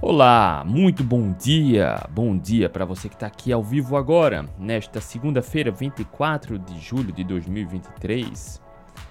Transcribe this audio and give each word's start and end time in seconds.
Olá, 0.00 0.62
muito 0.64 1.02
bom 1.02 1.32
dia! 1.32 2.06
Bom 2.12 2.38
dia 2.38 2.68
para 2.68 2.84
você 2.84 3.08
que 3.08 3.16
está 3.16 3.26
aqui 3.26 3.50
ao 3.50 3.64
vivo 3.64 3.96
agora, 3.96 4.48
nesta 4.56 5.00
segunda-feira, 5.00 5.72
24 5.72 6.56
de 6.56 6.78
julho 6.78 7.12
de 7.12 7.24
2023. 7.24 8.62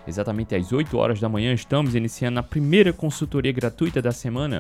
Exatamente 0.08 0.56
às 0.56 0.72
8 0.72 0.98
horas 0.98 1.20
da 1.20 1.28
manhã, 1.28 1.54
estamos 1.54 1.94
iniciando 1.94 2.40
a 2.40 2.44
primeira 2.44 2.94
consultoria 2.94 3.52
gratuita 3.52 4.02
da 4.02 4.14
semana. 4.14 4.60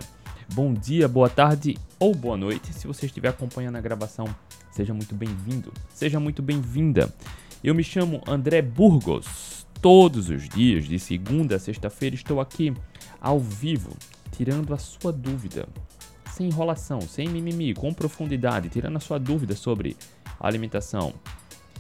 Bom 0.54 0.74
dia, 0.74 1.08
boa 1.08 1.30
tarde 1.30 1.78
ou 1.98 2.14
boa 2.14 2.36
noite. 2.36 2.74
Se 2.74 2.88
você 2.88 3.06
estiver 3.06 3.30
acompanhando 3.30 3.78
a 3.78 3.82
gravação, 3.82 4.28
seja 4.70 4.94
muito 4.94 5.16
bem-vindo, 5.16 5.72
seja 5.94 6.20
muito 6.20 6.42
bem-vinda. 6.42 7.10
Eu 7.64 7.74
me 7.74 7.86
chamo 7.86 8.22
André 8.28 8.62
Burgos. 8.62 9.66
Todos 9.82 10.30
os 10.30 10.50
dias, 10.50 10.84
de 10.84 11.00
segunda 11.00 11.56
a 11.56 11.60
sexta-feira, 11.60 12.16
estou 12.16 12.42
aqui 12.42 12.74
ao 13.22 13.40
vivo, 13.40 13.96
tirando 14.34 14.74
a 14.74 14.78
sua 14.78 15.14
dúvida 15.14 15.70
sem 16.38 16.48
enrolação, 16.48 17.02
sem 17.02 17.28
mimimi, 17.28 17.74
com 17.74 17.92
profundidade, 17.92 18.70
tirando 18.70 18.98
a 18.98 19.00
sua 19.00 19.18
dúvida 19.18 19.56
sobre 19.56 19.98
alimentação, 20.40 21.14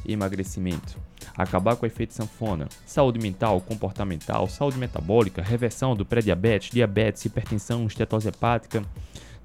emagrecimento, 0.05 0.97
acabar 1.37 1.75
com 1.75 1.85
o 1.85 1.87
efeito 1.87 2.13
sanfona, 2.13 2.67
saúde 2.85 3.19
mental, 3.19 3.61
comportamental, 3.61 4.47
saúde 4.47 4.77
metabólica, 4.77 5.43
reversão 5.43 5.95
do 5.95 6.05
pré-diabetes, 6.05 6.71
diabetes, 6.71 7.23
hipertensão, 7.23 7.85
estetose 7.85 8.29
hepática, 8.29 8.83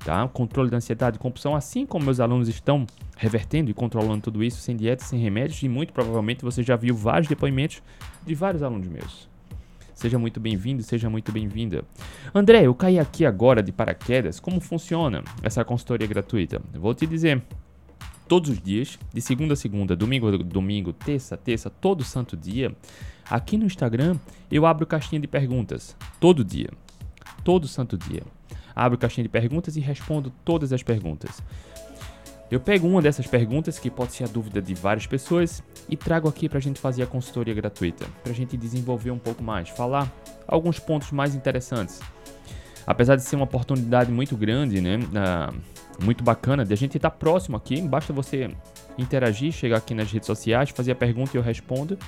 tá? 0.02 0.26
controle 0.28 0.70
da 0.70 0.78
ansiedade, 0.78 1.18
compulsão, 1.18 1.54
assim 1.54 1.84
como 1.84 2.06
meus 2.06 2.18
alunos 2.18 2.48
estão 2.48 2.86
revertendo 3.16 3.70
e 3.70 3.74
controlando 3.74 4.22
tudo 4.22 4.42
isso 4.42 4.62
sem 4.62 4.76
dieta, 4.76 5.04
sem 5.04 5.18
remédios, 5.18 5.62
e 5.62 5.68
muito 5.68 5.92
provavelmente 5.92 6.42
você 6.42 6.62
já 6.62 6.74
viu 6.74 6.96
vários 6.96 7.28
depoimentos 7.28 7.82
de 8.24 8.34
vários 8.34 8.62
alunos 8.62 8.88
meus. 8.88 9.31
Seja 9.94 10.18
muito 10.18 10.40
bem-vindo, 10.40 10.82
seja 10.82 11.08
muito 11.10 11.30
bem-vinda. 11.30 11.84
André, 12.34 12.66
eu 12.66 12.74
caí 12.74 12.98
aqui 12.98 13.24
agora 13.26 13.62
de 13.62 13.70
paraquedas. 13.70 14.40
Como 14.40 14.60
funciona 14.60 15.22
essa 15.42 15.64
consultoria 15.64 16.06
gratuita? 16.06 16.60
Vou 16.74 16.94
te 16.94 17.06
dizer. 17.06 17.42
Todos 18.26 18.50
os 18.50 18.60
dias, 18.60 18.98
de 19.12 19.20
segunda 19.20 19.52
a 19.52 19.56
segunda, 19.56 19.94
domingo 19.94 20.28
a 20.28 20.36
domingo, 20.38 20.92
terça 20.92 21.34
a 21.34 21.38
terça, 21.38 21.68
todo 21.68 22.02
santo 22.02 22.34
dia, 22.34 22.74
aqui 23.28 23.58
no 23.58 23.66
Instagram 23.66 24.16
eu 24.50 24.64
abro 24.64 24.86
caixinha 24.86 25.20
de 25.20 25.26
perguntas. 25.26 25.94
Todo 26.18 26.42
dia. 26.42 26.70
Todo 27.44 27.68
santo 27.68 27.98
dia. 27.98 28.22
Abro 28.74 28.96
caixinha 28.96 29.24
de 29.24 29.28
perguntas 29.28 29.76
e 29.76 29.80
respondo 29.80 30.32
todas 30.44 30.72
as 30.72 30.82
perguntas. 30.82 31.42
Eu 32.52 32.60
pego 32.60 32.86
uma 32.86 33.00
dessas 33.00 33.26
perguntas, 33.26 33.78
que 33.78 33.90
pode 33.90 34.12
ser 34.12 34.24
a 34.24 34.26
dúvida 34.26 34.60
de 34.60 34.74
várias 34.74 35.06
pessoas, 35.06 35.62
e 35.88 35.96
trago 35.96 36.28
aqui 36.28 36.50
para 36.50 36.58
a 36.58 36.60
gente 36.60 36.78
fazer 36.78 37.02
a 37.02 37.06
consultoria 37.06 37.54
gratuita, 37.54 38.04
para 38.22 38.30
a 38.30 38.34
gente 38.34 38.58
desenvolver 38.58 39.10
um 39.10 39.18
pouco 39.18 39.42
mais, 39.42 39.70
falar 39.70 40.12
alguns 40.46 40.78
pontos 40.78 41.10
mais 41.12 41.34
interessantes. 41.34 41.98
Apesar 42.86 43.16
de 43.16 43.22
ser 43.22 43.36
uma 43.36 43.46
oportunidade 43.46 44.12
muito 44.12 44.36
grande, 44.36 44.82
né, 44.82 44.98
muito 46.04 46.22
bacana, 46.22 46.62
de 46.62 46.74
a 46.74 46.76
gente 46.76 46.98
estar 46.98 47.08
tá 47.08 47.16
próximo 47.16 47.56
aqui, 47.56 47.80
basta 47.80 48.12
você 48.12 48.54
interagir, 48.98 49.50
chegar 49.50 49.78
aqui 49.78 49.94
nas 49.94 50.12
redes 50.12 50.26
sociais, 50.26 50.68
fazer 50.68 50.92
a 50.92 50.96
pergunta 50.96 51.30
e 51.32 51.38
eu 51.38 51.42
respondo. 51.42 51.98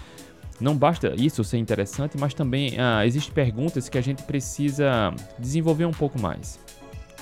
Não 0.60 0.76
basta 0.76 1.14
isso 1.16 1.42
ser 1.42 1.56
interessante, 1.56 2.18
mas 2.18 2.34
também 2.34 2.74
uh, 2.74 3.02
existem 3.02 3.32
perguntas 3.32 3.88
que 3.88 3.96
a 3.96 4.02
gente 4.02 4.22
precisa 4.24 5.10
desenvolver 5.38 5.86
um 5.86 5.90
pouco 5.90 6.20
mais. 6.20 6.60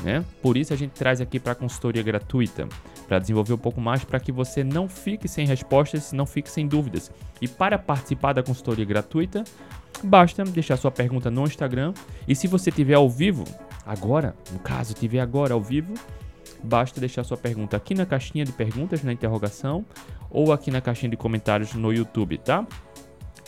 Né? 0.03 0.25
Por 0.43 0.57
isso 0.57 0.73
a 0.73 0.77
gente 0.77 0.91
traz 0.91 1.21
aqui 1.21 1.39
para 1.39 1.53
a 1.53 1.55
consultoria 1.55 2.03
gratuita 2.03 2.69
para 3.07 3.19
desenvolver 3.19 3.53
um 3.53 3.59
pouco 3.59 3.81
mais 3.81 4.05
para 4.05 4.21
que 4.21 4.33
você 4.33 4.65
não 4.65 4.89
fique 4.89 5.29
sem 5.29 5.47
respostas, 5.47 6.13
não 6.13 6.27
fique 6.27 6.51
sem 6.51 6.67
dúvidas. 6.67 7.11
E 7.41 7.49
para 7.49 7.79
participar 7.79 8.33
da 8.33 8.43
consultoria 8.43 8.85
gratuita, 8.85 9.45
basta 10.03 10.45
deixar 10.45 10.77
sua 10.77 10.91
pergunta 10.91 11.31
no 11.31 11.45
Instagram. 11.45 11.93
E 12.27 12.35
se 12.35 12.47
você 12.47 12.71
tiver 12.71 12.95
ao 12.95 13.09
vivo, 13.09 13.45
agora, 13.87 14.35
no 14.53 14.59
caso, 14.59 14.95
tiver 14.95 15.21
agora 15.21 15.55
ao 15.55 15.61
vivo, 15.61 15.95
basta 16.63 17.01
deixar 17.01 17.25
sua 17.25 17.37
pergunta 17.37 17.77
aqui 17.77 17.95
na 17.95 18.07
caixinha 18.07 18.45
de 18.45 18.53
perguntas, 18.53 19.03
na 19.03 19.13
interrogação, 19.13 19.85
ou 20.31 20.53
aqui 20.53 20.71
na 20.71 20.81
caixinha 20.81 21.11
de 21.11 21.17
comentários 21.17 21.75
no 21.75 21.93
YouTube, 21.93 22.39
tá? 22.39 22.67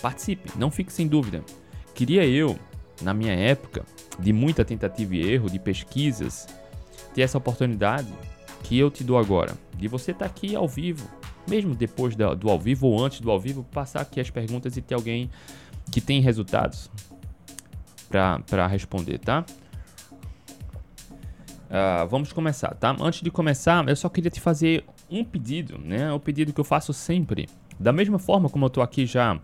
Participe, 0.02 0.50
não 0.58 0.70
fique 0.70 0.92
sem 0.92 1.06
dúvida. 1.06 1.42
Queria 1.94 2.26
eu, 2.26 2.58
na 3.00 3.14
minha 3.14 3.32
época, 3.32 3.84
de 4.18 4.32
muita 4.32 4.64
tentativa 4.64 5.14
e 5.14 5.32
erro, 5.32 5.48
de 5.48 5.58
pesquisas, 5.58 6.46
ter 7.14 7.22
essa 7.22 7.38
oportunidade 7.38 8.12
que 8.64 8.78
eu 8.78 8.90
te 8.90 9.04
dou 9.04 9.18
agora, 9.18 9.54
de 9.76 9.86
você 9.86 10.10
estar 10.10 10.24
tá 10.24 10.30
aqui 10.30 10.56
ao 10.56 10.66
vivo, 10.66 11.08
mesmo 11.48 11.74
depois 11.74 12.16
do, 12.16 12.50
ao 12.50 12.58
vivo 12.58 12.88
ou 12.88 13.04
antes 13.04 13.20
do 13.20 13.30
ao 13.30 13.38
vivo, 13.38 13.62
passar 13.64 14.00
aqui 14.00 14.18
as 14.18 14.30
perguntas 14.30 14.76
e 14.76 14.82
ter 14.82 14.94
alguém 14.94 15.30
que 15.92 16.00
tem 16.00 16.20
resultados 16.20 16.90
para 18.08 18.66
responder, 18.66 19.18
tá? 19.18 19.44
Uh, 21.64 22.06
vamos 22.08 22.32
começar, 22.32 22.74
tá? 22.74 22.96
Antes 23.00 23.20
de 23.20 23.30
começar, 23.30 23.86
eu 23.88 23.96
só 23.96 24.08
queria 24.08 24.30
te 24.30 24.40
fazer 24.40 24.84
um 25.10 25.24
pedido, 25.24 25.78
né? 25.78 26.12
O 26.12 26.20
pedido 26.20 26.52
que 26.52 26.60
eu 26.60 26.64
faço 26.64 26.92
sempre. 26.92 27.48
Da 27.78 27.92
mesma 27.92 28.18
forma 28.18 28.48
como 28.48 28.64
eu 28.64 28.70
tô 28.70 28.80
aqui 28.80 29.04
já 29.04 29.38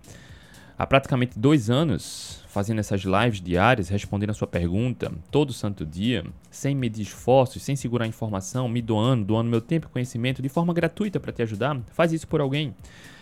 há 0.78 0.86
praticamente 0.86 1.38
dois 1.38 1.68
anos 1.68 2.39
fazendo 2.50 2.80
essas 2.80 3.02
lives 3.02 3.40
diárias, 3.40 3.88
respondendo 3.88 4.30
a 4.30 4.34
sua 4.34 4.46
pergunta 4.46 5.12
todo 5.30 5.52
santo 5.52 5.86
dia, 5.86 6.24
sem 6.50 6.74
medir 6.74 7.02
esforços, 7.02 7.62
sem 7.62 7.76
segurar 7.76 8.08
informação, 8.08 8.68
me 8.68 8.82
doando, 8.82 9.24
doando 9.24 9.48
meu 9.48 9.60
tempo 9.60 9.86
e 9.86 9.92
conhecimento 9.92 10.42
de 10.42 10.48
forma 10.48 10.74
gratuita 10.74 11.20
para 11.20 11.32
te 11.32 11.42
ajudar, 11.42 11.80
faz 11.92 12.12
isso 12.12 12.26
por 12.26 12.40
alguém. 12.40 12.74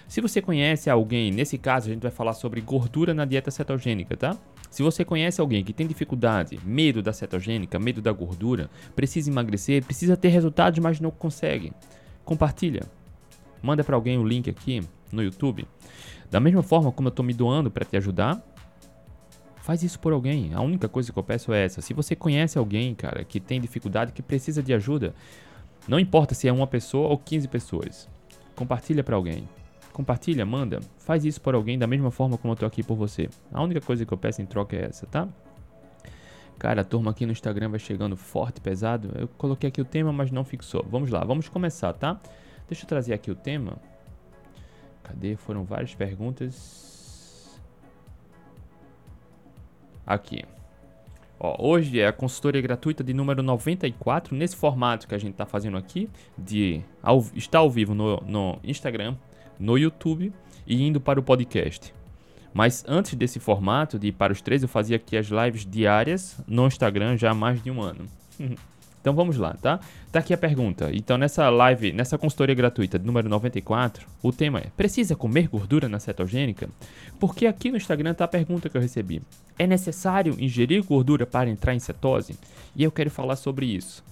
Se 0.08 0.22
você 0.22 0.40
conhece 0.40 0.88
alguém, 0.88 1.30
nesse 1.30 1.58
caso 1.58 1.88
a 1.88 1.92
gente 1.92 2.00
vai 2.00 2.10
falar 2.10 2.32
sobre 2.32 2.62
gordura 2.62 3.12
na 3.12 3.26
dieta 3.26 3.50
cetogênica, 3.50 4.16
tá? 4.16 4.34
Se 4.70 4.82
você 4.82 5.04
conhece 5.04 5.42
alguém 5.42 5.62
que 5.62 5.74
tem 5.74 5.86
dificuldade, 5.86 6.58
medo 6.64 7.02
da 7.02 7.12
cetogênica, 7.12 7.78
medo 7.78 8.00
da 8.00 8.10
gordura, 8.12 8.70
precisa 8.96 9.30
emagrecer, 9.30 9.84
precisa 9.84 10.16
ter 10.16 10.28
resultados, 10.28 10.78
mas 10.78 11.00
não 11.00 11.10
consegue, 11.10 11.74
compartilha. 12.24 12.84
Manda 13.62 13.84
para 13.84 13.94
alguém 13.94 14.16
o 14.16 14.24
link 14.24 14.48
aqui 14.48 14.80
no 15.12 15.22
YouTube. 15.22 15.66
Da 16.30 16.40
mesma 16.40 16.62
forma 16.62 16.90
como 16.90 17.08
eu 17.08 17.10
estou 17.10 17.24
me 17.24 17.34
doando 17.34 17.70
para 17.70 17.84
te 17.84 17.96
ajudar, 17.98 18.42
Faz 19.68 19.82
isso 19.82 20.00
por 20.00 20.14
alguém. 20.14 20.54
A 20.54 20.62
única 20.62 20.88
coisa 20.88 21.12
que 21.12 21.18
eu 21.18 21.22
peço 21.22 21.52
é 21.52 21.62
essa. 21.62 21.82
Se 21.82 21.92
você 21.92 22.16
conhece 22.16 22.56
alguém, 22.56 22.94
cara, 22.94 23.22
que 23.22 23.38
tem 23.38 23.60
dificuldade, 23.60 24.12
que 24.12 24.22
precisa 24.22 24.62
de 24.62 24.72
ajuda, 24.72 25.14
não 25.86 26.00
importa 26.00 26.34
se 26.34 26.48
é 26.48 26.52
uma 26.52 26.66
pessoa 26.66 27.06
ou 27.10 27.18
15 27.18 27.48
pessoas. 27.48 28.08
Compartilha 28.56 29.04
para 29.04 29.14
alguém. 29.14 29.46
Compartilha, 29.92 30.46
manda. 30.46 30.80
Faz 30.96 31.22
isso 31.26 31.38
por 31.42 31.54
alguém 31.54 31.78
da 31.78 31.86
mesma 31.86 32.10
forma 32.10 32.38
como 32.38 32.54
eu 32.54 32.56
tô 32.56 32.64
aqui 32.64 32.82
por 32.82 32.94
você. 32.96 33.28
A 33.52 33.62
única 33.62 33.82
coisa 33.82 34.06
que 34.06 34.12
eu 34.14 34.16
peço 34.16 34.40
em 34.40 34.46
troca 34.46 34.74
é 34.74 34.86
essa, 34.86 35.04
tá? 35.06 35.28
Cara, 36.58 36.80
a 36.80 36.84
turma 36.84 37.10
aqui 37.10 37.26
no 37.26 37.32
Instagram 37.32 37.68
vai 37.68 37.78
chegando 37.78 38.16
forte, 38.16 38.62
pesado. 38.62 39.12
Eu 39.16 39.28
coloquei 39.28 39.68
aqui 39.68 39.82
o 39.82 39.84
tema, 39.84 40.10
mas 40.10 40.30
não 40.30 40.46
fixou. 40.46 40.82
Vamos 40.90 41.10
lá, 41.10 41.22
vamos 41.24 41.46
começar, 41.46 41.92
tá? 41.92 42.18
Deixa 42.66 42.84
eu 42.84 42.88
trazer 42.88 43.12
aqui 43.12 43.30
o 43.30 43.34
tema. 43.34 43.76
Cadê? 45.02 45.36
Foram 45.36 45.62
várias 45.62 45.94
perguntas. 45.94 46.87
Aqui. 50.08 50.42
Ó, 51.38 51.54
hoje 51.68 52.00
é 52.00 52.06
a 52.06 52.12
consultoria 52.12 52.60
gratuita 52.60 53.04
de 53.04 53.12
número 53.12 53.42
94, 53.42 54.34
nesse 54.34 54.56
formato 54.56 55.06
que 55.06 55.14
a 55.14 55.18
gente 55.18 55.32
está 55.32 55.46
fazendo 55.46 55.76
aqui, 55.76 56.08
de 56.36 56.82
ao, 57.02 57.24
estar 57.34 57.58
ao 57.58 57.70
vivo 57.70 57.94
no, 57.94 58.16
no 58.26 58.58
Instagram, 58.64 59.14
no 59.58 59.76
YouTube 59.78 60.32
e 60.66 60.82
indo 60.82 61.00
para 61.00 61.20
o 61.20 61.22
podcast. 61.22 61.94
Mas 62.52 62.84
antes 62.88 63.14
desse 63.14 63.38
formato 63.38 63.98
de 63.98 64.08
ir 64.08 64.12
para 64.12 64.32
os 64.32 64.40
três, 64.40 64.62
eu 64.62 64.68
fazia 64.68 64.96
aqui 64.96 65.16
as 65.16 65.26
lives 65.26 65.64
diárias 65.64 66.40
no 66.46 66.66
Instagram 66.66 67.16
já 67.16 67.30
há 67.30 67.34
mais 67.34 67.62
de 67.62 67.70
um 67.70 67.80
ano. 67.80 68.06
Então 69.00 69.14
vamos 69.14 69.36
lá, 69.36 69.54
tá? 69.54 69.80
Tá 70.10 70.18
aqui 70.18 70.34
a 70.34 70.38
pergunta. 70.38 70.90
Então 70.92 71.16
nessa 71.16 71.48
live, 71.48 71.92
nessa 71.92 72.18
consultoria 72.18 72.54
gratuita 72.54 72.98
número 72.98 73.28
94, 73.28 74.06
o 74.22 74.32
tema 74.32 74.58
é: 74.58 74.66
precisa 74.76 75.14
comer 75.14 75.48
gordura 75.48 75.88
na 75.88 76.00
cetogênica? 76.00 76.68
Porque 77.18 77.46
aqui 77.46 77.70
no 77.70 77.76
Instagram 77.76 78.14
tá 78.14 78.24
a 78.24 78.28
pergunta 78.28 78.68
que 78.68 78.76
eu 78.76 78.80
recebi. 78.80 79.22
É 79.58 79.66
necessário 79.66 80.36
ingerir 80.38 80.84
gordura 80.84 81.26
para 81.26 81.48
entrar 81.48 81.74
em 81.74 81.78
cetose? 81.78 82.38
E 82.74 82.82
eu 82.82 82.90
quero 82.90 83.10
falar 83.10 83.36
sobre 83.36 83.66
isso. 83.66 84.04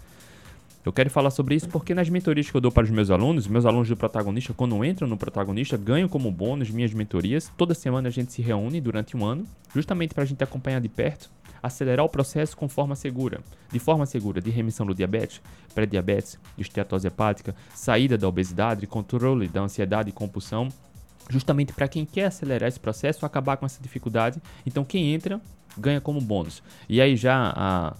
Eu 0.84 0.92
quero 0.92 1.10
falar 1.10 1.30
sobre 1.30 1.56
isso 1.56 1.68
porque 1.68 1.92
nas 1.92 2.08
mentorias 2.08 2.48
que 2.48 2.56
eu 2.56 2.60
dou 2.60 2.70
para 2.70 2.84
os 2.84 2.90
meus 2.90 3.10
alunos, 3.10 3.48
meus 3.48 3.66
alunos 3.66 3.88
do 3.88 3.96
protagonista, 3.96 4.54
quando 4.54 4.84
entram 4.84 5.08
no 5.08 5.16
protagonista, 5.16 5.76
ganham 5.76 6.08
como 6.08 6.30
bônus 6.30 6.70
minhas 6.70 6.94
mentorias. 6.94 7.50
Toda 7.56 7.74
semana 7.74 8.06
a 8.06 8.12
gente 8.12 8.32
se 8.32 8.40
reúne 8.40 8.80
durante 8.80 9.16
um 9.16 9.24
ano, 9.24 9.44
justamente 9.74 10.14
para 10.14 10.22
a 10.22 10.26
gente 10.26 10.44
acompanhar 10.44 10.80
de 10.80 10.88
perto 10.88 11.28
acelerar 11.62 12.04
o 12.04 12.08
processo 12.08 12.56
com 12.56 12.68
forma 12.68 12.94
segura, 12.94 13.40
de 13.70 13.78
forma 13.78 14.06
segura, 14.06 14.40
de 14.40 14.50
remissão 14.50 14.86
do 14.86 14.94
diabetes, 14.94 15.40
pré-diabetes, 15.74 16.38
esteatose 16.56 17.06
hepática, 17.06 17.54
saída 17.74 18.16
da 18.16 18.28
obesidade, 18.28 18.86
controle 18.86 19.48
da 19.48 19.60
ansiedade 19.60 20.10
e 20.10 20.12
compulsão, 20.12 20.68
justamente 21.28 21.72
para 21.72 21.88
quem 21.88 22.04
quer 22.04 22.26
acelerar 22.26 22.68
esse 22.68 22.80
processo, 22.80 23.26
acabar 23.26 23.56
com 23.56 23.66
essa 23.66 23.82
dificuldade. 23.82 24.40
Então 24.64 24.84
quem 24.84 25.12
entra 25.12 25.40
ganha 25.76 26.00
como 26.00 26.20
bônus. 26.20 26.62
E 26.88 27.00
aí 27.00 27.16
já 27.16 27.52
há 27.54 27.94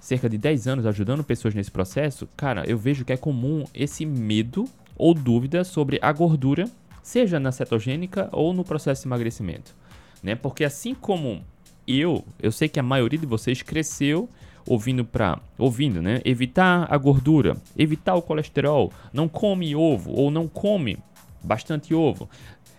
cerca 0.00 0.28
de 0.28 0.36
10 0.36 0.66
anos 0.66 0.86
ajudando 0.86 1.22
pessoas 1.22 1.54
nesse 1.54 1.70
processo, 1.70 2.28
cara, 2.36 2.64
eu 2.66 2.76
vejo 2.76 3.04
que 3.04 3.12
é 3.12 3.16
comum 3.16 3.64
esse 3.72 4.04
medo 4.04 4.68
ou 4.96 5.14
dúvida 5.14 5.62
sobre 5.62 5.98
a 6.02 6.12
gordura, 6.12 6.68
seja 7.02 7.38
na 7.38 7.52
cetogênica 7.52 8.28
ou 8.32 8.52
no 8.52 8.64
processo 8.64 9.02
de 9.02 9.08
emagrecimento, 9.08 9.74
né? 10.22 10.34
Porque 10.34 10.64
assim 10.64 10.94
como 10.94 11.44
eu, 11.86 12.24
eu 12.40 12.52
sei 12.52 12.68
que 12.68 12.80
a 12.80 12.82
maioria 12.82 13.18
de 13.18 13.26
vocês 13.26 13.62
cresceu 13.62 14.28
ouvindo 14.66 15.04
para 15.04 15.40
ouvindo, 15.58 16.00
né? 16.00 16.20
Evitar 16.24 16.86
a 16.88 16.96
gordura, 16.96 17.56
evitar 17.76 18.14
o 18.14 18.22
colesterol, 18.22 18.92
não 19.12 19.28
come 19.28 19.74
ovo 19.74 20.12
ou 20.12 20.30
não 20.30 20.46
come 20.46 20.98
bastante 21.42 21.94
ovo, 21.94 22.28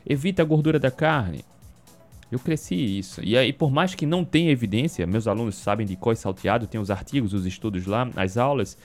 evita 0.05 0.41
a 0.41 0.45
gordura 0.45 0.79
da 0.79 0.89
carne. 0.89 1.44
Eu 2.31 2.39
cresci 2.39 2.75
isso. 2.75 3.21
E 3.23 3.38
aí, 3.38 3.53
por 3.53 3.71
mais 3.71 3.94
que 3.94 4.05
não 4.05 4.25
tenha 4.25 4.50
evidência, 4.50 5.05
meus 5.05 5.27
alunos 5.27 5.55
sabem 5.55 5.85
de 5.85 5.95
qual 5.95 6.15
salteado, 6.15 6.65
tem 6.65 6.81
os 6.81 6.89
artigos, 6.89 7.33
os 7.33 7.45
estudos 7.45 7.85
lá, 7.85 8.09
as 8.15 8.38
aulas, 8.38 8.77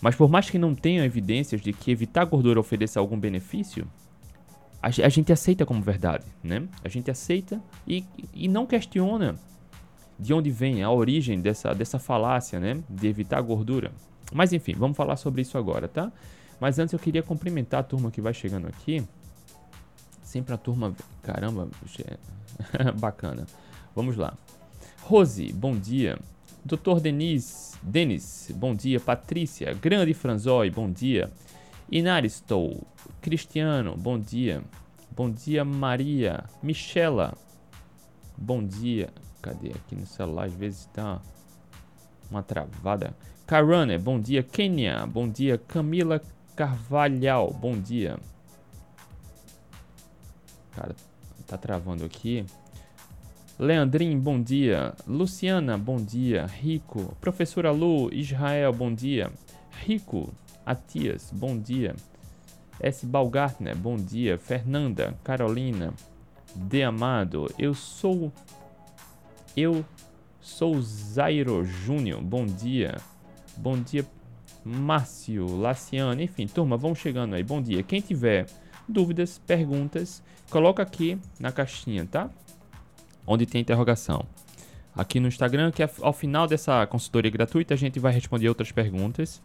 mas 0.00 0.14
por 0.14 0.30
mais 0.30 0.48
que 0.48 0.58
não 0.58 0.74
tenha 0.74 1.04
evidências 1.04 1.60
de 1.60 1.72
que 1.72 1.90
evitar 1.90 2.24
gordura 2.24 2.60
ofereça 2.60 3.00
algum 3.00 3.18
benefício, 3.18 3.86
a 4.80 5.08
gente 5.08 5.32
aceita 5.32 5.64
como 5.64 5.80
verdade, 5.80 6.26
né? 6.42 6.68
A 6.84 6.90
gente 6.90 7.10
aceita 7.10 7.58
e, 7.88 8.04
e 8.34 8.46
não 8.46 8.66
questiona 8.66 9.34
de 10.18 10.32
onde 10.32 10.50
vem 10.50 10.82
a 10.82 10.90
origem 10.90 11.40
dessa, 11.40 11.74
dessa 11.74 11.98
falácia, 11.98 12.60
né? 12.60 12.82
De 12.88 13.06
evitar 13.06 13.40
gordura. 13.40 13.92
Mas 14.32 14.52
enfim, 14.52 14.74
vamos 14.76 14.96
falar 14.96 15.16
sobre 15.16 15.42
isso 15.42 15.58
agora, 15.58 15.88
tá? 15.88 16.12
Mas 16.60 16.78
antes 16.78 16.92
eu 16.92 16.98
queria 16.98 17.22
cumprimentar 17.22 17.80
a 17.80 17.82
turma 17.82 18.10
que 18.10 18.20
vai 18.20 18.32
chegando 18.32 18.66
aqui. 18.66 19.02
Sempre 20.22 20.54
a 20.54 20.56
turma. 20.56 20.94
Caramba, 21.22 21.68
bacana. 22.98 23.46
Vamos 23.94 24.16
lá. 24.16 24.36
Rose, 25.02 25.52
bom 25.52 25.76
dia. 25.76 26.18
Doutor 26.64 26.98
Denis, 26.98 27.78
Denis, 27.82 28.50
bom 28.54 28.74
dia. 28.74 28.98
Patrícia, 28.98 29.74
Grande 29.74 30.14
Franzói, 30.14 30.70
bom 30.70 30.90
dia. 30.90 31.30
Inaristou, 31.90 32.86
Cristiano, 33.20 33.94
bom 33.96 34.18
dia. 34.18 34.62
Bom 35.14 35.30
dia, 35.30 35.64
Maria. 35.64 36.44
Michela, 36.62 37.34
bom 38.36 38.64
dia. 38.66 39.10
Cadê? 39.44 39.72
Aqui 39.72 39.94
no 39.94 40.06
celular, 40.06 40.46
às 40.46 40.54
vezes 40.54 40.86
tá 40.86 41.20
uma 42.30 42.42
travada. 42.42 43.14
Karane, 43.46 43.98
bom 43.98 44.18
dia. 44.18 44.42
Kenya, 44.42 45.06
bom 45.06 45.28
dia. 45.28 45.58
Camila 45.58 46.18
Carvalhal, 46.56 47.52
bom 47.52 47.78
dia. 47.78 48.18
Cara, 50.72 50.96
tá 51.46 51.58
travando 51.58 52.06
aqui. 52.06 52.46
Leandrin, 53.58 54.18
bom 54.18 54.40
dia. 54.40 54.94
Luciana, 55.06 55.76
bom 55.76 55.96
dia. 55.96 56.46
Rico. 56.46 57.14
Professora 57.20 57.70
Lu, 57.70 58.10
Israel, 58.14 58.72
bom 58.72 58.94
dia. 58.94 59.30
Rico, 59.84 60.32
Atias, 60.64 61.30
bom 61.30 61.58
dia. 61.58 61.94
S. 62.80 63.04
Balgartner, 63.04 63.76
bom 63.76 63.96
dia. 63.96 64.38
Fernanda, 64.38 65.14
Carolina, 65.22 65.92
De 66.56 66.82
Amado, 66.82 67.52
eu 67.58 67.74
sou 67.74 68.32
eu 69.56 69.84
sou 70.40 70.80
Zairo 70.80 71.64
Júnior. 71.64 72.20
Bom 72.22 72.44
dia. 72.44 72.96
Bom 73.56 73.80
dia, 73.80 74.04
Márcio, 74.64 75.46
Laciano. 75.56 76.20
Enfim, 76.20 76.46
turma, 76.46 76.76
vamos 76.76 76.98
chegando 76.98 77.34
aí. 77.34 77.42
Bom 77.42 77.62
dia. 77.62 77.82
Quem 77.82 78.00
tiver 78.00 78.46
dúvidas, 78.88 79.38
perguntas, 79.46 80.22
coloca 80.50 80.82
aqui 80.82 81.18
na 81.38 81.52
caixinha, 81.52 82.06
tá? 82.06 82.30
Onde 83.26 83.46
tem 83.46 83.60
interrogação. 83.60 84.26
Aqui 84.94 85.18
no 85.18 85.28
Instagram, 85.28 85.72
que 85.72 85.82
ao 86.00 86.12
final 86.12 86.46
dessa 86.46 86.86
consultoria 86.86 87.30
gratuita 87.30 87.74
a 87.74 87.76
gente 87.76 87.98
vai 87.98 88.12
responder 88.12 88.48
outras 88.48 88.70
perguntas. 88.70 89.42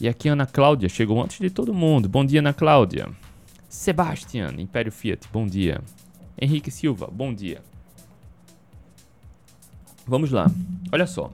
E 0.00 0.08
aqui 0.08 0.28
Ana 0.28 0.46
Cláudia 0.46 0.88
chegou 0.88 1.22
antes 1.22 1.38
de 1.38 1.50
todo 1.50 1.72
mundo. 1.72 2.08
Bom 2.08 2.24
dia, 2.24 2.40
Ana 2.40 2.52
Cláudia. 2.52 3.08
Sebastian, 3.68 4.54
Império 4.58 4.92
Fiat, 4.92 5.28
bom 5.32 5.46
dia. 5.46 5.80
Henrique 6.40 6.70
Silva, 6.70 7.08
bom 7.10 7.32
dia. 7.32 7.62
Vamos 10.06 10.30
lá. 10.30 10.50
Olha 10.92 11.06
só. 11.06 11.30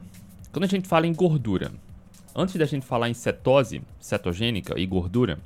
Quando 0.53 0.65
a 0.65 0.69
gente 0.69 0.87
fala 0.87 1.07
em 1.07 1.13
gordura, 1.13 1.73
antes 2.35 2.55
da 2.57 2.65
gente 2.65 2.87
falar 2.87 3.09
em 3.09 3.15
cetose 3.15 3.83
cetogênica 4.01 4.79
e 4.79 4.87
gordura, 4.87 5.39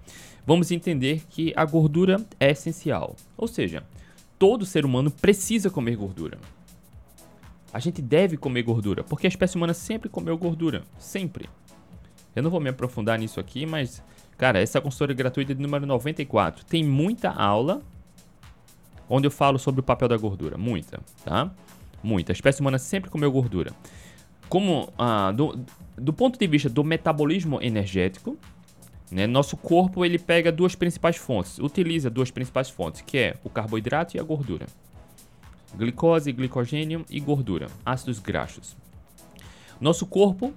vamos 0.47 0.71
entender 0.71 1.23
que 1.31 1.53
a 1.57 1.65
gordura 1.65 2.25
é 2.39 2.51
essencial. 2.51 3.17
Ou 3.37 3.49
seja, 3.49 3.83
todo 4.39 4.67
ser 4.67 4.85
humano 4.85 5.11
precisa 5.11 5.71
comer 5.71 5.97
gordura. 5.97 6.39
A 7.73 7.79
gente 7.79 8.01
deve 8.01 8.37
comer 8.37 8.63
gordura, 8.63 9.03
porque 9.03 9.27
a 9.27 9.29
espécie 9.29 9.57
humana 9.57 9.75
sempre 9.75 10.09
comeu 10.09 10.37
gordura. 10.39 10.85
Sempre. 10.99 11.49
Eu 12.37 12.43
não 12.43 12.51
vou 12.51 12.61
me 12.61 12.69
aprofundar 12.69 13.19
nisso 13.19 13.41
aqui, 13.41 13.65
mas, 13.67 14.03
cara, 14.37 14.61
essa 14.61 14.79
é 14.79 14.81
consultoria 14.81 15.15
gratuita 15.15 15.55
de 15.55 15.63
número 15.63 15.87
94. 15.87 16.65
Tem 16.65 16.85
muita 16.85 17.31
aula 17.31 17.83
onde 19.09 19.27
eu 19.27 19.31
falo 19.31 19.59
sobre 19.59 19.81
o 19.81 19.85
papel 19.85 20.09
da 20.09 20.17
gordura. 20.17 20.57
Muita, 20.57 21.01
tá? 21.25 21.51
Muita. 22.05 22.33
A 22.33 22.35
espécie 22.35 22.61
humana 22.61 22.79
sempre 22.79 23.11
comeu 23.11 23.33
gordura. 23.33 23.73
Como 24.47 24.93
ah, 24.99 25.33
do, 25.33 25.59
do 25.97 26.13
ponto 26.13 26.39
de 26.39 26.47
vista 26.47 26.69
do 26.69 26.85
metabolismo 26.85 27.63
energético, 27.63 28.37
né, 29.11 29.27
nosso 29.27 29.57
corpo 29.57 30.05
ele 30.05 30.19
pega 30.19 30.53
duas 30.53 30.75
principais 30.75 31.17
fontes, 31.17 31.59
utiliza 31.59 32.11
duas 32.11 32.31
principais 32.31 32.69
fontes, 32.69 33.01
que 33.01 33.17
é 33.17 33.37
o 33.43 33.49
carboidrato 33.49 34.15
e 34.15 34.21
a 34.21 34.23
gordura. 34.23 34.67
Glicose, 35.75 36.31
glicogênio 36.31 37.07
e 37.09 37.19
gordura, 37.21 37.69
ácidos 37.87 38.19
graxos. 38.19 38.77
Nosso 39.81 40.05
corpo 40.05 40.53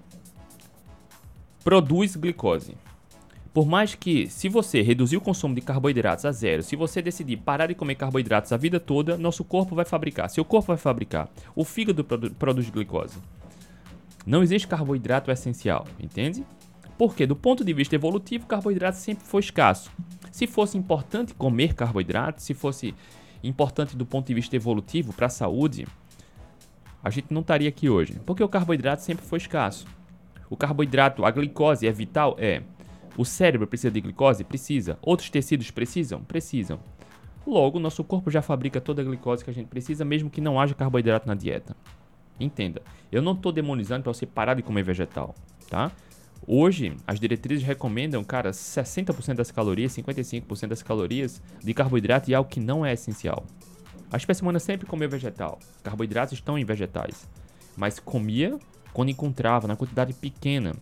produz 1.64 2.18
glicose. 2.18 2.76
Por 3.58 3.66
mais 3.66 3.96
que, 3.96 4.30
se 4.30 4.48
você 4.48 4.84
reduzir 4.84 5.18
o 5.18 5.22
consumo 5.22 5.56
de 5.56 5.62
carboidratos 5.62 6.26
a 6.26 6.32
zero, 6.32 6.62
se 6.62 6.76
você 6.76 7.02
decidir 7.02 7.38
parar 7.38 7.66
de 7.66 7.74
comer 7.74 7.96
carboidratos 7.96 8.54
a 8.54 8.58
vida 8.58 8.80
toda, 8.80 9.18
nosso 9.18 9.44
corpo 9.44 9.74
vai 9.74 9.84
fabricar. 9.84 10.30
Seu 10.30 10.46
corpo 10.46 10.68
vai 10.68 10.78
fabricar. 10.78 11.28
O 11.56 11.64
fígado 11.64 12.04
produ 12.04 12.30
produz 12.36 12.70
glicose. 12.70 13.18
Não 14.28 14.44
existe 14.44 14.68
carboidrato 14.68 15.32
essencial, 15.32 15.88
entende? 16.00 16.46
Porque, 17.00 17.26
do 17.26 17.36
ponto 17.36 17.66
de 17.66 17.74
vista 17.74 17.96
evolutivo, 17.96 18.46
carboidrato 18.46 19.00
sempre 19.00 19.26
foi 19.26 19.40
escasso. 19.40 19.92
Se 20.32 20.46
fosse 20.46 20.78
importante 20.78 21.34
comer 21.34 21.74
carboidrato, 21.74 22.44
se 22.44 22.54
fosse 22.54 22.94
importante 23.44 23.98
do 23.98 24.06
ponto 24.06 24.28
de 24.28 24.36
vista 24.36 24.56
evolutivo 24.56 25.14
para 25.14 25.26
a 25.26 25.30
saúde, 25.30 25.88
a 27.04 27.10
gente 27.10 27.34
não 27.34 27.42
estaria 27.42 27.70
aqui 27.70 27.90
hoje. 27.90 28.22
Porque 28.24 28.44
o 28.44 28.48
carboidrato 28.48 29.02
sempre 29.02 29.26
foi 29.26 29.40
escasso. 29.40 29.88
O 30.48 30.56
carboidrato, 30.56 31.26
a 31.26 31.32
glicose 31.32 31.88
é 31.88 31.92
vital? 31.92 32.36
É. 32.38 32.62
O 33.18 33.26
cérebro 33.26 33.68
precisa 33.68 33.90
de 33.90 34.00
glicose? 34.00 34.44
Precisa. 34.44 35.00
Outros 35.02 35.30
tecidos 35.30 35.72
precisam? 35.72 36.24
Precisam. 36.24 36.80
Logo, 37.46 37.80
nosso 37.80 38.04
corpo 38.04 38.30
já 38.30 38.42
fabrica 38.42 38.80
toda 38.80 39.02
a 39.02 39.06
glicose 39.06 39.44
que 39.44 39.50
a 39.50 39.54
gente 39.54 39.68
precisa, 39.68 40.06
mesmo 40.06 40.30
que 40.30 40.40
não 40.40 40.60
haja 40.60 40.76
carboidrato 40.76 41.28
na 41.28 41.34
dieta. 41.34 41.76
Entenda, 42.40 42.82
eu 43.12 43.22
não 43.22 43.32
estou 43.32 43.52
demonizando 43.52 44.04
para 44.04 44.14
você 44.14 44.26
parar 44.26 44.54
de 44.54 44.62
comer 44.62 44.84
vegetal, 44.84 45.34
tá? 45.70 45.92
Hoje, 46.46 46.96
as 47.08 47.20
diretrizes 47.20 47.66
recomendam, 47.66 48.24
cara, 48.24 48.52
60% 48.52 49.34
das 49.34 49.50
calorias, 49.50 49.94
55% 49.98 50.68
das 50.68 50.84
calorias 50.84 51.42
de 51.64 51.74
carboidrato 51.74 52.30
e 52.30 52.36
algo 52.36 52.50
que 52.50 52.60
não 52.60 52.86
é 52.86 52.94
essencial. 52.94 53.46
A 54.12 54.18
espécie 54.18 54.42
humana 54.42 54.60
sempre 54.60 54.86
comeu 54.86 55.10
vegetal. 55.10 55.60
Carboidratos 55.84 56.34
estão 56.34 56.58
em 56.58 56.64
vegetais. 56.64 57.28
Mas 57.76 58.00
comia 58.00 58.58
quando 58.94 59.10
encontrava, 59.10 59.68
na 59.68 59.76
quantidade 59.76 60.14
pequena. 60.14 60.74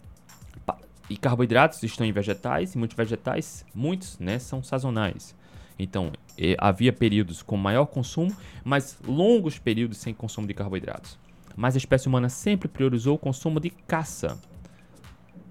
E 1.09 1.15
carboidratos 1.15 1.83
estão 1.83 2.05
em 2.05 2.11
vegetais, 2.11 2.73
e 2.73 2.77
muitos 2.77 2.97
vegetais, 2.97 3.65
muitos, 3.73 4.17
né, 4.19 4.39
são 4.39 4.63
sazonais. 4.63 5.35
Então, 5.77 6.11
havia 6.57 6.91
períodos 6.91 7.43
com 7.43 7.55
maior 7.57 7.85
consumo, 7.85 8.35
mas 8.63 8.97
longos 9.05 9.59
períodos 9.59 9.97
sem 9.99 10.13
consumo 10.13 10.47
de 10.47 10.53
carboidratos. 10.53 11.17
Mas 11.55 11.75
a 11.75 11.77
espécie 11.77 12.07
humana 12.07 12.27
sempre 12.27 12.67
priorizou 12.67 13.15
o 13.15 13.19
consumo 13.19 13.59
de 13.59 13.69
caça. 13.69 14.37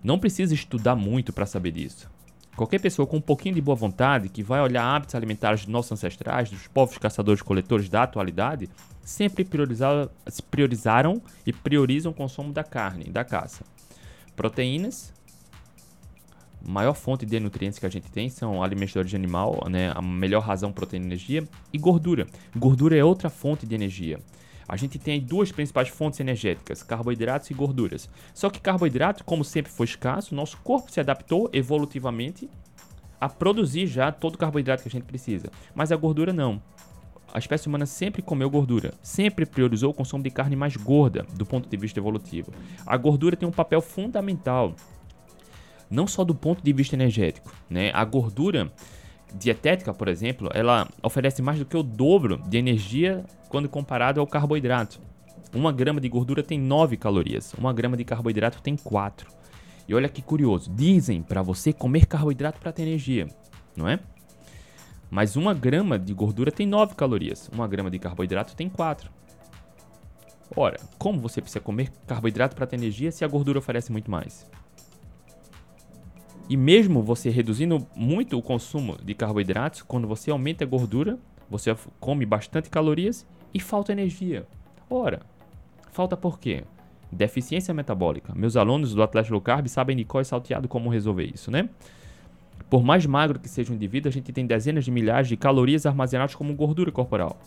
Não 0.03 0.19
precisa 0.19 0.53
estudar 0.53 0.97
muito 0.97 1.33
para 1.33 1.47
saber 1.47 1.71
disso. 1.71 2.11
Qualquer 2.57 2.81
pessoa 2.81 3.07
com 3.07 3.17
um 3.17 3.23
pouquinho 3.23 3.55
de 3.55 3.61
boa 3.61 3.75
vontade 3.75 4.29
que 4.29 4.43
vai 4.43 4.61
olhar 4.61 4.85
hábitos 4.85 5.15
alimentares 5.15 5.61
dos 5.61 5.69
nossos 5.69 5.93
ancestrais, 5.93 6.51
dos 6.51 6.67
povos 6.69 6.99
caçadores-coletores 6.99 7.89
da 7.89 8.03
atualidade, 8.03 8.69
sempre 9.03 9.45
priorizaram 9.45 11.23
e 11.47 11.53
priorizam 11.53 12.13
o 12.13 12.15
consumo 12.15 12.53
da 12.53 12.65
carne, 12.65 13.05
da 13.05 13.25
caça. 13.25 13.65
Proteínas, 14.37 15.14
maior 16.67 16.95
fonte 16.95 17.27
de 17.27 17.39
nutrientes 17.39 17.79
que 17.79 17.87
a 17.87 17.91
gente 17.91 18.11
tem 18.11 18.29
são 18.29 18.63
alimentos 18.63 18.93
de 18.93 18.99
origem 18.99 19.19
animal, 19.19 19.67
né? 19.71 19.93
A 19.95 20.03
melhor 20.03 20.41
razão 20.41 20.73
proteína 20.73 21.07
e 21.07 21.09
energia 21.09 21.49
e 21.73 21.79
gordura. 21.79 22.27
Gordura 22.57 22.97
é 22.97 23.05
outra 23.05 23.29
fonte 23.29 23.67
de 23.67 23.75
energia. 23.75 24.19
A 24.67 24.77
gente 24.77 24.99
tem 24.99 25.21
duas 25.21 25.53
principais 25.53 25.89
fontes 25.89 26.21
energéticas, 26.21 26.83
carboidratos 26.83 27.51
e 27.51 27.55
gorduras. 27.55 28.09
Só 28.33 28.49
que 28.49 28.61
carboidrato, 28.61 29.23
como 29.25 29.45
sempre 29.45 29.71
foi 29.71 29.85
escasso, 29.85 30.35
nosso 30.35 30.57
corpo 30.59 30.91
se 30.91 31.01
adaptou 31.01 31.51
evolutivamente 31.53 32.49
a 33.21 33.29
produzir 33.29 33.87
já 33.87 34.11
todo 34.11 34.35
o 34.35 34.39
carboidrato 34.39 34.83
que 34.83 34.89
a 34.89 34.93
gente 34.93 35.05
precisa. 35.05 35.51
Mas 35.75 35.93
a 35.93 35.97
gordura 35.97 36.33
não. 36.33 36.63
A 37.33 37.39
espécie 37.39 37.67
humana 37.67 37.85
sempre 37.85 38.23
comeu 38.23 38.49
gordura, 38.49 38.95
sempre 39.03 39.45
priorizou 39.45 39.91
o 39.91 39.95
consumo 39.95 40.23
de 40.23 40.31
carne 40.31 40.55
mais 40.55 40.77
gorda 40.77 41.27
do 41.35 41.45
ponto 41.45 41.69
de 41.69 41.77
vista 41.77 41.99
evolutivo. 41.99 42.53
A 42.87 42.97
gordura 42.97 43.37
tem 43.37 43.49
um 43.49 43.53
papel 43.53 43.81
fundamental 43.81 44.75
não 45.95 46.07
só 46.07 46.25
do 46.25 46.35
ponto 46.35 46.63
de 46.63 46.73
vista 46.73 46.97
energético, 46.97 47.55
né? 47.71 47.91
A 47.95 48.05
gordura 48.05 48.71
dietética, 49.35 49.95
por 49.95 50.09
exemplo, 50.09 50.51
ela 50.53 50.89
oferece 51.03 51.41
mais 51.41 51.59
do 51.59 51.65
que 51.65 51.77
o 51.77 51.83
dobro 51.83 52.43
de 52.47 52.59
energia 52.59 53.25
quando 53.49 53.69
comparado 53.69 54.21
ao 54.21 54.27
carboidrato. 54.27 55.01
Uma 55.55 55.73
grama 55.73 56.01
de 56.01 56.09
gordura 56.09 56.43
tem 56.43 56.59
9 56.59 56.97
calorias, 56.97 57.55
uma 57.55 57.73
grama 57.73 57.97
de 57.97 58.05
carboidrato 58.05 58.61
tem 58.61 58.77
4. 58.77 59.31
E 59.87 59.95
olha 59.95 60.09
que 60.09 60.21
curioso, 60.21 60.71
dizem 60.75 61.23
para 61.23 61.43
você 61.43 61.73
comer 61.73 62.07
carboidrato 62.07 62.59
para 62.59 62.73
ter 62.73 62.83
energia, 62.83 63.29
não 63.77 63.89
é? 63.89 64.01
Mas 65.11 65.37
uma 65.37 65.55
grama 65.55 65.97
de 65.99 66.13
gordura 66.13 66.51
tem 66.51 66.67
9 66.67 66.95
calorias, 66.97 67.49
uma 67.53 67.69
grama 67.69 67.91
de 67.91 67.99
carboidrato 68.01 68.57
tem 68.57 68.69
4. 68.69 69.11
Ora, 70.57 70.79
como 70.99 71.21
você 71.21 71.41
precisa 71.41 71.61
comer 71.61 71.93
carboidrato 72.07 72.57
para 72.57 72.67
ter 72.67 72.77
energia 72.77 73.13
se 73.13 73.25
a 73.25 73.29
gordura 73.29 73.59
oferece 73.59 73.93
muito 73.93 74.11
mais? 74.11 74.47
E 76.49 76.57
mesmo 76.57 77.03
você 77.03 77.31
reduzindo 77.31 77.87
muito 77.97 78.39
o 78.39 78.43
consumo 78.43 78.99
de 79.03 79.15
carboidratos, 79.15 79.83
quando 79.83 80.07
você 80.07 80.31
aumenta 80.31 80.65
a 80.65 80.67
gordura, 80.67 81.19
você 81.49 81.75
come 81.99 82.27
bastante 82.27 82.69
calorias 82.69 83.27
e 83.53 83.61
falta 83.61 83.93
energia. 83.93 84.47
Ora, 84.91 85.23
falta 85.91 86.17
por 86.17 86.39
quê? 86.39 86.65
Deficiência 87.11 87.73
metabólica. 87.73 88.35
Meus 88.35 88.57
alunos 88.57 88.95
do 88.95 89.03
Atlético 89.03 89.35
Low 89.35 89.41
Carb 89.41 89.67
sabem 89.69 89.97
de 89.97 90.05
qual 90.05 90.21
é 90.21 90.25
salteado 90.25 90.69
como 90.69 90.91
resolver 90.91 91.31
isso, 91.33 91.51
né? 91.51 91.69
Por 92.69 92.83
mais 92.83 93.07
magro 93.07 93.39
que 93.39 93.49
seja 93.49 93.73
o 93.73 93.75
indivíduo, 93.75 94.09
a 94.09 94.13
gente 94.13 94.33
tem 94.33 94.47
dezenas 94.47 94.85
de 94.85 94.91
milhares 94.91 95.29
de 95.29 95.37
calorias 95.37 95.87
armazenadas 95.87 96.35
como 96.35 96.55
gordura 96.55 96.91
corporal. 96.91 97.39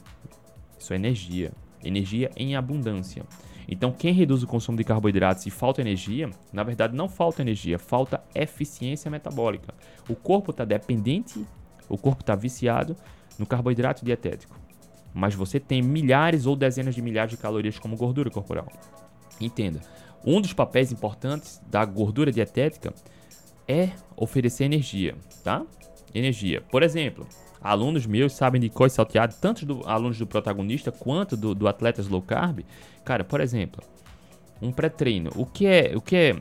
Isso 0.80 0.94
é 0.94 0.96
energia. 0.96 1.52
Energia 1.84 2.32
em 2.36 2.56
abundância. 2.56 3.24
Então, 3.68 3.92
quem 3.92 4.14
reduz 4.14 4.44
o 4.44 4.48
consumo 4.48 4.78
de 4.78 4.84
carboidratos 4.84 5.46
e 5.46 5.50
falta 5.50 5.82
energia, 5.82 6.30
na 6.54 6.64
verdade 6.64 6.96
não 6.96 7.10
falta 7.10 7.42
energia, 7.42 7.78
falta 7.78 8.24
eficiência 8.34 9.12
metabólica. 9.12 9.74
O 10.08 10.16
corpo 10.16 10.52
está 10.52 10.64
dependente, 10.64 11.46
o 11.90 11.98
corpo 11.98 12.22
está 12.22 12.34
viciado 12.34 12.96
no 13.38 13.46
carboidrato 13.46 14.06
dietético. 14.06 14.58
Mas 15.14 15.36
você 15.36 15.60
tem 15.60 15.82
milhares 15.82 16.46
ou 16.46 16.56
dezenas 16.56 16.96
de 16.96 17.02
milhares 17.02 17.32
de 17.32 17.38
calorias 17.38 17.78
como 17.78 17.98
gordura 17.98 18.30
corporal. 18.30 18.68
Entenda, 19.42 19.82
um 20.26 20.40
dos 20.40 20.54
papéis 20.54 20.92
importantes 20.92 21.62
da 21.70 21.84
gordura 21.84 22.32
dietética 22.32 22.94
é 23.68 23.90
oferecer 24.16 24.66
energia, 24.66 25.16
tá? 25.44 25.66
Energia. 26.14 26.62
Por 26.62 26.84
exemplo, 26.84 27.28
alunos 27.62 28.06
meus 28.06 28.34
sabem 28.34 28.62
de 28.62 28.70
cois 28.70 28.94
salteado, 28.94 29.36
tanto 29.40 29.66
do 29.66 29.82
alunos 29.88 30.18
do 30.18 30.26
protagonista 30.26 30.92
quanto 30.92 31.36
do, 31.36 31.54
do 31.54 31.68
atletas 31.68 32.08
low 32.08 32.22
carb. 32.22 32.60
Cara, 33.08 33.24
por 33.24 33.40
exemplo, 33.40 33.82
um 34.62 34.70
pré-treino. 34.70 35.32
O 35.38 35.46
que 35.46 35.66
é, 35.66 35.96
o 35.96 36.02
que 36.02 36.14
é 36.14 36.36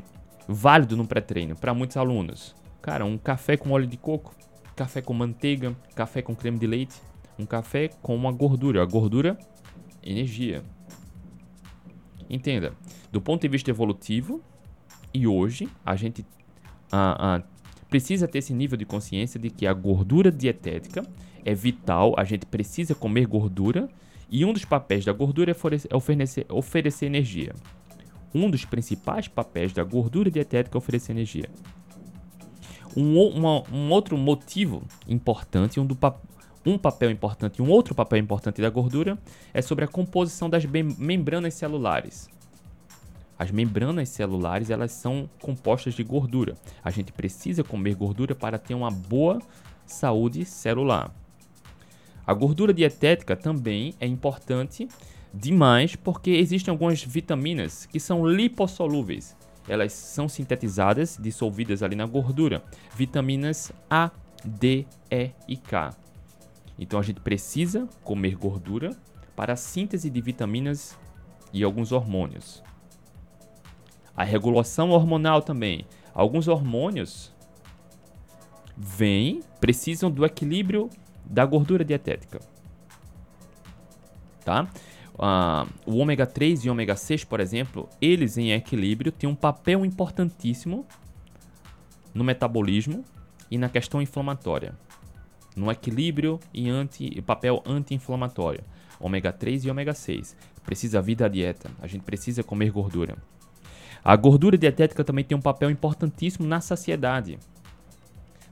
válido 0.48 0.96
no 0.96 1.06
pré-treino 1.06 1.54
para 1.54 1.72
muitos 1.72 1.96
alunos? 1.96 2.56
Cara, 2.82 3.04
um 3.04 3.16
café 3.16 3.56
com 3.56 3.70
óleo 3.70 3.86
de 3.86 3.96
coco, 3.96 4.34
café 4.74 5.00
com 5.00 5.14
manteiga, 5.14 5.76
café 5.94 6.22
com 6.22 6.34
creme 6.34 6.58
de 6.58 6.66
leite, 6.66 6.96
um 7.38 7.46
café 7.46 7.90
com 8.02 8.16
uma 8.16 8.32
gordura. 8.32 8.82
A 8.82 8.84
gordura, 8.84 9.38
energia. 10.02 10.64
Entenda, 12.28 12.72
do 13.12 13.20
ponto 13.20 13.42
de 13.42 13.48
vista 13.48 13.70
evolutivo, 13.70 14.42
e 15.14 15.24
hoje 15.24 15.68
a 15.84 15.94
gente 15.94 16.26
ah, 16.90 17.36
ah, 17.36 17.42
precisa 17.88 18.26
ter 18.26 18.38
esse 18.38 18.52
nível 18.52 18.76
de 18.76 18.84
consciência 18.84 19.38
de 19.38 19.50
que 19.50 19.68
a 19.68 19.72
gordura 19.72 20.32
dietética 20.32 21.06
é 21.44 21.54
vital, 21.54 22.12
a 22.18 22.24
gente 22.24 22.44
precisa 22.44 22.92
comer 22.92 23.28
gordura 23.28 23.88
e 24.30 24.44
um 24.44 24.52
dos 24.52 24.64
papéis 24.64 25.04
da 25.04 25.12
gordura 25.12 25.50
é 25.50 25.96
oferecer, 25.96 26.46
oferecer 26.50 27.06
energia. 27.06 27.54
Um 28.34 28.50
dos 28.50 28.64
principais 28.64 29.28
papéis 29.28 29.72
da 29.72 29.84
gordura 29.84 30.30
dietética 30.30 30.76
é 30.76 30.78
oferecer 30.78 31.12
energia. 31.12 31.48
Um, 32.96 33.18
uma, 33.18 33.62
um 33.72 33.90
outro 33.90 34.16
motivo 34.16 34.82
importante, 35.06 35.78
um, 35.78 35.86
do, 35.86 35.96
um 36.64 36.78
papel 36.78 37.10
importante, 37.10 37.62
um 37.62 37.70
outro 37.70 37.94
papel 37.94 38.18
importante 38.18 38.60
da 38.60 38.70
gordura 38.70 39.18
é 39.54 39.62
sobre 39.62 39.84
a 39.84 39.88
composição 39.88 40.50
das 40.50 40.64
membranas 40.64 41.54
celulares. 41.54 42.28
As 43.38 43.50
membranas 43.50 44.08
celulares 44.08 44.70
elas 44.70 44.92
são 44.92 45.28
compostas 45.40 45.94
de 45.94 46.02
gordura. 46.02 46.56
A 46.82 46.90
gente 46.90 47.12
precisa 47.12 47.62
comer 47.62 47.94
gordura 47.94 48.34
para 48.34 48.58
ter 48.58 48.74
uma 48.74 48.90
boa 48.90 49.40
saúde 49.86 50.44
celular. 50.44 51.14
A 52.26 52.34
gordura 52.34 52.74
dietética 52.74 53.36
também 53.36 53.94
é 54.00 54.06
importante 54.06 54.88
demais 55.32 55.94
porque 55.94 56.30
existem 56.30 56.72
algumas 56.72 57.02
vitaminas 57.02 57.86
que 57.86 58.00
são 58.00 58.26
lipossolúveis. 58.26 59.36
Elas 59.68 59.92
são 59.92 60.28
sintetizadas, 60.28 61.16
dissolvidas 61.20 61.82
ali 61.82 61.94
na 61.94 62.06
gordura. 62.06 62.62
Vitaminas 62.96 63.72
A, 63.88 64.10
D, 64.44 64.86
E 65.10 65.30
e 65.46 65.56
K. 65.56 65.94
Então 66.78 66.98
a 66.98 67.02
gente 67.02 67.20
precisa 67.20 67.88
comer 68.02 68.34
gordura 68.34 68.96
para 69.36 69.52
a 69.52 69.56
síntese 69.56 70.10
de 70.10 70.20
vitaminas 70.20 70.98
e 71.52 71.62
alguns 71.62 71.92
hormônios. 71.92 72.62
A 74.16 74.24
regulação 74.24 74.90
hormonal 74.90 75.42
também. 75.42 75.86
Alguns 76.12 76.48
hormônios 76.48 77.32
vêm, 78.76 79.42
precisam 79.60 80.10
do 80.10 80.24
equilíbrio 80.24 80.90
da 81.26 81.44
gordura 81.44 81.84
dietética. 81.84 82.40
Tá? 84.44 84.68
Uh, 85.14 85.66
o 85.86 85.96
ômega 85.96 86.26
3 86.26 86.64
e 86.64 86.70
ômega 86.70 86.94
6, 86.94 87.24
por 87.24 87.40
exemplo, 87.40 87.88
eles 88.00 88.36
em 88.36 88.52
equilíbrio 88.52 89.10
têm 89.10 89.28
um 89.28 89.34
papel 89.34 89.84
importantíssimo 89.84 90.86
no 92.14 92.22
metabolismo 92.22 93.04
e 93.50 93.58
na 93.58 93.68
questão 93.68 94.00
inflamatória. 94.00 94.74
No 95.56 95.70
equilíbrio 95.70 96.38
e 96.52 96.68
anti, 96.68 97.20
papel 97.22 97.62
anti-inflamatório. 97.66 98.62
Ômega 99.00 99.32
3 99.32 99.64
e 99.64 99.70
ômega 99.70 99.94
6. 99.94 100.36
Precisa 100.64 101.00
vir 101.00 101.16
da 101.16 101.28
dieta. 101.28 101.70
A 101.80 101.86
gente 101.86 102.02
precisa 102.02 102.42
comer 102.42 102.70
gordura. 102.70 103.16
A 104.04 104.14
gordura 104.16 104.58
dietética 104.58 105.02
também 105.02 105.24
tem 105.24 105.36
um 105.36 105.40
papel 105.40 105.70
importantíssimo 105.70 106.46
na 106.46 106.60
saciedade. 106.60 107.38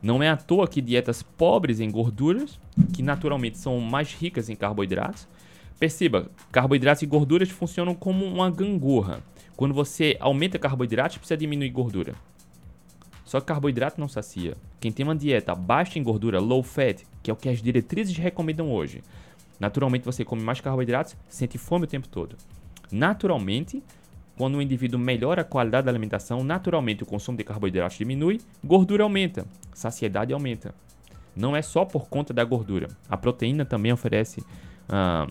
Não 0.04 0.22
é 0.22 0.28
à 0.28 0.36
toa 0.36 0.68
que 0.68 0.82
dietas 0.82 1.22
pobres 1.22 1.80
em 1.80 1.90
gorduras, 1.90 2.60
que 2.92 3.02
naturalmente 3.02 3.56
são 3.56 3.80
mais 3.80 4.12
ricas 4.12 4.50
em 4.50 4.54
carboidratos, 4.54 5.26
perceba, 5.80 6.30
carboidratos 6.52 7.02
e 7.02 7.06
gorduras 7.06 7.48
funcionam 7.48 7.94
como 7.94 8.22
uma 8.26 8.50
gangorra. 8.50 9.22
Quando 9.56 9.72
você 9.72 10.14
aumenta 10.20 10.58
carboidratos, 10.58 11.16
precisa 11.16 11.38
diminuir 11.38 11.70
gordura. 11.70 12.14
Só 13.24 13.40
que 13.40 13.46
carboidrato 13.46 13.98
não 13.98 14.06
sacia. 14.06 14.54
Quem 14.78 14.92
tem 14.92 15.04
uma 15.04 15.16
dieta 15.16 15.54
baixa 15.54 15.98
em 15.98 16.02
gordura, 16.02 16.38
low 16.38 16.62
fat, 16.62 17.02
que 17.22 17.30
é 17.30 17.32
o 17.32 17.36
que 17.36 17.48
as 17.48 17.62
diretrizes 17.62 18.14
recomendam 18.18 18.70
hoje, 18.70 19.02
naturalmente 19.58 20.04
você 20.04 20.22
come 20.22 20.42
mais 20.42 20.60
carboidratos, 20.60 21.16
sente 21.30 21.56
fome 21.56 21.86
o 21.86 21.88
tempo 21.88 22.08
todo. 22.08 22.36
Naturalmente, 22.92 23.82
quando 24.36 24.56
o 24.56 24.62
indivíduo 24.62 24.98
melhora 24.98 25.42
a 25.42 25.44
qualidade 25.44 25.84
da 25.86 25.90
alimentação, 25.90 26.42
naturalmente 26.42 27.02
o 27.02 27.06
consumo 27.06 27.38
de 27.38 27.44
carboidratos 27.44 27.98
diminui, 27.98 28.40
gordura 28.62 29.04
aumenta, 29.04 29.46
saciedade 29.72 30.32
aumenta. 30.32 30.74
Não 31.36 31.54
é 31.56 31.62
só 31.62 31.84
por 31.84 32.08
conta 32.08 32.32
da 32.32 32.44
gordura. 32.44 32.88
A 33.08 33.16
proteína 33.16 33.64
também 33.64 33.92
oferece 33.92 34.42
ah, 34.88 35.28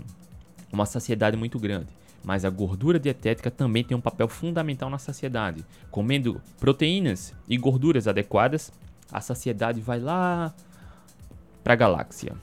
uma 0.72 0.86
saciedade 0.86 1.38
muito 1.38 1.60
grande. 1.60 1.88
Mas 2.24 2.46
a 2.46 2.50
gordura 2.50 3.00
dietética 3.00 3.52
também 3.52 3.84
tem 3.84 3.96
um 3.96 4.02
papel 4.02 4.28
fundamental 4.28 4.90
na 4.90 4.98
saciedade. 4.98 5.66
Comendo 5.92 6.42
proteínas 6.60 7.34
e 7.48 7.58
gorduras 7.58 8.08
adequadas, 8.08 8.72
a 9.12 9.20
saciedade 9.20 9.82
vai 9.82 10.00
lá 10.00 10.54
para 11.64 11.74
a 11.74 11.76
galáxia. 11.76 12.34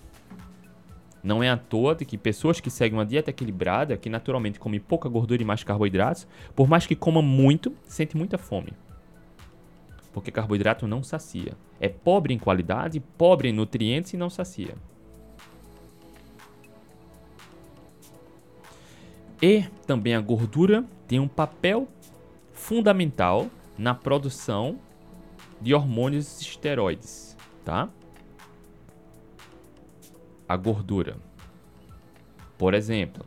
Não 1.22 1.42
é 1.42 1.50
à 1.50 1.56
toa 1.56 1.94
de 1.94 2.04
que 2.04 2.16
pessoas 2.16 2.60
que 2.60 2.70
seguem 2.70 2.98
uma 2.98 3.04
dieta 3.04 3.30
equilibrada, 3.30 3.96
que 3.96 4.08
naturalmente 4.08 4.58
comem 4.58 4.80
pouca 4.80 5.08
gordura 5.08 5.42
e 5.42 5.44
mais 5.44 5.62
carboidratos, 5.62 6.26
por 6.56 6.68
mais 6.68 6.86
que 6.86 6.96
comam 6.96 7.22
muito, 7.22 7.74
sentem 7.84 8.18
muita 8.18 8.38
fome. 8.38 8.72
Porque 10.12 10.30
carboidrato 10.30 10.86
não 10.88 11.02
sacia. 11.02 11.52
É 11.78 11.88
pobre 11.88 12.32
em 12.32 12.38
qualidade, 12.38 13.00
pobre 13.00 13.48
em 13.48 13.52
nutrientes 13.52 14.12
e 14.14 14.16
não 14.16 14.30
sacia. 14.30 14.74
E 19.42 19.64
também 19.86 20.14
a 20.14 20.20
gordura 20.20 20.84
tem 21.06 21.18
um 21.18 21.28
papel 21.28 21.88
fundamental 22.52 23.48
na 23.78 23.94
produção 23.94 24.78
de 25.60 25.74
hormônios 25.74 26.40
esteroides, 26.40 27.36
tá? 27.64 27.88
A 30.50 30.57
gordura. 30.57 31.16
Por 32.59 32.75
exemplo, 32.75 33.25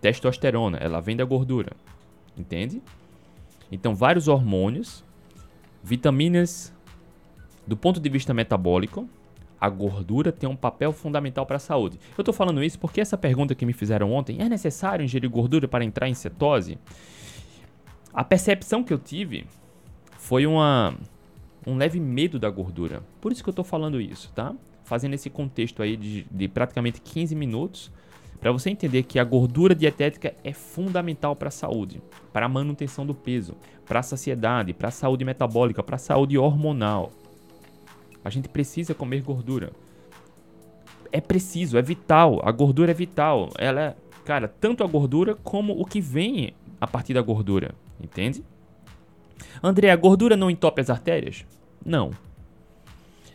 testosterona, 0.00 0.78
ela 0.78 1.00
vem 1.00 1.16
da 1.16 1.24
gordura. 1.24 1.72
Entende? 2.36 2.80
Então, 3.68 3.96
vários 3.96 4.28
hormônios, 4.28 5.04
vitaminas, 5.82 6.72
do 7.66 7.76
ponto 7.76 7.98
de 7.98 8.08
vista 8.08 8.32
metabólico, 8.32 9.08
a 9.60 9.68
gordura 9.68 10.30
tem 10.30 10.48
um 10.48 10.54
papel 10.54 10.92
fundamental 10.92 11.44
para 11.44 11.56
a 11.56 11.58
saúde. 11.58 11.98
Eu 12.16 12.22
estou 12.22 12.32
falando 12.32 12.62
isso 12.62 12.78
porque 12.78 13.00
essa 13.00 13.18
pergunta 13.18 13.56
que 13.56 13.66
me 13.66 13.72
fizeram 13.72 14.12
ontem, 14.12 14.40
é 14.40 14.48
necessário 14.48 15.04
ingerir 15.04 15.28
gordura 15.28 15.66
para 15.66 15.84
entrar 15.84 16.08
em 16.08 16.14
cetose? 16.14 16.78
A 18.14 18.22
percepção 18.22 18.84
que 18.84 18.92
eu 18.92 19.00
tive 19.00 19.46
foi 20.16 20.46
uma, 20.46 20.94
um 21.66 21.76
leve 21.76 21.98
medo 21.98 22.38
da 22.38 22.48
gordura. 22.48 23.02
Por 23.20 23.32
isso 23.32 23.42
que 23.42 23.48
eu 23.48 23.52
estou 23.52 23.64
falando 23.64 24.00
isso, 24.00 24.30
tá? 24.32 24.54
Fazendo 24.88 25.14
esse 25.14 25.28
contexto 25.28 25.82
aí 25.82 25.96
de, 25.96 26.26
de 26.30 26.48
praticamente 26.48 27.00
15 27.00 27.34
minutos, 27.34 27.92
para 28.40 28.50
você 28.50 28.70
entender 28.70 29.02
que 29.02 29.18
a 29.18 29.24
gordura 29.24 29.74
dietética 29.74 30.34
é 30.42 30.52
fundamental 30.52 31.36
para 31.36 31.48
a 31.48 31.52
saúde, 31.52 32.00
para 32.32 32.46
a 32.46 32.48
manutenção 32.48 33.04
do 33.04 33.14
peso, 33.14 33.54
para 33.84 34.00
a 34.00 34.02
saciedade, 34.02 34.72
para 34.72 34.88
a 34.88 34.92
saúde 34.92 35.24
metabólica, 35.24 35.82
para 35.82 35.96
a 35.96 35.98
saúde 35.98 36.38
hormonal. 36.38 37.10
A 38.24 38.30
gente 38.30 38.48
precisa 38.48 38.94
comer 38.94 39.22
gordura. 39.22 39.72
É 41.12 41.20
preciso, 41.20 41.76
é 41.76 41.82
vital. 41.82 42.40
A 42.42 42.50
gordura 42.50 42.90
é 42.90 42.94
vital. 42.94 43.50
Ela 43.58 43.80
é, 43.80 43.96
cara, 44.24 44.48
tanto 44.48 44.84
a 44.84 44.86
gordura 44.86 45.34
como 45.34 45.78
o 45.78 45.84
que 45.84 46.00
vem 46.00 46.54
a 46.80 46.86
partir 46.86 47.12
da 47.12 47.20
gordura, 47.20 47.74
entende? 48.00 48.42
André, 49.62 49.90
a 49.90 49.96
gordura 49.96 50.36
não 50.36 50.50
entope 50.50 50.80
as 50.80 50.90
artérias? 50.90 51.44
Não. 51.84 52.10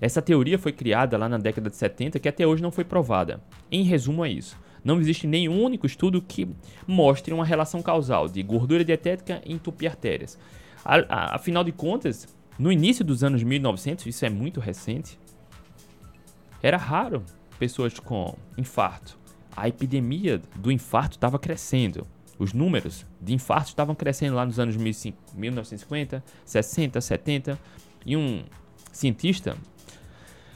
Essa 0.03 0.21
teoria 0.21 0.59
foi 0.59 0.73
criada 0.73 1.17
lá 1.17 1.29
na 1.29 1.37
década 1.37 1.69
de 1.69 1.77
70 1.77 2.19
que 2.19 2.27
até 2.27 2.45
hoje 2.45 2.61
não 2.61 2.71
foi 2.71 2.83
provada. 2.83 3.41
Em 3.71 3.83
resumo 3.83 4.25
é 4.25 4.29
isso. 4.29 4.59
Não 4.83 4.99
existe 4.99 5.25
nenhum 5.25 5.63
único 5.63 5.85
estudo 5.85 6.21
que 6.21 6.45
mostre 6.85 7.33
uma 7.33 7.45
relação 7.45 7.81
causal 7.81 8.27
de 8.27 8.43
gordura 8.43 8.83
dietética 8.83 9.41
e 9.45 9.53
entupir 9.53 9.89
artérias. 9.89 10.37
Afinal 11.07 11.63
de 11.63 11.71
contas, 11.71 12.27
no 12.59 12.69
início 12.69 13.05
dos 13.05 13.23
anos 13.23 13.43
1900, 13.43 14.05
isso 14.05 14.25
é 14.25 14.29
muito 14.29 14.59
recente, 14.59 15.17
era 16.61 16.75
raro 16.75 17.23
pessoas 17.57 17.97
com 17.97 18.35
infarto. 18.57 19.17
A 19.55 19.69
epidemia 19.69 20.41
do 20.57 20.69
infarto 20.69 21.15
estava 21.15 21.39
crescendo. 21.39 22.05
Os 22.37 22.51
números 22.51 23.05
de 23.21 23.33
infartos 23.33 23.69
estavam 23.69 23.95
crescendo 23.95 24.35
lá 24.35 24.45
nos 24.45 24.59
anos 24.59 24.75
1950, 24.75 26.21
60, 26.43 26.99
70. 26.99 27.57
E 28.05 28.17
um 28.17 28.43
cientista 28.91 29.55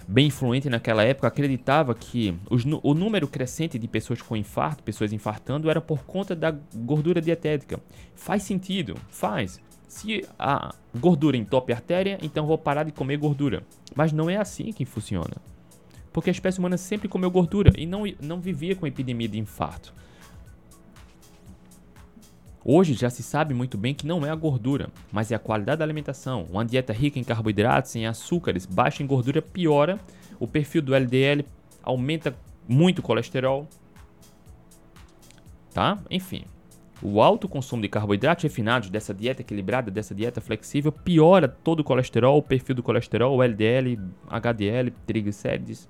bem 0.08 0.28
influente 0.28 0.70
naquela 0.70 1.04
época, 1.04 1.28
acreditava 1.28 1.94
que 1.94 2.34
os, 2.50 2.64
o 2.82 2.94
número 2.94 3.28
crescente 3.28 3.78
de 3.78 3.88
pessoas 3.88 4.22
com 4.22 4.38
infarto, 4.38 4.82
pessoas 4.82 5.12
infartando, 5.12 5.70
era 5.70 5.82
por 5.82 6.06
conta 6.06 6.36
da 6.36 6.56
gordura 6.74 7.22
dietética. 7.22 7.80
Faz 8.16 8.44
sentido, 8.44 8.96
faz. 9.10 9.60
Se 9.88 10.26
a 10.40 10.74
gordura 10.96 11.36
entope 11.36 11.74
a 11.74 11.76
artéria, 11.76 12.18
então 12.22 12.48
vou 12.48 12.58
parar 12.58 12.84
de 12.84 12.92
comer 12.92 13.18
gordura. 13.18 13.64
Mas 13.96 14.14
não 14.14 14.30
é 14.30 14.38
assim 14.38 14.72
que 14.72 14.86
funciona. 14.86 15.36
Porque 16.14 16.30
a 16.30 16.32
espécie 16.32 16.60
humana 16.60 16.78
sempre 16.78 17.08
comeu 17.08 17.30
gordura 17.30 17.72
e 17.78 17.86
não, 17.86 18.04
não 18.22 18.40
vivia 18.40 18.76
com 18.76 18.88
epidemia 18.88 19.28
de 19.28 19.40
infarto. 19.40 19.94
Hoje 22.70 22.96
já 22.96 23.10
se 23.10 23.24
sabe 23.24 23.54
muito 23.54 23.78
bem 23.78 23.94
que 23.94 24.06
não 24.06 24.26
é 24.26 24.30
a 24.30 24.36
gordura, 24.36 24.90
mas 25.10 25.32
é 25.32 25.36
a 25.36 25.40
qualidade 25.40 25.80
da 25.80 25.86
alimentação. 25.86 26.46
Uma 26.52 26.66
dieta 26.66 26.92
rica 26.92 27.18
em 27.18 27.24
carboidratos, 27.24 27.96
em 27.96 28.06
açúcares, 28.06 28.66
baixa 28.66 29.02
em 29.02 29.08
gordura 29.08 29.42
piora 29.42 29.98
o 30.38 30.46
perfil 30.46 30.82
do 30.82 30.94
LDL, 30.94 31.46
aumenta 31.82 32.36
muito 32.68 33.00
o 33.00 33.02
colesterol. 33.02 33.70
Tá? 35.74 35.98
Enfim, 36.12 36.44
o 37.02 37.22
alto 37.22 37.48
consumo 37.48 37.82
de 37.82 37.88
carboidratos 37.88 38.44
refinados 38.44 38.90
dessa 38.90 39.14
dieta 39.14 39.42
equilibrada, 39.42 39.90
dessa 39.90 40.14
dieta 40.14 40.42
flexível, 40.42 40.92
piora 40.92 41.48
todo 41.48 41.80
o 41.80 41.86
colesterol, 41.86 42.38
o 42.38 42.44
perfil 42.44 42.76
do 42.76 42.84
colesterol, 42.84 43.34
o 43.34 43.42
LDL, 43.42 43.98
HDL, 44.28 44.92
triglicérides. 45.06 45.88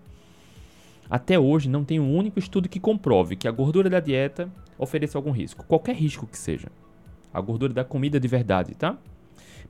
Até 1.10 1.40
hoje 1.40 1.70
não 1.70 1.84
tem 1.84 2.00
um 2.00 2.16
único 2.16 2.40
estudo 2.40 2.68
que 2.68 2.80
comprove 2.80 3.36
que 3.36 3.48
a 3.48 3.52
gordura 3.52 3.90
da 3.90 4.00
dieta 4.00 4.50
ofereça 4.78 5.18
algum 5.18 5.32
risco, 5.32 5.66
qualquer 5.66 5.96
risco 5.96 6.28
que 6.28 6.38
seja. 6.38 6.68
A 7.34 7.40
gordura 7.40 7.74
da 7.74 7.84
comida 7.84 8.20
de 8.20 8.28
verdade, 8.28 8.76
tá? 8.76 8.98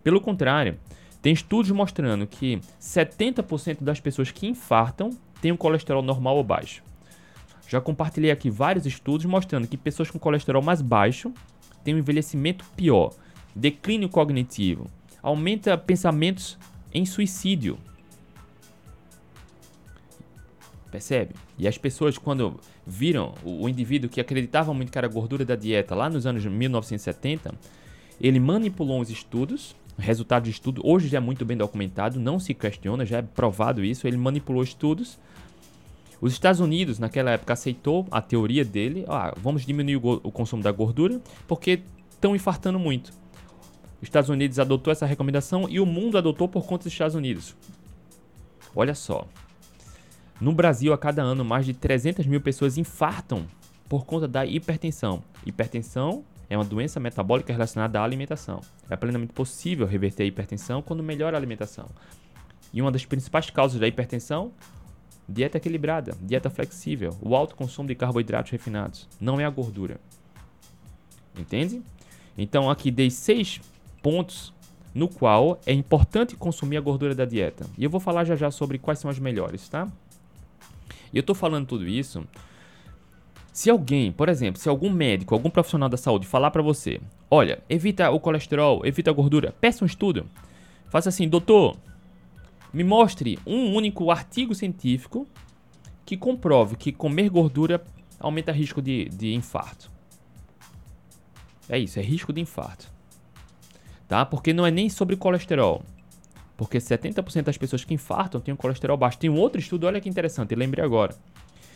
Pelo 0.03 0.21
contrário, 0.21 0.77
tem 1.21 1.33
estudos 1.33 1.71
mostrando 1.71 2.25
que 2.25 2.59
70% 2.79 3.77
das 3.81 3.99
pessoas 3.99 4.31
que 4.31 4.47
infartam 4.47 5.09
têm 5.41 5.51
um 5.51 5.57
colesterol 5.57 6.01
normal 6.01 6.37
ou 6.37 6.43
baixo. 6.43 6.83
Já 7.67 7.81
compartilhei 7.81 8.31
aqui 8.31 8.49
vários 8.49 8.85
estudos 8.85 9.25
mostrando 9.25 9.67
que 9.67 9.75
pessoas 9.75 10.09
com 10.09 10.17
colesterol 10.17 10.61
mais 10.61 10.81
baixo 10.81 11.33
têm 11.83 11.95
um 11.95 11.99
envelhecimento 11.99 12.65
pior, 12.75 13.13
declínio 13.55 14.07
cognitivo, 14.07 14.87
aumenta 15.21 15.77
pensamentos 15.77 16.57
em 16.93 17.05
suicídio, 17.05 17.77
Percebe? 20.91 21.35
E 21.57 21.67
as 21.67 21.77
pessoas, 21.77 22.17
quando 22.17 22.59
viram 22.85 23.33
o, 23.43 23.67
indivíduo 23.67 24.09
que 24.09 24.21
acreditava 24.21 24.73
muito 24.73 24.91
que 24.91 24.97
era 24.97 25.07
gordura 25.07 25.43
da 25.43 25.55
dieta 25.55 25.93
lá 25.93 26.09
nos 26.09 26.25
anos 26.25 26.45
1970, 26.45 27.53
ele 28.21 28.39
manipulou 28.39 29.01
os 29.01 29.09
estudos, 29.09 29.75
resultado 29.97 30.43
de 30.43 30.51
estudo, 30.51 30.81
hoje 30.85 31.07
já 31.07 31.17
é 31.17 31.21
muito 31.21 31.43
bem 31.43 31.57
documentado, 31.57 32.19
não 32.19 32.39
se 32.39 32.53
questiona, 32.53 33.05
já 33.05 33.17
é 33.17 33.21
provado 33.21 33.83
isso, 33.83 34.07
ele 34.07 34.17
manipulou 34.17 34.63
estudos. 34.63 35.19
Os 36.21 36.31
Estados 36.33 36.59
Unidos, 36.59 36.99
naquela 36.99 37.31
época, 37.31 37.53
aceitou 37.53 38.07
a 38.09 38.21
teoria 38.21 38.63
dele, 38.63 39.05
ah, 39.07 39.33
vamos 39.37 39.65
diminuir 39.65 39.97
o, 39.97 40.21
o 40.23 40.31
consumo 40.31 40.63
da 40.63 40.71
gordura, 40.71 41.21
porque 41.47 41.81
estão 42.09 42.35
infartando 42.35 42.79
muito. 42.79 43.11
Os 44.01 44.03
Estados 44.03 44.29
Unidos 44.29 44.57
adotou 44.57 44.91
essa 44.91 45.05
recomendação 45.05 45.67
e 45.69 45.79
o 45.79 45.85
mundo 45.85 46.17
adotou 46.17 46.47
por 46.47 46.65
conta 46.65 46.85
dos 46.85 46.93
Estados 46.93 47.15
Unidos. 47.15 47.55
Olha 48.75 48.95
só, 48.95 49.27
no 50.39 50.51
Brasil, 50.51 50.93
a 50.93 50.97
cada 50.97 51.23
ano, 51.23 51.43
mais 51.43 51.65
de 51.65 51.73
300 51.73 52.25
mil 52.27 52.39
pessoas 52.39 52.77
infartam 52.77 53.45
por 53.89 54.05
conta 54.05 54.27
da 54.27 54.45
hipertensão. 54.45 55.23
Hipertensão 55.45 56.23
é 56.49 56.55
uma 56.55 56.63
doença 56.63 56.99
metabólica 56.99 57.51
relacionada 57.51 57.99
à 57.99 58.03
alimentação. 58.03 58.61
É 58.89 58.95
plenamente 58.95 59.33
possível 59.33 59.87
reverter 59.87 60.23
a 60.23 60.25
hipertensão 60.27 60.81
quando 60.81 61.01
melhora 61.01 61.35
a 61.35 61.39
alimentação. 61.39 61.89
E 62.71 62.81
uma 62.81 62.91
das 62.91 63.05
principais 63.05 63.49
causas 63.49 63.79
da 63.79 63.87
hipertensão, 63.87 64.51
dieta 65.27 65.57
equilibrada, 65.57 66.15
dieta 66.21 66.49
flexível, 66.49 67.17
o 67.21 67.35
alto 67.35 67.55
consumo 67.55 67.87
de 67.87 67.95
carboidratos 67.95 68.51
refinados, 68.51 69.07
não 69.19 69.39
é 69.39 69.45
a 69.45 69.49
gordura. 69.49 69.99
Entende? 71.35 71.81
Então 72.37 72.69
aqui 72.69 72.91
dei 72.91 73.09
seis 73.09 73.59
pontos 74.03 74.53
no 74.93 75.07
qual 75.07 75.59
é 75.65 75.73
importante 75.73 76.35
consumir 76.35 76.77
a 76.77 76.81
gordura 76.81 77.15
da 77.15 77.25
dieta. 77.25 77.65
E 77.77 77.83
eu 77.83 77.89
vou 77.89 77.99
falar 77.99 78.23
já 78.23 78.35
já 78.35 78.51
sobre 78.51 78.77
quais 78.77 78.99
são 78.99 79.09
as 79.09 79.19
melhores, 79.19 79.67
tá? 79.67 79.87
E 81.13 81.17
eu 81.17 81.23
tô 81.23 81.33
falando 81.33 81.67
tudo 81.67 81.87
isso. 81.87 82.25
Se 83.51 83.69
alguém, 83.69 84.11
por 84.11 84.29
exemplo, 84.29 84.61
se 84.61 84.69
algum 84.69 84.89
médico, 84.89 85.33
algum 85.33 85.49
profissional 85.49 85.89
da 85.89 85.97
saúde 85.97 86.27
falar 86.27 86.51
para 86.51 86.61
você, 86.61 87.01
olha, 87.29 87.63
evita 87.67 88.09
o 88.11 88.19
colesterol, 88.19 88.85
evita 88.85 89.09
a 89.09 89.13
gordura, 89.13 89.51
peça 89.59 89.83
um 89.83 89.87
estudo. 89.87 90.27
Faça 90.89 91.09
assim, 91.09 91.27
doutor, 91.27 91.75
me 92.71 92.83
mostre 92.83 93.39
um 93.45 93.73
único 93.73 94.11
artigo 94.11 94.53
científico 94.53 95.27
que 96.05 96.15
comprove 96.15 96.75
que 96.75 96.91
comer 96.91 97.29
gordura 97.29 97.83
aumenta 98.19 98.51
risco 98.51 98.81
de, 98.81 99.05
de 99.05 99.33
infarto. 99.33 99.89
É 101.67 101.77
isso, 101.77 101.99
é 101.99 102.01
risco 102.01 102.31
de 102.31 102.39
infarto. 102.39 102.91
Tá? 104.07 104.25
Porque 104.25 104.53
não 104.53 104.65
é 104.65 104.71
nem 104.71 104.89
sobre 104.89 105.17
colesterol. 105.17 105.83
Porque 106.57 106.79
70% 106.79 107.43
das 107.43 107.57
pessoas 107.57 107.85
que 107.85 107.93
infartam 107.93 108.41
têm 108.41 108.53
um 108.53 108.57
colesterol 108.57 108.97
baixo. 108.97 109.19
Tem 109.19 109.29
um 109.29 109.37
outro 109.37 109.59
estudo, 109.59 109.85
olha 109.85 110.01
que 110.01 110.09
interessante, 110.09 110.55
lembrei 110.55 110.83
agora. 110.83 111.15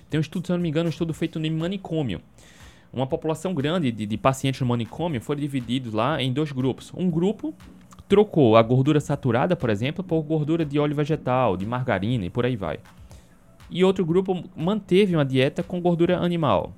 Tem 0.09 0.19
um 0.19 0.21
estudo, 0.21 0.47
se 0.47 0.51
eu 0.51 0.57
não 0.57 0.63
me 0.63 0.67
engano, 0.67 0.87
um 0.87 0.89
estudo 0.89 1.13
feito 1.13 1.39
no 1.39 1.49
manicômio. 1.51 2.19
Uma 2.91 3.07
população 3.07 3.53
grande 3.53 3.91
de, 3.91 4.05
de 4.05 4.17
pacientes 4.17 4.59
no 4.59 4.67
manicômio 4.67 5.21
foram 5.21 5.39
divididos 5.39 5.93
lá 5.93 6.21
em 6.21 6.33
dois 6.33 6.51
grupos. 6.51 6.91
Um 6.93 7.09
grupo 7.09 7.53
trocou 8.09 8.57
a 8.57 8.61
gordura 8.61 8.99
saturada, 8.99 9.55
por 9.55 9.69
exemplo, 9.69 10.03
por 10.03 10.21
gordura 10.23 10.65
de 10.65 10.77
óleo 10.77 10.95
vegetal, 10.95 11.55
de 11.55 11.65
margarina 11.65 12.25
e 12.25 12.29
por 12.29 12.45
aí 12.45 12.57
vai. 12.57 12.79
E 13.69 13.85
outro 13.85 14.05
grupo 14.05 14.43
manteve 14.53 15.15
uma 15.15 15.23
dieta 15.23 15.63
com 15.63 15.79
gordura 15.79 16.17
animal. 16.17 16.73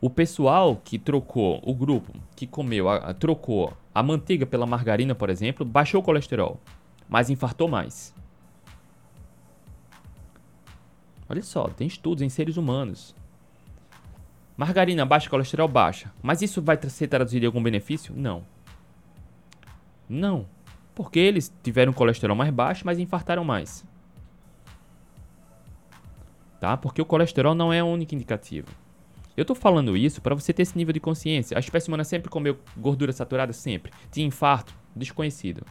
O 0.00 0.08
pessoal 0.08 0.80
que 0.84 0.96
trocou, 0.96 1.60
o 1.64 1.74
grupo 1.74 2.12
que 2.36 2.46
comeu, 2.46 2.88
a, 2.88 2.96
a, 2.98 3.14
trocou 3.14 3.72
a 3.98 4.02
manteiga 4.02 4.46
pela 4.46 4.64
margarina, 4.64 5.12
por 5.12 5.28
exemplo, 5.28 5.66
baixou 5.66 6.00
o 6.00 6.04
colesterol, 6.04 6.60
mas 7.08 7.30
infartou 7.30 7.66
mais. 7.66 8.14
Olha 11.28 11.42
só, 11.42 11.66
tem 11.66 11.88
estudos 11.88 12.22
em 12.22 12.28
seres 12.28 12.56
humanos. 12.56 13.12
Margarina 14.56 15.04
baixa, 15.04 15.28
colesterol 15.28 15.66
baixa. 15.66 16.12
Mas 16.22 16.42
isso 16.42 16.62
vai 16.62 16.78
ser 16.88 17.08
traduzido 17.08 17.44
em 17.44 17.46
algum 17.48 17.60
benefício? 17.60 18.14
Não. 18.16 18.44
Não. 20.08 20.46
Porque 20.94 21.18
eles 21.18 21.52
tiveram 21.60 21.92
colesterol 21.92 22.36
mais 22.36 22.52
baixo, 22.52 22.86
mas 22.86 23.00
infartaram 23.00 23.42
mais. 23.42 23.84
Tá? 26.60 26.76
Porque 26.76 27.02
o 27.02 27.04
colesterol 27.04 27.54
não 27.54 27.72
é 27.72 27.82
o 27.82 27.86
único 27.86 28.14
indicativo. 28.14 28.68
Eu 29.38 29.44
tô 29.44 29.54
falando 29.54 29.96
isso 29.96 30.20
para 30.20 30.34
você 30.34 30.52
ter 30.52 30.62
esse 30.62 30.76
nível 30.76 30.92
de 30.92 30.98
consciência. 30.98 31.56
A 31.56 31.60
espécie 31.60 31.86
humana 31.86 32.02
sempre 32.02 32.28
comeu 32.28 32.58
gordura 32.76 33.12
saturada? 33.12 33.52
Sempre. 33.52 33.92
Tinha 34.10 34.26
infarto? 34.26 34.74
Desconhecido. 34.96 35.64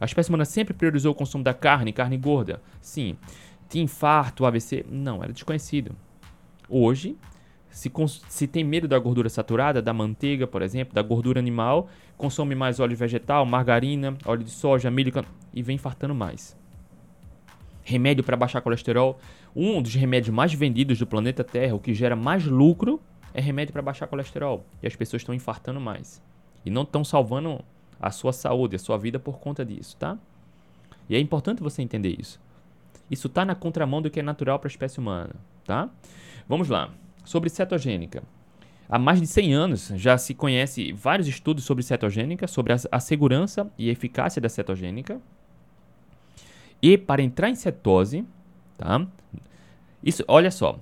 A 0.00 0.04
espécie 0.04 0.28
humana 0.28 0.44
sempre 0.44 0.72
priorizou 0.72 1.10
o 1.10 1.14
consumo 1.14 1.42
da 1.42 1.52
carne, 1.52 1.92
carne 1.92 2.16
gorda? 2.16 2.62
Sim. 2.80 3.16
Tinha 3.68 3.82
infarto, 3.82 4.46
AVC? 4.46 4.86
Não, 4.88 5.24
era 5.24 5.32
desconhecido. 5.32 5.96
Hoje, 6.68 7.16
se, 7.68 7.90
se, 8.28 8.46
tem 8.46 8.62
medo 8.62 8.86
da 8.86 8.96
gordura 8.96 9.28
saturada, 9.28 9.82
da 9.82 9.92
manteiga, 9.92 10.46
por 10.46 10.62
exemplo, 10.62 10.94
da 10.94 11.02
gordura 11.02 11.40
animal, 11.40 11.88
consome 12.16 12.54
mais 12.54 12.78
óleo 12.78 12.96
vegetal, 12.96 13.44
margarina, 13.44 14.16
óleo 14.24 14.44
de 14.44 14.50
soja, 14.52 14.88
milho 14.88 15.12
e 15.52 15.64
vem 15.64 15.74
infartando 15.74 16.14
mais. 16.14 16.56
Remédio 17.82 18.22
para 18.22 18.36
baixar 18.36 18.60
colesterol. 18.60 19.18
Um 19.54 19.80
dos 19.80 19.94
remédios 19.94 20.34
mais 20.34 20.52
vendidos 20.52 20.98
do 20.98 21.06
planeta 21.06 21.44
Terra, 21.44 21.74
o 21.74 21.78
que 21.78 21.94
gera 21.94 22.16
mais 22.16 22.44
lucro, 22.44 23.00
é 23.32 23.40
remédio 23.40 23.72
para 23.72 23.82
baixar 23.82 24.06
colesterol. 24.06 24.64
E 24.82 24.86
as 24.86 24.96
pessoas 24.96 25.22
estão 25.22 25.34
infartando 25.34 25.80
mais. 25.80 26.22
E 26.64 26.70
não 26.70 26.82
estão 26.82 27.04
salvando 27.04 27.64
a 28.00 28.10
sua 28.10 28.32
saúde, 28.32 28.76
a 28.76 28.78
sua 28.78 28.96
vida 28.96 29.18
por 29.18 29.38
conta 29.38 29.64
disso, 29.64 29.96
tá? 29.96 30.18
E 31.08 31.14
é 31.14 31.20
importante 31.20 31.62
você 31.62 31.82
entender 31.82 32.16
isso. 32.18 32.40
Isso 33.10 33.26
está 33.26 33.44
na 33.44 33.54
contramão 33.54 34.00
do 34.00 34.10
que 34.10 34.20
é 34.20 34.22
natural 34.22 34.58
para 34.58 34.68
a 34.68 34.70
espécie 34.70 34.98
humana, 34.98 35.34
tá? 35.64 35.88
Vamos 36.48 36.68
lá. 36.68 36.90
Sobre 37.24 37.50
cetogênica. 37.50 38.22
Há 38.88 38.98
mais 38.98 39.20
de 39.20 39.26
100 39.26 39.54
anos 39.54 39.92
já 39.94 40.18
se 40.18 40.34
conhece 40.34 40.92
vários 40.92 41.26
estudos 41.26 41.64
sobre 41.64 41.82
cetogênica, 41.82 42.46
sobre 42.46 42.72
a, 42.72 42.76
a 42.90 43.00
segurança 43.00 43.70
e 43.78 43.88
eficácia 43.88 44.40
da 44.40 44.48
cetogênica. 44.48 45.20
E 46.82 46.98
para 46.98 47.22
entrar 47.22 47.48
em 47.48 47.54
cetose, 47.54 48.26
tá? 48.76 49.06
Isso, 50.02 50.24
olha 50.28 50.50
só. 50.50 50.78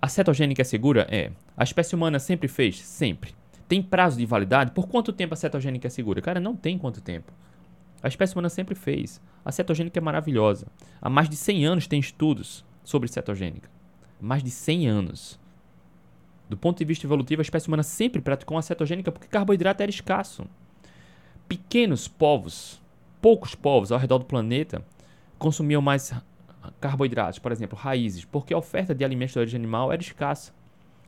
A 0.00 0.08
cetogênica 0.08 0.62
é 0.62 0.64
segura? 0.64 1.06
É. 1.10 1.30
A 1.56 1.64
espécie 1.64 1.94
humana 1.94 2.18
sempre 2.18 2.48
fez? 2.48 2.80
Sempre. 2.80 3.34
Tem 3.68 3.82
prazo 3.82 4.18
de 4.18 4.26
validade? 4.26 4.72
Por 4.72 4.86
quanto 4.88 5.12
tempo 5.12 5.34
a 5.34 5.36
cetogênica 5.36 5.86
é 5.86 5.90
segura? 5.90 6.20
Cara, 6.20 6.40
não 6.40 6.54
tem 6.54 6.76
quanto 6.76 7.00
tempo. 7.00 7.32
A 8.02 8.08
espécie 8.08 8.34
humana 8.34 8.48
sempre 8.48 8.74
fez. 8.74 9.20
A 9.44 9.52
cetogênica 9.52 9.98
é 9.98 10.02
maravilhosa. 10.02 10.66
Há 11.00 11.08
mais 11.08 11.28
de 11.28 11.36
100 11.36 11.66
anos 11.66 11.86
tem 11.86 12.00
estudos 12.00 12.64
sobre 12.82 13.08
cetogênica. 13.08 13.70
Mais 14.20 14.42
de 14.42 14.50
100 14.50 14.88
anos. 14.88 15.40
Do 16.48 16.56
ponto 16.56 16.78
de 16.78 16.84
vista 16.84 17.06
evolutivo, 17.06 17.40
a 17.40 17.44
espécie 17.44 17.68
humana 17.68 17.82
sempre 17.82 18.20
praticou 18.20 18.56
uma 18.56 18.62
cetogênica 18.62 19.10
porque 19.10 19.28
carboidrato 19.28 19.82
era 19.82 19.90
escasso. 19.90 20.44
Pequenos 21.48 22.08
povos, 22.08 22.82
poucos 23.20 23.54
povos 23.54 23.92
ao 23.92 23.98
redor 23.98 24.18
do 24.18 24.24
planeta, 24.24 24.84
consumiam 25.38 25.80
mais 25.80 26.12
carboidratos, 26.80 27.38
por 27.38 27.52
exemplo, 27.52 27.78
raízes, 27.78 28.24
porque 28.24 28.54
a 28.54 28.58
oferta 28.58 28.94
de 28.94 29.04
alimentos 29.04 29.32
de 29.32 29.38
origem 29.38 29.58
animal 29.58 29.92
era 29.92 30.00
escassa. 30.00 30.52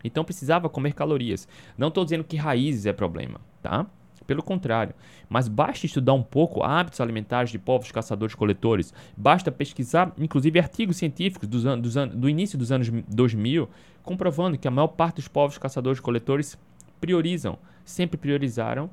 Então 0.03 0.25
precisava 0.25 0.69
comer 0.69 0.93
calorias. 0.93 1.49
Não 1.79 1.89
estou 1.89 2.05
dizendo 2.05 2.25
que 2.25 2.37
raízes 2.37 2.87
é 2.87 2.93
problema, 2.93 3.41
tá? 3.63 3.87
Pelo 4.27 4.43
contrário, 4.43 4.95
mas 5.29 5.49
basta 5.49 5.85
estudar 5.85 6.15
um 6.15 6.23
pouco 6.23 6.63
hábitos 6.63 7.01
alimentares 7.01 7.51
de 7.51 7.59
povos 7.59 7.93
caçadores-coletores, 7.93 8.95
basta 9.15 9.53
pesquisar, 9.53 10.15
inclusive, 10.17 10.59
artigos 10.59 10.97
científicos 10.97 11.47
dos 11.47 11.67
an 11.67 11.79
dos 11.79 11.97
an 11.97 12.09
do 12.09 12.29
início 12.29 12.57
dos 12.57 12.73
anos 12.73 12.91
2000, 13.07 13.69
comprovando 14.03 14.57
que 14.57 14.67
a 14.67 14.71
maior 14.71 14.89
parte 14.89 15.17
dos 15.17 15.29
povos 15.29 15.59
caçadores-coletores 15.59 16.59
priorizam, 17.01 17.59
sempre 17.85 18.17
priorizaram, 18.17 18.89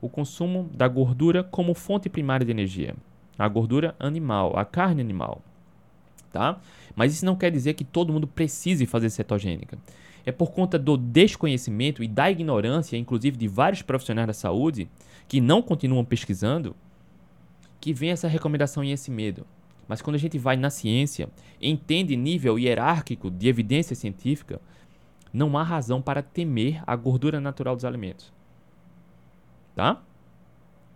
o 0.00 0.08
consumo 0.08 0.70
da 0.72 0.88
gordura 0.88 1.44
como 1.44 1.74
fonte 1.74 2.08
primária 2.08 2.44
de 2.44 2.50
energia. 2.50 2.94
A 3.38 3.46
gordura 3.48 3.94
animal, 4.00 4.58
a 4.58 4.64
carne 4.64 5.02
animal. 5.02 5.42
Tá? 6.32 6.58
Mas 6.96 7.12
isso 7.12 7.26
não 7.26 7.36
quer 7.36 7.50
dizer 7.50 7.74
que 7.74 7.84
todo 7.84 8.12
mundo 8.12 8.26
precise 8.26 8.86
fazer 8.86 9.10
cetogênica 9.10 9.78
é 10.24 10.32
por 10.32 10.52
conta 10.52 10.78
do 10.78 10.96
desconhecimento 10.96 12.02
e 12.02 12.08
da 12.08 12.30
ignorância, 12.30 12.96
inclusive 12.96 13.36
de 13.36 13.48
vários 13.48 13.82
profissionais 13.82 14.26
da 14.26 14.32
saúde, 14.32 14.88
que 15.26 15.40
não 15.40 15.62
continuam 15.62 16.04
pesquisando, 16.04 16.76
que 17.80 17.92
vem 17.92 18.10
essa 18.10 18.28
recomendação 18.28 18.84
e 18.84 18.92
esse 18.92 19.10
medo. 19.10 19.46
Mas 19.88 20.00
quando 20.00 20.16
a 20.16 20.18
gente 20.18 20.38
vai 20.38 20.56
na 20.56 20.70
ciência, 20.70 21.28
entende 21.60 22.16
nível 22.16 22.58
hierárquico 22.58 23.30
de 23.30 23.48
evidência 23.48 23.96
científica, 23.96 24.60
não 25.32 25.56
há 25.58 25.62
razão 25.62 26.00
para 26.00 26.22
temer 26.22 26.82
a 26.86 26.94
gordura 26.94 27.40
natural 27.40 27.74
dos 27.74 27.84
alimentos. 27.84 28.32
Tá? 29.74 30.00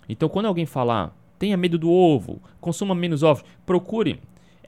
Então, 0.08 0.28
quando 0.28 0.46
alguém 0.46 0.66
falar, 0.66 1.16
tenha 1.38 1.56
medo 1.56 1.78
do 1.78 1.90
ovo, 1.90 2.40
consuma 2.60 2.94
menos 2.94 3.22
ovos, 3.22 3.44
procure 3.64 4.20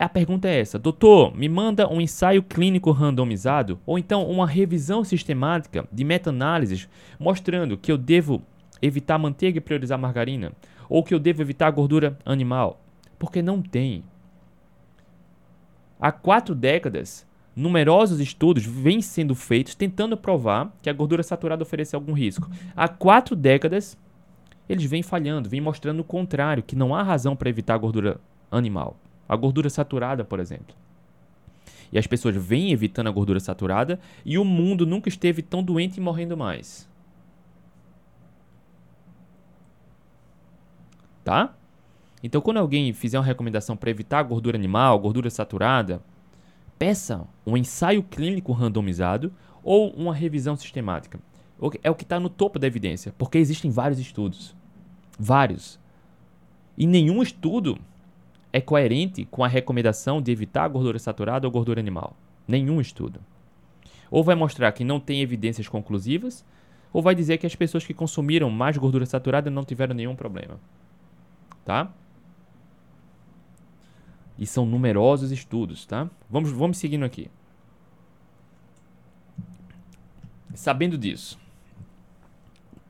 a 0.05 0.09
pergunta 0.09 0.49
é 0.49 0.61
essa: 0.61 0.79
Doutor, 0.79 1.37
me 1.37 1.49
manda 1.49 1.93
um 1.93 2.01
ensaio 2.01 2.43
clínico 2.43 2.91
randomizado 2.93 3.81
ou 3.85 3.99
então 3.99 4.29
uma 4.31 4.47
revisão 4.47 5.03
sistemática 5.03 5.87
de 5.91 6.05
meta-análises 6.05 6.89
mostrando 7.19 7.77
que 7.77 7.91
eu 7.91 7.99
devo 7.99 8.43
evitar 8.81 9.19
manteiga 9.19 9.59
e 9.59 9.61
priorizar 9.61 9.99
margarina 9.99 10.53
ou 10.89 11.03
que 11.03 11.13
eu 11.13 11.19
devo 11.19 11.43
evitar 11.43 11.71
gordura 11.71 12.17
animal? 12.25 12.81
Porque 13.19 13.43
não 13.43 13.61
tem. 13.61 14.05
Há 16.01 16.13
quatro 16.13 16.55
décadas, 16.55 17.27
numerosos 17.57 18.21
estudos 18.21 18.65
vêm 18.65 19.03
sendo 19.03 19.35
feitos 19.35 19.75
tentando 19.75 20.17
provar 20.17 20.73
que 20.81 20.89
a 20.89 20.93
gordura 20.93 21.25
saturada 21.25 21.65
oferece 21.65 21.97
algum 21.97 22.13
risco. 22.13 22.49
Há 22.77 22.87
quatro 22.87 23.35
décadas, 23.35 23.99
eles 24.69 24.85
vêm 24.85 25.03
falhando, 25.03 25.49
vêm 25.49 25.61
mostrando 25.61 26.01
o 26.01 26.05
contrário, 26.05 26.63
que 26.63 26.77
não 26.77 26.95
há 26.95 27.03
razão 27.03 27.35
para 27.35 27.51
evitar 27.51 27.75
a 27.75 27.79
gordura 27.79 28.21
animal. 28.49 28.97
A 29.29 29.37
gordura 29.37 29.69
saturada, 29.69 30.25
por 30.25 30.41
exemplo. 30.41 30.75
E 31.93 31.99
as 31.99 32.07
pessoas 32.07 32.37
vêm 32.37 32.73
evitando 32.73 33.09
a 33.09 33.11
gordura 33.13 33.41
saturada 33.41 33.99
e 34.25 34.39
o 34.39 34.45
mundo 34.45 34.87
nunca 34.87 35.09
esteve 35.09 35.43
tão 35.43 35.63
doente 35.63 35.99
e 35.99 36.01
morrendo 36.01 36.37
mais. 36.37 36.89
Tá? 41.25 41.55
Então, 42.23 42.41
quando 42.41 42.57
alguém 42.59 42.93
fizer 42.93 43.19
uma 43.19 43.25
recomendação 43.25 43.77
para 43.77 43.91
evitar 43.91 44.19
a 44.19 44.23
gordura 44.23 44.57
animal, 44.57 44.99
gordura 44.99 45.31
saturada, 45.31 46.03
peça 46.79 47.27
um 47.47 47.57
ensaio 47.57 48.03
clínico 48.03 48.53
randomizado 48.53 49.33
ou 49.63 49.91
uma 49.91 50.15
revisão 50.15 50.57
sistemática. 50.57 51.21
É 51.83 51.91
o 51.91 51.95
que 51.95 52.05
está 52.05 52.21
no 52.21 52.29
topo 52.29 52.59
da 52.59 52.67
evidência, 52.67 53.13
porque 53.19 53.39
existem 53.39 53.71
vários 53.71 53.99
estudos. 53.99 54.55
Vários. 55.19 55.79
E 56.77 56.87
nenhum 56.87 57.23
estudo 57.23 57.79
é 58.53 58.61
coerente 58.61 59.25
com 59.27 59.45
a 59.45 59.49
recomendação 59.49 60.21
de 60.21 60.33
evitar 60.33 60.69
gordura 60.69 60.99
saturada 60.99 61.47
ou 61.47 61.51
gordura 61.51 61.81
animal? 61.81 62.17
Nenhum 62.47 62.81
estudo. 62.81 63.21
Ou 64.11 64.25
vai 64.25 64.35
mostrar 64.35 64.73
que 64.73 64.85
não 64.85 64.99
tem 64.99 65.21
evidências 65.21 65.69
conclusivas, 65.69 66.45
ou 66.93 67.03
vai 67.03 67.15
dizer 67.15 67.39
que 67.39 67.47
as 67.47 67.55
pessoas 67.55 67.85
que 67.85 67.93
consumiram 67.93 68.49
mais 68.49 68.77
gordura 68.77 69.05
saturada 69.05 69.51
não 69.51 69.65
tiveram 69.65 69.95
nenhum 69.95 70.17
problema. 70.17 70.59
Tá? 71.65 71.93
E 74.39 74.47
são 74.47 74.65
numerosos 74.65 75.31
estudos, 75.31 75.85
tá? 75.85 76.09
Vamos, 76.31 76.51
vamos 76.51 76.79
seguindo 76.79 77.05
aqui. 77.05 77.31
Sabendo 80.55 80.97
disso, 80.97 81.39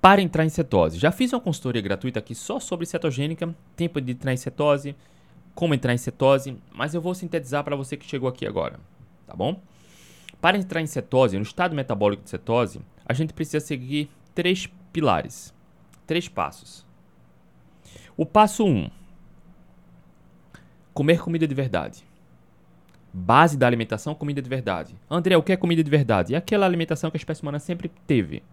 para 0.01 0.23
entrar 0.23 0.45
em 0.45 0.49
cetose, 0.49 0.99
já 0.99 1.11
fiz 1.11 1.33
uma 1.33 1.41
consultoria 1.41 1.83
gratuita 1.83 2.21
aqui 2.21 2.35
só 2.35 2.61
sobre 2.61 2.87
cetogênica, 2.87 3.53
tempo 3.75 4.01
de 4.01 4.13
entrar 4.13 4.33
em 4.33 4.37
cetose, 4.37 4.95
como 5.59 5.75
entrar 5.75 5.93
em 5.93 5.99
cetose, 5.99 6.57
mas 6.73 6.95
eu 6.95 7.01
vou 7.01 7.13
sintetizar 7.17 7.65
para 7.65 7.75
você 7.75 7.97
que 7.97 8.07
chegou 8.07 8.29
aqui 8.29 8.47
agora, 8.47 8.79
tá 9.27 9.35
bom? 9.35 9.61
Para 10.41 10.57
entrar 10.57 10.81
em 10.81 10.87
cetose, 10.87 11.37
no 11.37 11.43
estado 11.43 11.75
metabólico 11.75 12.23
de 12.23 12.31
cetose, 12.31 12.81
a 13.05 13.13
gente 13.13 13.33
precisa 13.33 13.59
seguir 13.59 14.09
três 14.37 14.69
pilares, 14.93 15.53
três 16.07 16.29
passos. 16.29 16.87
O 18.17 18.25
passo 18.25 18.65
1: 18.65 18.69
um, 18.69 18.91
comer 20.95 21.21
comida 21.21 21.45
de 21.45 21.57
verdade. 21.57 22.05
Base 23.13 23.59
da 23.59 23.67
alimentação, 23.67 24.15
comida 24.15 24.41
de 24.41 24.49
verdade. 24.49 24.95
André, 25.11 25.37
o 25.37 25.43
que 25.43 25.51
é 25.51 25.57
comida 25.57 25.83
de 25.83 25.91
verdade? 25.91 26.37
É 26.37 26.39
aquela 26.39 26.67
alimentação 26.67 27.11
que 27.11 27.17
a 27.17 27.19
espécie 27.19 27.43
humana 27.43 27.59
sempre 27.59 27.91
teve. 28.07 28.45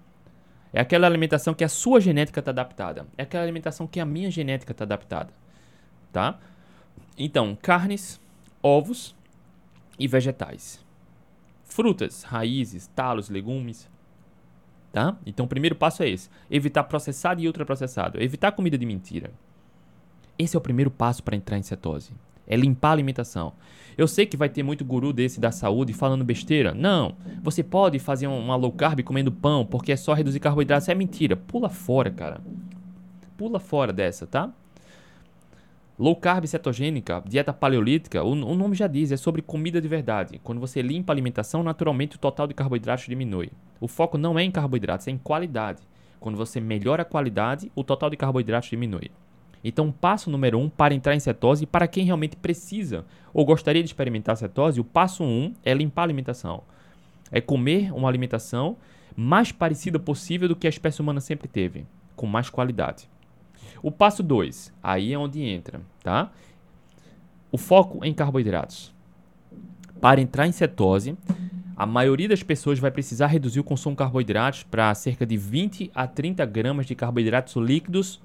É 0.74 0.82
aquela 0.82 1.06
alimentação 1.06 1.54
que 1.54 1.64
a 1.64 1.70
sua 1.70 2.02
genética 2.02 2.40
está 2.40 2.50
adaptada. 2.50 3.06
É 3.16 3.22
aquela 3.22 3.44
alimentação 3.44 3.86
que 3.86 4.00
a 4.00 4.06
minha 4.06 4.32
genética 4.32 4.72
está 4.72 4.86
adaptada. 4.86 5.32
Tá? 6.12 6.40
Então, 7.18 7.58
carnes, 7.62 8.20
ovos 8.62 9.16
e 9.98 10.08
vegetais. 10.08 10.84
Frutas, 11.64 12.24
raízes, 12.24 12.88
talos, 12.88 13.30
legumes. 13.30 13.90
Tá? 14.92 15.18
Então, 15.26 15.46
o 15.46 15.50
primeiro 15.50 15.76
passo 15.76 16.04
é 16.04 16.10
esse: 16.10 16.30
evitar 16.50 16.84
processado 16.84 17.42
e 17.42 17.48
ultraprocessado. 17.48 18.22
Evitar 18.22 18.52
comida 18.52 18.78
de 18.78 18.86
mentira. 18.86 19.32
Esse 20.38 20.56
é 20.56 20.60
o 20.60 20.62
primeiro 20.62 20.92
passo 20.92 21.24
para 21.24 21.36
entrar 21.36 21.58
em 21.58 21.64
cetose. 21.64 22.12
É 22.48 22.56
limpar 22.56 22.90
a 22.90 22.92
alimentação. 22.92 23.54
Eu 23.98 24.08
sei 24.08 24.26
que 24.26 24.38
vai 24.38 24.50
ter 24.50 24.62
muito 24.62 24.84
guru 24.86 25.12
desse 25.14 25.40
da 25.40 25.52
saúde 25.52 25.94
falando 25.94 26.24
besteira. 26.24 26.74
Não, 26.74 27.16
você 27.42 27.64
pode 27.64 27.98
fazer 27.98 28.28
uma 28.28 28.56
low 28.56 28.72
carb 28.72 29.02
comendo 29.02 29.32
pão 29.32 29.66
porque 29.66 29.92
é 29.92 29.96
só 29.96 30.14
reduzir 30.14 30.40
carboidratos. 30.40 30.90
É 30.90 30.94
mentira. 30.94 31.36
Pula 31.36 31.70
fora, 31.70 32.12
cara. 32.12 32.42
Pula 33.38 33.60
fora 33.60 33.92
dessa, 33.92 34.28
tá? 34.28 34.54
Low 35.98 36.14
carb 36.14 36.46
cetogênica, 36.46 37.24
dieta 37.26 37.54
paleolítica, 37.54 38.22
o, 38.22 38.32
o, 38.32 38.54
nome 38.54 38.76
já 38.76 38.86
diz, 38.86 39.14
é 39.14 39.18
sobre 39.18 39.42
comida 39.42 39.80
de 39.80 39.88
verdade. 39.88 40.42
Quando 40.44 40.60
você 40.60 40.82
limpa 40.82 41.14
a 41.14 41.16
alimentação, 41.16 41.64
naturalmente 41.64 42.18
o 42.18 42.20
total 42.20 42.48
de 42.48 42.54
carboidratos 42.54 43.06
diminui. 43.06 43.50
O 43.80 43.88
foco 43.88 44.18
não 44.18 44.38
é 44.38 44.44
em 44.44 44.52
carboidratos, 44.52 45.08
é 45.08 45.12
em 45.12 45.18
qualidade. 45.18 45.82
Quando 46.20 46.38
você 46.38 46.60
melhora 46.60 47.04
a 47.04 47.06
qualidade, 47.06 47.72
o 47.74 47.82
total 47.82 48.10
de 48.10 48.18
carboidratos 48.18 48.70
diminui. 48.70 49.10
Então, 49.64 49.90
passo 49.90 50.30
número 50.30 50.60
um 50.60 50.70
para 50.70 50.94
entrar 50.94 51.16
em 51.16 51.20
cetose, 51.20 51.66
para 51.66 51.88
quem 51.88 52.04
realmente 52.04 52.36
precisa 52.36 53.06
ou 53.34 53.46
gostaria 53.46 53.82
de 53.82 53.88
experimentar 53.88 54.36
cetose, 54.36 54.82
o 54.82 54.84
passo 54.84 55.24
um 55.24 55.54
é 55.64 55.74
limpar 55.74 56.02
a 56.02 56.06
alimentação. 56.06 56.64
É 57.32 57.40
comer 57.40 57.94
uma 57.94 58.10
alimentação 58.10 58.76
mais 59.16 59.54
parecida 59.54 59.98
possível 59.98 60.50
do 60.50 60.58
que 60.58 60.68
a 60.68 60.70
espécie 60.70 61.02
humana 61.02 61.22
sempre 61.22 61.48
teve, 61.48 61.86
com 62.18 62.28
mais 62.28 62.50
qualidade. 62.50 63.10
O 63.86 63.92
passo 63.92 64.24
2, 64.24 64.74
aí 64.82 65.14
é 65.14 65.20
onde 65.20 65.44
entra, 65.44 65.80
tá? 66.02 66.32
O 67.52 67.58
foco 67.60 68.04
em 68.04 68.16
carboidratos. 68.16 68.92
Para 70.02 70.20
entrar 70.20 70.48
em 70.48 70.52
cetose, 70.52 71.16
a 71.78 71.86
maioria 71.86 72.28
das 72.28 72.42
pessoas 72.42 72.80
vai 72.80 72.90
precisar 72.90 73.28
reduzir 73.28 73.60
o 73.60 73.64
consumo 73.64 73.94
de 73.94 74.00
carboidratos 74.00 74.64
para 74.64 74.92
cerca 74.96 75.24
de 75.24 75.38
20 75.38 75.92
a 75.94 76.08
30 76.08 76.44
gramas 76.48 76.88
de 76.88 76.96
carboidratos 76.96 77.56
líquidos 77.58 78.20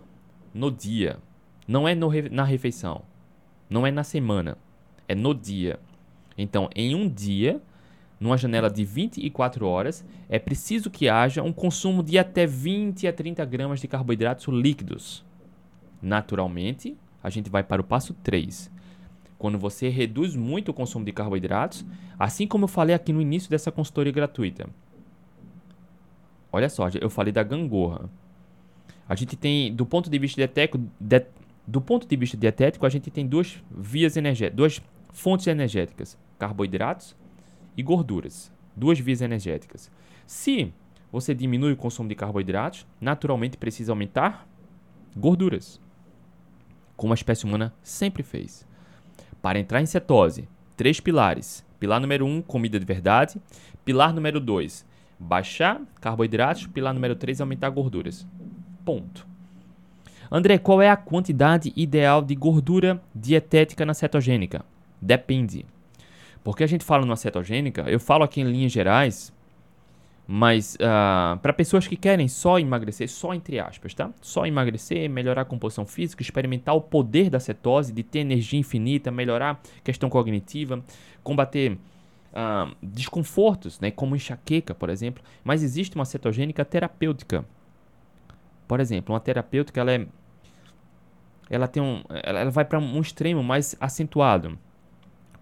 no 0.54 0.70
dia. 0.70 1.18
Não 1.68 1.86
é 1.86 1.94
no, 1.94 2.10
na 2.30 2.44
refeição. 2.44 3.02
Não 3.68 3.86
é 3.86 3.90
na 3.90 4.02
semana. 4.02 4.56
É 5.06 5.14
no 5.14 5.34
dia. 5.34 5.78
Então, 6.38 6.70
em 6.74 6.94
um 6.94 7.06
dia, 7.06 7.60
numa 8.18 8.38
janela 8.38 8.70
de 8.70 8.82
24 8.82 9.66
horas, 9.66 10.06
é 10.26 10.38
preciso 10.38 10.88
que 10.88 11.06
haja 11.06 11.42
um 11.42 11.52
consumo 11.52 12.02
de 12.02 12.18
até 12.18 12.46
20 12.46 13.06
a 13.06 13.12
30 13.12 13.44
gramas 13.44 13.78
de 13.78 13.86
carboidratos 13.86 14.46
líquidos. 14.46 15.28
Naturalmente, 16.02 16.96
a 17.22 17.30
gente 17.30 17.50
vai 17.50 17.62
para 17.62 17.80
o 17.80 17.84
passo 17.84 18.14
3. 18.14 18.70
Quando 19.38 19.58
você 19.58 19.88
reduz 19.88 20.36
muito 20.36 20.70
o 20.70 20.74
consumo 20.74 21.04
de 21.04 21.12
carboidratos, 21.12 21.84
assim 22.18 22.46
como 22.46 22.64
eu 22.64 22.68
falei 22.68 22.94
aqui 22.94 23.12
no 23.12 23.20
início 23.20 23.50
dessa 23.50 23.72
consultoria 23.72 24.12
gratuita. 24.12 24.68
Olha 26.52 26.68
só, 26.68 26.88
eu 27.00 27.08
falei 27.08 27.32
da 27.32 27.42
gangorra. 27.42 28.10
A 29.08 29.14
gente 29.14 29.36
tem, 29.36 29.74
do 29.74 29.86
ponto 29.86 30.10
de 30.10 30.18
vista 30.18 30.36
dietético, 30.36 30.78
de, 30.98 31.26
do 31.66 31.80
ponto 31.80 32.06
de 32.06 32.16
vista 32.16 32.36
dietético, 32.36 32.84
a 32.84 32.88
gente 32.88 33.10
tem 33.10 33.26
duas 33.26 33.62
vias 33.70 34.16
energéticas, 34.16 34.56
duas 34.56 34.82
fontes 35.12 35.46
energéticas: 35.46 36.18
carboidratos 36.38 37.16
e 37.76 37.82
gorduras. 37.82 38.52
Duas 38.76 38.98
vias 38.98 39.20
energéticas. 39.20 39.90
Se 40.26 40.72
você 41.10 41.34
diminui 41.34 41.72
o 41.72 41.76
consumo 41.76 42.08
de 42.08 42.14
carboidratos, 42.14 42.86
naturalmente 43.00 43.56
precisa 43.56 43.92
aumentar 43.92 44.46
gorduras, 45.16 45.80
como 47.00 47.14
a 47.14 47.16
espécie 47.16 47.46
humana 47.46 47.72
sempre 47.82 48.22
fez. 48.22 48.68
Para 49.40 49.58
entrar 49.58 49.80
em 49.80 49.86
cetose, 49.86 50.46
três 50.76 51.00
pilares. 51.00 51.64
Pilar 51.78 51.98
número 51.98 52.26
um, 52.26 52.42
comida 52.42 52.78
de 52.78 52.84
verdade. 52.84 53.40
Pilar 53.86 54.12
número 54.12 54.38
dois, 54.38 54.84
baixar 55.18 55.80
carboidratos. 55.98 56.66
Pilar 56.66 56.92
número 56.92 57.16
três, 57.16 57.40
aumentar 57.40 57.70
gorduras. 57.70 58.26
Ponto. 58.84 59.26
André, 60.30 60.58
qual 60.58 60.82
é 60.82 60.90
a 60.90 60.96
quantidade 60.96 61.72
ideal 61.74 62.20
de 62.20 62.34
gordura 62.34 63.02
dietética 63.14 63.86
na 63.86 63.94
cetogênica? 63.94 64.62
Depende. 65.00 65.64
Porque 66.44 66.62
a 66.62 66.66
gente 66.66 66.84
fala 66.84 67.06
numa 67.06 67.16
cetogênica, 67.16 67.80
eu 67.88 67.98
falo 67.98 68.24
aqui 68.24 68.42
em 68.42 68.44
linhas 68.44 68.72
gerais, 68.72 69.32
mas 70.32 70.76
uh, 70.76 70.84
ah, 70.84 71.38
para 71.42 71.52
pessoas 71.52 71.88
que 71.88 71.96
querem 71.96 72.28
só 72.28 72.56
emagrecer, 72.60 73.10
só 73.10 73.34
entre 73.34 73.58
aspas, 73.58 73.94
tá? 73.94 74.12
Só 74.20 74.46
emagrecer, 74.46 75.10
melhorar 75.10 75.42
a 75.42 75.44
composição 75.44 75.84
física, 75.84 76.22
experimentar 76.22 76.72
o 76.76 76.80
poder 76.80 77.28
da 77.28 77.40
cetose, 77.40 77.92
de 77.92 78.04
ter 78.04 78.20
energia 78.20 78.60
infinita, 78.60 79.10
melhorar 79.10 79.60
questão 79.82 80.08
cognitiva, 80.08 80.84
combater 81.24 81.72
uh, 81.72 82.72
desconfortos, 82.80 83.80
né, 83.80 83.90
como 83.90 84.14
enxaqueca, 84.14 84.72
por 84.72 84.88
exemplo. 84.88 85.20
Mas 85.42 85.64
existe 85.64 85.96
uma 85.96 86.04
cetogênica 86.04 86.64
terapêutica. 86.64 87.44
Por 88.68 88.78
exemplo, 88.78 89.12
uma 89.12 89.20
terapêutica 89.20 89.80
ela 89.80 89.90
é, 89.90 90.06
ela 91.50 91.66
tem 91.66 91.82
um, 91.82 92.04
ela 92.22 92.48
vai 92.52 92.64
para 92.64 92.78
um 92.78 93.00
extremo 93.00 93.42
mais 93.42 93.74
acentuado. 93.80 94.56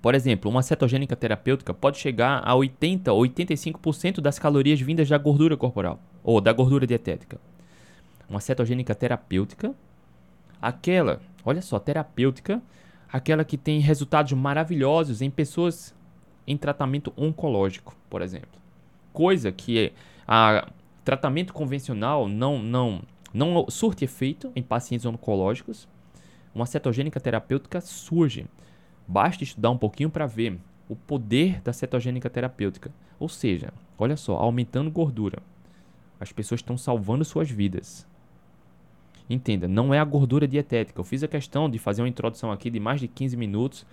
Por 0.00 0.14
exemplo, 0.14 0.50
uma 0.50 0.62
cetogênica 0.62 1.16
terapêutica 1.16 1.74
pode 1.74 1.98
chegar 1.98 2.40
a 2.44 2.54
80 2.54 3.12
ou 3.12 3.22
85% 3.22 4.20
das 4.20 4.38
calorias 4.38 4.80
vindas 4.80 5.08
da 5.08 5.18
gordura 5.18 5.56
corporal 5.56 5.98
ou 6.22 6.40
da 6.40 6.52
gordura 6.52 6.86
dietética. 6.86 7.40
Uma 8.28 8.40
cetogênica 8.40 8.94
terapêutica, 8.94 9.74
aquela, 10.62 11.20
olha 11.44 11.62
só, 11.62 11.78
terapêutica, 11.78 12.62
aquela 13.12 13.44
que 13.44 13.56
tem 13.56 13.80
resultados 13.80 14.32
maravilhosos 14.34 15.20
em 15.20 15.30
pessoas 15.30 15.94
em 16.46 16.56
tratamento 16.56 17.12
oncológico, 17.16 17.96
por 18.08 18.22
exemplo. 18.22 18.48
Coisa 19.12 19.50
que 19.50 19.92
a 20.26 20.68
tratamento 21.04 21.52
convencional 21.52 22.28
não 22.28 22.62
não 22.62 23.02
não 23.32 23.66
surte 23.68 24.04
efeito 24.04 24.52
em 24.54 24.62
pacientes 24.62 25.06
oncológicos. 25.06 25.88
Uma 26.54 26.66
cetogênica 26.66 27.18
terapêutica 27.18 27.80
surge 27.80 28.46
Basta 29.08 29.42
estudar 29.42 29.70
um 29.70 29.78
pouquinho 29.78 30.10
para 30.10 30.26
ver 30.26 30.58
o 30.86 30.94
poder 30.94 31.62
da 31.62 31.72
cetogênica 31.72 32.28
terapêutica. 32.28 32.92
Ou 33.18 33.28
seja, 33.28 33.72
olha 33.98 34.18
só, 34.18 34.36
aumentando 34.36 34.90
gordura. 34.90 35.38
As 36.20 36.30
pessoas 36.30 36.60
estão 36.60 36.76
salvando 36.76 37.24
suas 37.24 37.50
vidas. 37.50 38.06
Entenda, 39.30 39.66
não 39.66 39.94
é 39.94 39.98
a 39.98 40.04
gordura 40.04 40.46
dietética. 40.46 41.00
Eu 41.00 41.04
fiz 41.04 41.22
a 41.22 41.28
questão 41.28 41.70
de 41.70 41.78
fazer 41.78 42.02
uma 42.02 42.08
introdução 42.08 42.52
aqui 42.52 42.70
de 42.70 42.80
mais 42.80 43.00
de 43.00 43.08
15 43.08 43.36
minutos, 43.36 43.86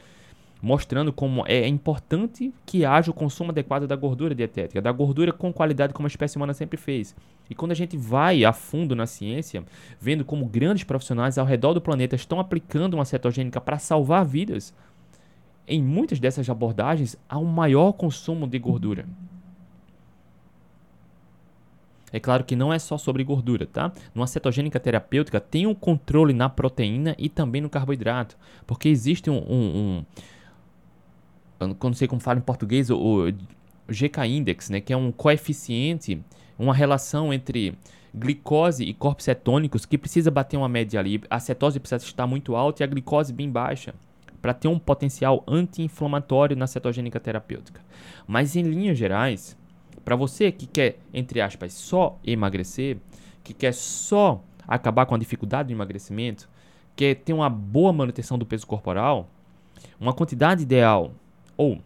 mostrando 0.62 1.12
como 1.12 1.44
é 1.46 1.68
importante 1.68 2.54
que 2.66 2.86
haja 2.86 3.12
o 3.12 3.14
consumo 3.14 3.52
adequado 3.52 3.86
da 3.86 3.96
gordura 3.96 4.34
dietética, 4.34 4.82
da 4.82 4.92
gordura 4.92 5.32
com 5.32 5.52
qualidade 5.52 5.94
como 5.94 6.08
a 6.08 6.10
espécie 6.10 6.38
humana 6.38 6.54
sempre 6.54 6.78
fez. 6.78 7.16
E 7.50 7.56
quando 7.56 7.72
a 7.72 7.76
gente 7.76 7.98
vai 7.98 8.44
a 8.46 8.54
fundo 8.54 8.96
na 8.96 9.06
ciência, 9.06 9.64
vendo 10.00 10.26
como 10.26 10.46
grandes 10.46 10.84
profissionais 10.84 11.38
ao 11.38 11.46
redor 11.46 11.74
do 11.74 11.82
planeta 11.82 12.16
estão 12.16 12.40
aplicando 12.40 12.96
uma 12.96 13.06
cetogênica 13.06 13.62
para 13.62 13.78
salvar 13.78 14.26
vidas, 14.26 14.74
em 15.68 15.82
muitas 15.82 16.20
dessas 16.20 16.50
abordagens 16.50 17.18
há 17.28 17.38
um 17.38 17.46
maior 17.46 17.94
consumo 17.94 18.48
de 18.48 18.60
gordura. 18.60 19.06
É 22.12 22.20
claro 22.20 22.46
que 22.46 22.56
não 22.56 22.72
é 22.72 22.80
só 22.80 22.98
sobre 22.98 23.24
gordura, 23.24 23.66
tá? 23.66 23.92
Numa 24.14 24.28
cetogênica 24.28 24.80
terapêutica 24.80 25.40
tem 25.40 25.68
um 25.68 25.76
controle 25.76 26.34
na 26.34 26.48
proteína 26.48 27.16
e 27.18 27.28
também 27.28 27.62
no 27.62 27.70
carboidrato, 27.70 28.38
porque 28.66 28.88
existe 28.88 29.30
um, 29.30 29.38
um, 29.38 30.06
um 31.60 31.76
não 31.82 31.94
sei 31.94 32.08
como 32.08 32.22
fala 32.22 32.40
em 32.40 32.44
português, 32.44 32.90
o, 32.90 33.28
o 33.28 33.34
GK 33.90 34.26
Index, 34.28 34.70
né, 34.70 34.80
que 34.80 34.94
é 34.94 34.98
um 34.98 35.12
coeficiente, 35.12 36.22
uma 36.58 36.74
relação 36.74 37.34
entre 37.34 37.78
glicose 38.14 38.86
e 38.86 38.94
corpos 38.94 39.26
cetônicos 39.26 39.86
que 39.86 39.98
precisa 39.98 40.32
bater 40.32 40.56
uma 40.56 40.70
média 40.70 41.00
ali. 41.00 41.22
A 41.30 41.40
cetose 41.40 41.80
precisa 41.80 42.02
estar 42.06 42.26
muito 42.26 42.56
alta 42.56 42.82
e 42.82 42.86
a 42.86 42.88
glicose 42.88 43.34
bem 43.34 43.50
baixa 43.50 43.94
para 44.46 44.54
ter 44.54 44.68
um 44.68 44.78
potencial 44.78 45.44
anti-inflamatório 45.48 46.56
na 46.56 46.68
cetogênica 46.68 47.20
terapêutica. 47.20 47.82
Mas 48.28 48.56
em 48.56 48.62
linhas 48.62 48.96
gerais, 48.96 49.58
para 50.04 50.16
você 50.16 50.52
que 50.52 50.68
quer, 50.68 51.00
entre 51.12 51.42
aspas, 51.42 51.74
só 51.74 52.20
emagrecer, 52.24 52.98
que 53.44 53.56
quer 53.56 53.74
só 53.74 54.44
acabar 54.68 55.08
com 55.08 55.16
a 55.16 55.18
dificuldade 55.18 55.70
do 55.70 55.74
emagrecimento, 55.76 56.48
quer 56.96 57.16
ter 57.16 57.34
uma 57.34 57.50
boa 57.50 57.92
manutenção 57.92 58.38
do 58.38 58.46
peso 58.46 58.68
corporal, 58.68 59.28
uma 60.00 60.14
quantidade 60.14 60.62
ideal 60.62 61.12
ou 61.58 61.82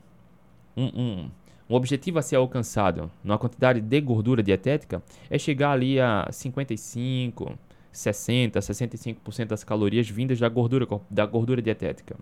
um, 0.75 0.85
um, 0.85 1.29
um 1.69 1.75
objetivo 1.75 2.19
a 2.19 2.21
ser 2.21 2.35
alcançado 2.35 3.09
numa 3.23 3.37
quantidade 3.37 3.79
de 3.79 4.01
gordura 4.01 4.43
dietética 4.43 5.01
é 5.29 5.39
chegar 5.39 5.71
ali 5.71 5.97
a 5.97 6.27
55, 6.29 7.57
60, 7.89 8.59
65% 8.59 9.45
das 9.45 9.63
calorias 9.63 10.09
vindas 10.09 10.37
da 10.37 10.49
gordura, 10.49 10.85
da 11.09 11.25
gordura 11.25 11.61
dietética 11.61 12.17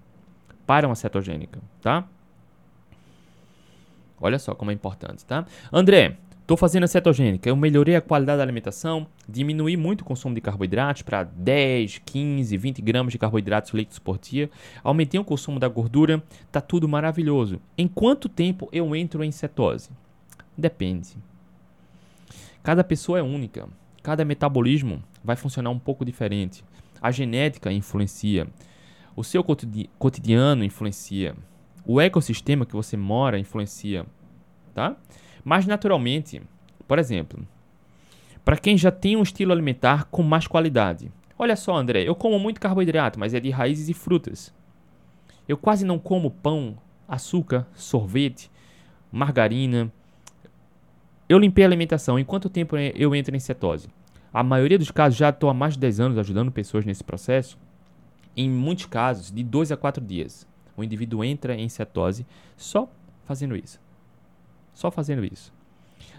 para 0.68 0.86
uma 0.86 0.96
cetogênica, 0.96 1.60
tá? 1.82 2.06
Olha 4.20 4.38
só 4.38 4.54
como 4.54 4.70
é 4.70 4.74
importante, 4.74 5.26
tá? 5.26 5.46
André, 5.72 6.18
estou 6.42 6.58
fazendo 6.58 6.84
a 6.84 6.88
cetogênica, 6.88 7.48
eu 7.48 7.56
melhorei 7.56 7.96
a 7.96 8.02
qualidade 8.02 8.38
da 8.38 8.44
alimentação, 8.44 9.08
diminui 9.28 9.78
muito 9.78 10.02
o 10.02 10.06
consumo 10.06 10.36
de 10.36 10.42
carboidratos 10.42 11.04
para 11.04 11.24
10, 11.24 12.00
15, 12.06 12.58
20 12.58 12.82
gramas 12.82 13.14
de 13.14 13.18
carboidratos 13.18 13.74
líquidos 13.74 14.00
por 14.00 14.18
dia, 14.18 14.50
aumentei 14.84 15.20
o 15.20 15.24
consumo 15.24 15.60
da 15.60 15.70
gordura, 15.70 16.22
tá 16.52 16.60
tudo 16.60 16.88
maravilhoso. 16.88 17.62
Em 17.78 17.88
quanto 17.88 18.28
tempo 18.28 18.68
eu 18.72 18.94
entro 18.94 19.24
em 19.24 19.32
cetose? 19.32 19.90
Depende. 20.58 21.16
Cada 22.62 22.84
pessoa 22.84 23.20
é 23.20 23.22
única, 23.22 23.70
cada 24.04 24.26
metabolismo 24.26 25.02
vai 25.24 25.38
funcionar 25.38 25.70
um 25.70 25.80
pouco 25.80 26.04
diferente. 26.04 26.64
A 27.02 27.12
genética 27.12 27.72
influencia, 27.72 28.48
o 29.18 29.24
seu 29.24 29.44
cotidiano 29.44 30.64
influencia. 30.64 31.36
O 31.84 32.00
ecossistema 32.00 32.68
que 32.68 32.76
você 32.76 32.96
mora 32.96 33.40
influencia, 33.40 34.06
tá? 34.76 34.96
Mas 35.44 35.66
naturalmente, 35.66 36.40
por 36.88 37.00
exemplo, 37.00 37.46
para 38.46 38.58
quem 38.58 38.78
já 38.78 38.92
tem 38.92 39.18
um 39.18 39.24
estilo 39.24 39.52
alimentar 39.52 40.06
com 40.06 40.22
mais 40.22 40.46
qualidade. 40.46 41.12
Olha 41.36 41.56
só, 41.56 41.76
André, 41.76 42.04
eu 42.04 42.14
como 42.14 42.38
muito 42.38 42.62
carboidrato, 42.62 43.20
mas 43.20 43.34
é 43.34 43.40
de 43.40 43.50
raízes 43.50 43.90
e 43.90 43.94
frutas. 43.94 44.54
Eu 45.48 45.58
quase 45.58 45.84
não 45.84 45.98
como 45.98 46.30
pão, 46.30 46.78
açúcar, 47.08 47.66
sorvete, 47.74 48.52
margarina. 49.12 49.92
Eu 51.28 51.40
limpei 51.40 51.64
a 51.64 51.68
alimentação. 51.68 52.20
Em 52.20 52.26
quanto 52.26 52.50
tempo 52.50 52.78
eu 52.78 53.16
entro 53.16 53.36
em 53.36 53.40
cetose? 53.40 53.90
A 54.32 54.44
maioria 54.44 54.78
dos 54.78 54.92
casos 54.92 55.18
já 55.18 55.30
estou 55.30 55.50
há 55.50 55.56
mais 55.56 55.74
de 55.74 55.80
10 55.80 56.00
anos 56.02 56.18
ajudando 56.20 56.52
pessoas 56.52 56.86
nesse 56.86 57.04
processo 57.04 57.58
em 58.38 58.50
muitos 58.50 58.86
casos, 58.86 59.32
de 59.32 59.44
2 59.44 59.72
a 59.72 59.78
4 59.78 60.04
dias. 60.06 60.48
O 60.78 60.84
indivíduo 60.84 61.24
entra 61.24 61.56
em 61.56 61.68
cetose 61.68 62.26
só 62.56 62.90
fazendo 63.26 63.56
isso. 63.56 63.82
Só 64.74 64.92
fazendo 64.92 65.26
isso. 65.26 65.52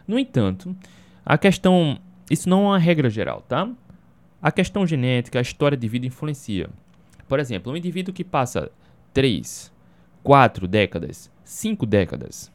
No 0.06 0.18
entanto, 0.18 0.76
a 1.24 1.38
questão. 1.38 1.98
Isso 2.30 2.48
não 2.48 2.64
é 2.64 2.68
uma 2.70 2.78
regra 2.78 3.08
geral, 3.08 3.42
tá? 3.42 3.70
A 4.42 4.52
questão 4.52 4.86
genética, 4.86 5.38
a 5.38 5.42
história 5.42 5.78
de 5.78 5.88
vida 5.88 6.06
influencia. 6.06 6.68
Por 7.28 7.38
exemplo, 7.38 7.72
um 7.72 7.76
indivíduo 7.76 8.12
que 8.12 8.24
passa 8.24 8.70
3, 9.14 9.72
4 10.22 10.68
décadas 10.68 11.30
cinco 11.48 11.86
décadas 11.86 12.52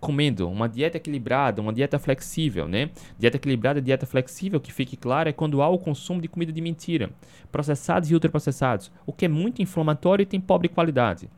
comendo 0.00 0.48
uma 0.48 0.68
dieta 0.68 0.96
equilibrada, 0.96 1.60
uma 1.60 1.72
dieta 1.72 1.98
flexível, 1.98 2.68
né? 2.68 2.90
Dieta 3.18 3.36
equilibrada, 3.36 3.80
dieta 3.80 4.06
flexível, 4.06 4.60
que 4.60 4.72
fique 4.72 4.96
claro, 4.96 5.28
é 5.28 5.32
quando 5.32 5.62
há 5.62 5.68
o 5.68 5.78
consumo 5.78 6.20
de 6.20 6.28
comida 6.28 6.52
de 6.52 6.60
mentira, 6.60 7.10
processados 7.50 8.10
e 8.10 8.14
ultraprocessados, 8.14 8.90
o 9.06 9.12
que 9.12 9.24
é 9.24 9.28
muito 9.28 9.62
inflamatório 9.62 10.22
e 10.22 10.26
tem 10.26 10.40
pobre 10.40 10.68
qualidade. 10.68 11.28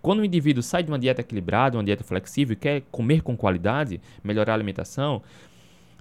Quando 0.00 0.20
o 0.20 0.24
indivíduo 0.24 0.62
sai 0.62 0.82
de 0.82 0.90
uma 0.90 0.98
dieta 0.98 1.20
equilibrada, 1.20 1.76
uma 1.76 1.84
dieta 1.84 2.04
flexível 2.04 2.56
quer 2.56 2.82
comer 2.90 3.22
com 3.22 3.36
qualidade, 3.36 4.00
melhorar 4.22 4.52
a 4.52 4.56
alimentação, 4.56 5.22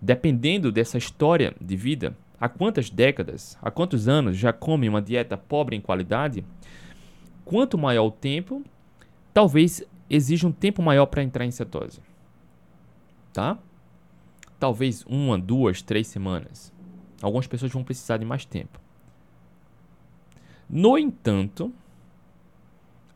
dependendo 0.01 0.71
dessa 0.71 0.97
história 0.97 1.53
de 1.59 1.75
vida, 1.75 2.15
há 2.39 2.49
quantas 2.49 2.89
décadas, 2.89 3.57
há 3.61 3.71
quantos 3.71 4.07
anos 4.07 4.37
já 4.37 4.51
come 4.51 4.89
uma 4.89 5.01
dieta 5.01 5.37
pobre 5.37 5.75
em 5.75 5.81
qualidade, 5.81 6.43
quanto 7.45 7.77
maior 7.77 8.05
o 8.05 8.11
tempo, 8.11 8.63
talvez 9.33 9.83
exige 10.15 10.45
um 10.45 10.51
tempo 10.51 10.81
maior 10.81 11.07
para 11.07 11.23
entrar 11.23 11.45
em 11.45 11.51
cetose. 11.51 11.99
Tá? 13.33 13.57
Talvez 14.59 15.03
uma, 15.07 15.39
duas, 15.39 15.81
três 15.81 16.07
semanas. 16.07 16.71
Algumas 17.21 17.47
pessoas 17.47 17.71
vão 17.71 17.83
precisar 17.83 18.17
de 18.17 18.25
mais 18.25 18.45
tempo. 18.45 18.79
No 20.69 20.97
entanto, 20.97 21.73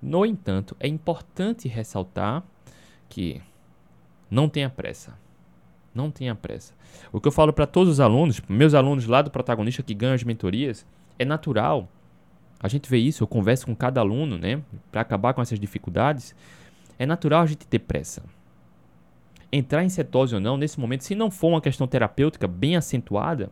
no 0.02 0.26
entanto, 0.26 0.76
é 0.80 0.88
importante 0.88 1.68
ressaltar 1.68 2.44
que 3.08 3.42
não 4.30 4.50
tenha 4.50 4.70
pressa. 4.70 5.18
Não 5.94 6.12
tenha 6.12 6.36
pressa. 6.36 6.74
O 7.12 7.22
que 7.22 7.28
eu 7.28 7.32
falo 7.32 7.54
para 7.54 7.66
todos 7.66 7.94
os 7.94 8.00
alunos, 8.00 8.42
meus 8.48 8.74
alunos 8.74 9.06
lá 9.06 9.22
do 9.22 9.32
protagonista 9.32 9.84
que 9.84 9.94
ganham 9.94 10.16
as 10.16 10.24
mentorias, 10.24 10.86
é 11.18 11.26
natural. 11.26 11.90
A 12.60 12.68
gente 12.68 12.90
vê 12.90 12.98
isso, 12.98 13.24
eu 13.24 13.28
converso 13.28 13.66
com 13.66 13.76
cada 13.76 14.02
aluno, 14.02 14.38
né, 14.38 14.62
para 14.92 15.02
acabar 15.02 15.34
com 15.34 15.42
essas 15.42 15.60
dificuldades. 15.60 16.36
É 17.00 17.06
natural 17.06 17.42
a 17.42 17.46
gente 17.46 17.68
ter 17.68 17.80
pressa. 17.80 18.24
Entrar 19.52 19.84
em 19.84 19.90
cetose 19.90 20.36
ou 20.36 20.42
não, 20.42 20.58
nesse 20.58 20.80
momento, 20.80 21.04
se 21.04 21.16
não 21.16 21.32
for 21.32 21.50
uma 21.50 21.62
questão 21.62 21.88
terapêutica 21.88 22.48
bem 22.48 22.76
acentuada, 22.76 23.50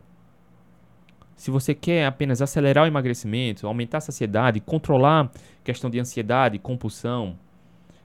se 1.36 1.50
você 1.50 1.74
quer 1.74 2.06
apenas 2.06 2.40
acelerar 2.40 2.84
o 2.84 2.86
emagrecimento, 2.86 3.66
aumentar 3.66 3.98
a 3.98 4.00
saciedade, 4.00 4.60
controlar 4.60 5.30
questão 5.62 5.90
de 5.90 6.00
ansiedade, 6.00 6.58
compulsão, 6.58 7.38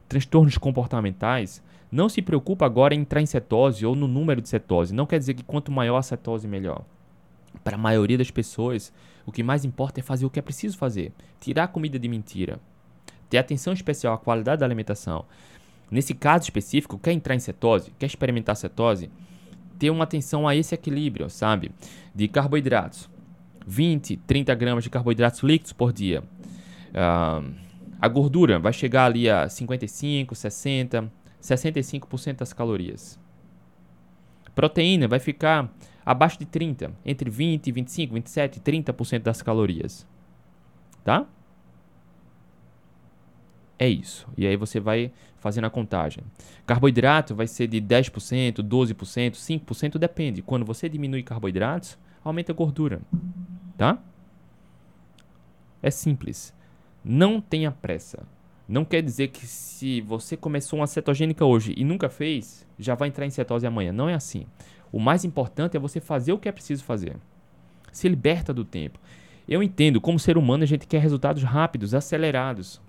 transtornos 0.08 0.58
comportamentais, 0.58 1.64
não 1.92 2.08
se 2.08 2.22
preocupa 2.22 2.66
agora 2.66 2.94
em 2.94 3.02
entrar 3.02 3.22
em 3.22 3.26
cetose 3.26 3.86
ou 3.86 3.96
no 3.96 4.08
número 4.08 4.42
de 4.42 4.50
cetose. 4.50 4.94
Não 4.94 5.06
quer 5.06 5.20
dizer 5.20 5.34
que 5.34 5.44
quanto 5.44 5.72
maior 5.72 5.98
a 5.98 6.02
cetose, 6.02 6.48
melhor. 6.48 6.84
Para 7.64 7.76
a 7.76 7.80
maioria 7.80 8.18
das 8.18 8.32
pessoas, 8.32 8.94
o 9.26 9.32
que 9.32 9.44
mais 9.44 9.66
importa 9.66 10.00
é 10.00 10.04
fazer 10.04 10.26
o 10.26 10.30
que 10.30 10.40
é 10.40 10.42
preciso 10.42 10.78
fazer. 10.78 11.14
Tirar 11.40 11.66
a 11.66 11.68
comida 11.68 11.98
de 11.98 12.08
mentira 12.08 12.60
ter 13.32 13.38
atenção 13.38 13.72
especial 13.72 14.14
à 14.14 14.18
qualidade 14.18 14.60
da 14.60 14.66
alimentação. 14.66 15.26
Nesse 15.90 16.14
caso 16.14 16.44
específico, 16.44 17.00
quer 17.00 17.14
entrar 17.14 17.34
em 17.34 17.40
cetose, 17.40 17.92
quer 17.98 18.06
experimentar 18.06 18.56
cetose, 18.58 19.10
ter 19.80 19.90
uma 19.90 20.04
atenção 20.04 20.48
a 20.48 20.56
esse 20.56 20.76
equilíbrio, 20.76 21.30
sabe? 21.30 21.72
De 22.14 22.28
carboidratos. 22.28 23.10
20, 23.66 24.18
30 24.18 24.54
gramas 24.56 24.84
de 24.84 24.90
carboidratos 24.90 25.40
líquidos 25.42 25.72
por 25.72 25.94
dia. 25.94 26.24
Uh, 26.90 27.54
a 28.02 28.08
gordura 28.10 28.60
vai 28.60 28.74
chegar 28.74 29.06
ali 29.06 29.30
a 29.30 29.48
55, 29.48 30.36
60, 30.36 31.12
65% 31.42 32.36
das 32.36 32.52
calorias. 32.52 33.18
Proteína 34.54 35.08
vai 35.08 35.20
ficar 35.20 35.74
abaixo 36.06 36.38
de 36.38 36.46
30, 36.46 36.92
entre 37.06 37.30
20, 37.30 37.72
25, 37.72 38.14
27, 38.14 38.60
30% 38.60 39.20
das 39.20 39.42
calorias. 39.42 40.06
Tá? 41.04 41.26
É 43.82 43.90
isso. 43.90 44.28
E 44.38 44.46
aí 44.46 44.56
você 44.56 44.80
vai 44.80 45.12
fazendo 45.40 45.66
a 45.66 45.70
contagem. 45.72 46.24
Carboidrato 46.68 47.34
vai 47.34 47.48
ser 47.48 47.66
de 47.66 47.82
10%, 47.82 48.58
12%, 48.58 49.32
5%, 49.32 49.98
depende. 49.98 50.44
Quando 50.44 50.64
você 50.64 50.88
diminui 50.88 51.24
carboidratos, 51.24 51.98
aumenta 52.24 52.52
a 52.52 52.56
gordura. 52.56 53.02
Tá? 53.76 53.98
É 55.82 55.90
simples. 55.90 56.54
Não 57.04 57.42
tenha 57.42 57.72
pressa. 57.72 58.24
Não 58.70 58.86
quer 58.86 59.02
dizer 59.02 59.30
que 59.30 59.48
se 59.48 60.00
você 60.02 60.38
começou 60.38 60.78
uma 60.78 60.86
cetogênica 60.86 61.44
hoje 61.44 61.74
e 61.76 61.84
nunca 61.84 62.08
fez, 62.08 62.68
já 62.78 62.94
vai 62.94 63.08
entrar 63.08 63.26
em 63.26 63.32
cetose 63.32 63.66
amanhã. 63.66 63.92
Não 63.92 64.08
é 64.08 64.14
assim. 64.14 64.46
O 64.92 65.00
mais 65.00 65.26
importante 65.26 65.76
é 65.76 65.80
você 65.80 66.00
fazer 66.00 66.34
o 66.34 66.38
que 66.38 66.48
é 66.48 66.52
preciso 66.52 66.84
fazer. 66.84 67.16
Se 67.92 68.08
liberta 68.08 68.54
do 68.54 68.64
tempo. 68.64 69.00
Eu 69.48 69.64
entendo, 69.64 70.00
como 70.00 70.20
ser 70.20 70.38
humano, 70.38 70.64
a 70.64 70.68
gente 70.68 70.86
quer 70.86 71.02
resultados 71.02 71.42
rápidos, 71.42 71.96
acelerados. 71.96 72.80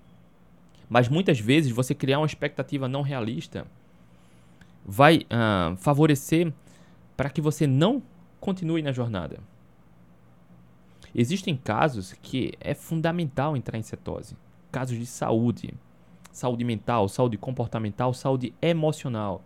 Mas 0.93 1.09
muitas 1.09 1.39
vezes 1.39 1.71
você 1.71 1.95
criar 1.95 2.19
uma 2.19 2.27
expectativa 2.27 2.87
não 2.87 3.01
realista 3.01 3.65
vai 4.85 5.25
uh, 5.25 5.75
favorecer 5.77 6.53
para 7.17 7.31
que 7.31 7.41
você 7.41 7.65
não 7.65 7.99
continue 8.39 8.83
na 8.83 8.91
jornada. 8.91 9.39
Existem 11.15 11.57
casos 11.57 12.13
que 12.21 12.53
é 12.59 12.75
fundamental 12.75 13.57
entrar 13.57 13.79
em 13.79 13.81
cetose, 13.81 14.37
casos 14.71 14.95
de 14.95 15.07
saúde, 15.07 15.73
saúde 16.31 16.63
mental, 16.63 17.09
saúde 17.09 17.37
comportamental, 17.37 18.13
saúde 18.13 18.53
emocional. 18.61 19.43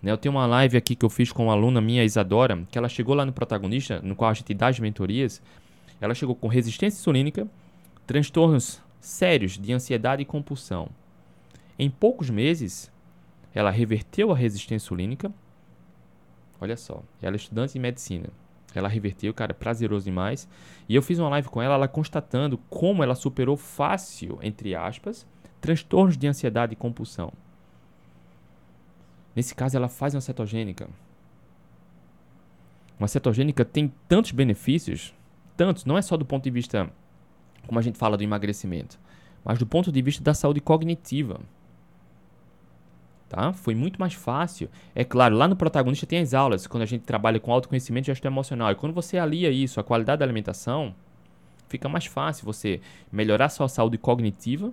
Né, 0.00 0.10
eu 0.10 0.16
tenho 0.16 0.34
uma 0.34 0.46
live 0.46 0.78
aqui 0.78 0.96
que 0.96 1.04
eu 1.04 1.10
fiz 1.10 1.30
com 1.30 1.44
uma 1.44 1.52
aluna 1.52 1.82
minha, 1.82 2.02
Isadora, 2.02 2.66
que 2.70 2.78
ela 2.78 2.88
chegou 2.88 3.14
lá 3.14 3.26
no 3.26 3.32
protagonista, 3.34 4.00
no 4.00 4.16
qual 4.16 4.30
a 4.30 4.34
gente 4.34 4.54
dá 4.54 4.68
as 4.68 4.80
mentorias. 4.80 5.42
Ela 6.00 6.14
chegou 6.14 6.34
com 6.34 6.48
resistência 6.48 6.98
insulínica, 6.98 7.46
transtornos 8.06 8.80
sérios 9.02 9.58
de 9.58 9.72
ansiedade 9.72 10.22
e 10.22 10.24
compulsão. 10.24 10.88
Em 11.76 11.90
poucos 11.90 12.30
meses, 12.30 12.90
ela 13.52 13.68
reverteu 13.68 14.30
a 14.30 14.36
resistência 14.36 14.76
insulínica. 14.76 15.30
Olha 16.60 16.76
só, 16.76 17.02
ela 17.20 17.34
é 17.34 17.36
estudante 17.36 17.72
de 17.72 17.80
medicina. 17.80 18.28
Ela 18.72 18.88
reverteu, 18.88 19.34
cara, 19.34 19.52
prazeroso 19.52 20.04
demais. 20.04 20.48
E 20.88 20.94
eu 20.94 21.02
fiz 21.02 21.18
uma 21.18 21.28
live 21.30 21.48
com 21.48 21.60
ela, 21.60 21.74
ela 21.74 21.88
constatando 21.88 22.56
como 22.70 23.02
ela 23.02 23.16
superou 23.16 23.56
fácil, 23.56 24.38
entre 24.40 24.72
aspas, 24.74 25.26
transtornos 25.60 26.16
de 26.16 26.28
ansiedade 26.28 26.74
e 26.74 26.76
compulsão. 26.76 27.32
Nesse 29.34 29.52
caso, 29.52 29.76
ela 29.76 29.88
faz 29.88 30.14
uma 30.14 30.20
cetogênica. 30.20 30.88
Uma 33.00 33.08
cetogênica 33.08 33.64
tem 33.64 33.92
tantos 34.06 34.30
benefícios, 34.30 35.12
tantos, 35.56 35.84
não 35.84 35.98
é 35.98 36.02
só 36.02 36.16
do 36.16 36.24
ponto 36.24 36.44
de 36.44 36.50
vista 36.50 36.88
como 37.66 37.78
a 37.78 37.82
gente 37.82 37.98
fala 37.98 38.16
do 38.16 38.22
emagrecimento, 38.22 38.98
mas 39.44 39.58
do 39.58 39.66
ponto 39.66 39.90
de 39.90 40.02
vista 40.02 40.22
da 40.22 40.34
saúde 40.34 40.60
cognitiva. 40.60 41.40
Tá? 43.28 43.52
Foi 43.52 43.74
muito 43.74 43.98
mais 43.98 44.12
fácil. 44.12 44.68
É 44.94 45.04
claro, 45.04 45.34
lá 45.34 45.48
no 45.48 45.56
protagonista 45.56 46.04
tem 46.04 46.18
as 46.18 46.34
aulas, 46.34 46.66
quando 46.66 46.82
a 46.82 46.86
gente 46.86 47.02
trabalha 47.02 47.40
com 47.40 47.50
autoconhecimento 47.50 48.04
e 48.04 48.12
gestão 48.12 48.30
emocional. 48.30 48.70
E 48.70 48.74
quando 48.74 48.92
você 48.92 49.16
alia 49.16 49.50
isso, 49.50 49.80
a 49.80 49.82
qualidade 49.82 50.18
da 50.18 50.24
alimentação, 50.26 50.94
fica 51.66 51.88
mais 51.88 52.04
fácil 52.04 52.44
você 52.44 52.80
melhorar 53.10 53.48
sua 53.48 53.68
saúde 53.68 53.96
cognitiva, 53.96 54.70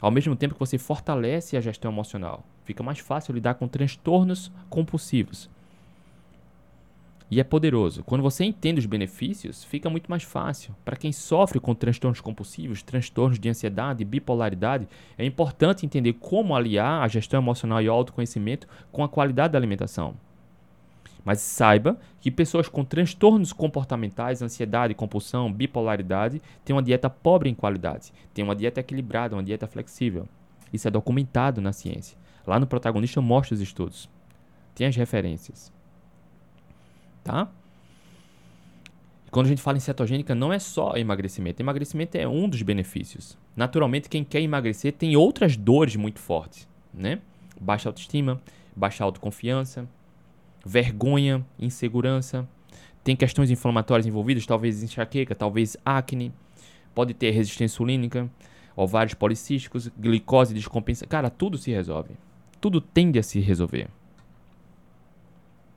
ao 0.00 0.10
mesmo 0.10 0.34
tempo 0.34 0.54
que 0.54 0.60
você 0.60 0.78
fortalece 0.78 1.58
a 1.58 1.60
gestão 1.60 1.92
emocional. 1.92 2.42
Fica 2.64 2.82
mais 2.82 3.00
fácil 3.00 3.34
lidar 3.34 3.54
com 3.54 3.68
transtornos 3.68 4.50
compulsivos. 4.70 5.50
E 7.30 7.38
é 7.38 7.44
poderoso. 7.44 8.02
Quando 8.02 8.22
você 8.22 8.44
entende 8.44 8.80
os 8.80 8.86
benefícios, 8.86 9.62
fica 9.62 9.88
muito 9.88 10.10
mais 10.10 10.24
fácil. 10.24 10.74
Para 10.84 10.96
quem 10.96 11.12
sofre 11.12 11.60
com 11.60 11.76
transtornos 11.76 12.20
compulsivos, 12.20 12.82
transtornos 12.82 13.38
de 13.38 13.48
ansiedade, 13.48 14.04
bipolaridade, 14.04 14.88
é 15.16 15.24
importante 15.24 15.86
entender 15.86 16.14
como 16.14 16.56
aliar 16.56 17.04
a 17.04 17.08
gestão 17.08 17.40
emocional 17.40 17.80
e 17.80 17.88
o 17.88 17.92
autoconhecimento 17.92 18.66
com 18.90 19.04
a 19.04 19.08
qualidade 19.08 19.52
da 19.52 19.58
alimentação. 19.58 20.14
Mas 21.24 21.40
saiba 21.40 22.00
que 22.20 22.32
pessoas 22.32 22.66
com 22.66 22.84
transtornos 22.84 23.52
comportamentais, 23.52 24.42
ansiedade, 24.42 24.94
compulsão, 24.94 25.52
bipolaridade, 25.52 26.42
têm 26.64 26.74
uma 26.74 26.82
dieta 26.82 27.08
pobre 27.08 27.48
em 27.48 27.54
qualidade, 27.54 28.12
têm 28.34 28.42
uma 28.42 28.56
dieta 28.56 28.80
equilibrada, 28.80 29.36
uma 29.36 29.42
dieta 29.42 29.68
flexível. 29.68 30.26
Isso 30.72 30.88
é 30.88 30.90
documentado 30.90 31.60
na 31.60 31.72
ciência. 31.72 32.18
Lá 32.44 32.58
no 32.58 32.66
protagonista 32.66 33.20
mostra 33.20 33.54
os 33.54 33.60
estudos. 33.60 34.08
Tem 34.74 34.88
as 34.88 34.96
referências 34.96 35.70
tá? 37.22 37.50
Quando 39.30 39.46
a 39.46 39.48
gente 39.48 39.62
fala 39.62 39.76
em 39.76 39.80
cetogênica, 39.80 40.34
não 40.34 40.52
é 40.52 40.58
só 40.58 40.96
emagrecimento. 40.96 41.62
Emagrecimento 41.62 42.16
é 42.16 42.26
um 42.26 42.48
dos 42.48 42.62
benefícios. 42.62 43.38
Naturalmente, 43.54 44.08
quem 44.08 44.24
quer 44.24 44.40
emagrecer 44.40 44.92
tem 44.92 45.16
outras 45.16 45.56
dores 45.56 45.94
muito 45.94 46.18
fortes, 46.18 46.68
né? 46.92 47.20
Baixa 47.60 47.88
autoestima, 47.88 48.40
baixa 48.74 49.04
autoconfiança, 49.04 49.88
vergonha, 50.66 51.46
insegurança. 51.58 52.48
Tem 53.04 53.14
questões 53.14 53.50
inflamatórias 53.50 54.06
envolvidas, 54.06 54.44
talvez 54.46 54.82
enxaqueca, 54.82 55.34
talvez 55.34 55.76
acne. 55.84 56.32
Pode 56.92 57.14
ter 57.14 57.30
resistência 57.30 57.74
insulínica, 57.74 58.28
ovários 58.74 59.14
policísticos, 59.14 59.88
glicose 59.96 60.52
descompensa. 60.52 61.06
Cara, 61.06 61.30
tudo 61.30 61.56
se 61.56 61.70
resolve. 61.70 62.14
Tudo 62.60 62.80
tende 62.80 63.18
a 63.18 63.22
se 63.22 63.38
resolver 63.38 63.88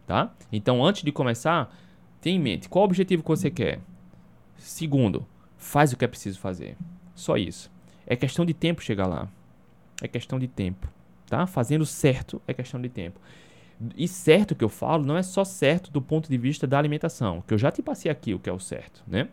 tá? 0.05 0.33
Então, 0.51 0.83
antes 0.85 1.03
de 1.03 1.11
começar, 1.11 1.73
tenha 2.21 2.35
em 2.35 2.39
mente 2.39 2.69
qual 2.69 2.83
o 2.83 2.85
objetivo 2.85 3.23
que 3.23 3.29
você 3.29 3.49
quer. 3.49 3.79
Segundo, 4.57 5.25
faz 5.57 5.91
o 5.93 5.97
que 5.97 6.05
é 6.05 6.07
preciso 6.07 6.39
fazer. 6.39 6.77
Só 7.15 7.37
isso. 7.37 7.71
É 8.05 8.15
questão 8.15 8.45
de 8.45 8.53
tempo 8.53 8.81
chegar 8.81 9.07
lá. 9.07 9.27
É 10.01 10.07
questão 10.07 10.39
de 10.39 10.47
tempo. 10.47 10.87
tá? 11.27 11.47
Fazendo 11.47 11.85
certo 11.85 12.41
é 12.47 12.53
questão 12.53 12.81
de 12.81 12.89
tempo. 12.89 13.19
E 13.97 14.07
certo 14.07 14.55
que 14.55 14.63
eu 14.63 14.69
falo 14.69 15.03
não 15.03 15.17
é 15.17 15.23
só 15.23 15.43
certo 15.43 15.91
do 15.91 16.01
ponto 16.01 16.29
de 16.29 16.37
vista 16.37 16.67
da 16.67 16.77
alimentação, 16.77 17.43
que 17.47 17.53
eu 17.53 17.57
já 17.57 17.71
te 17.71 17.81
passei 17.81 18.11
aqui 18.11 18.33
o 18.33 18.39
que 18.39 18.49
é 18.49 18.53
o 18.53 18.59
certo, 18.59 19.03
né? 19.07 19.27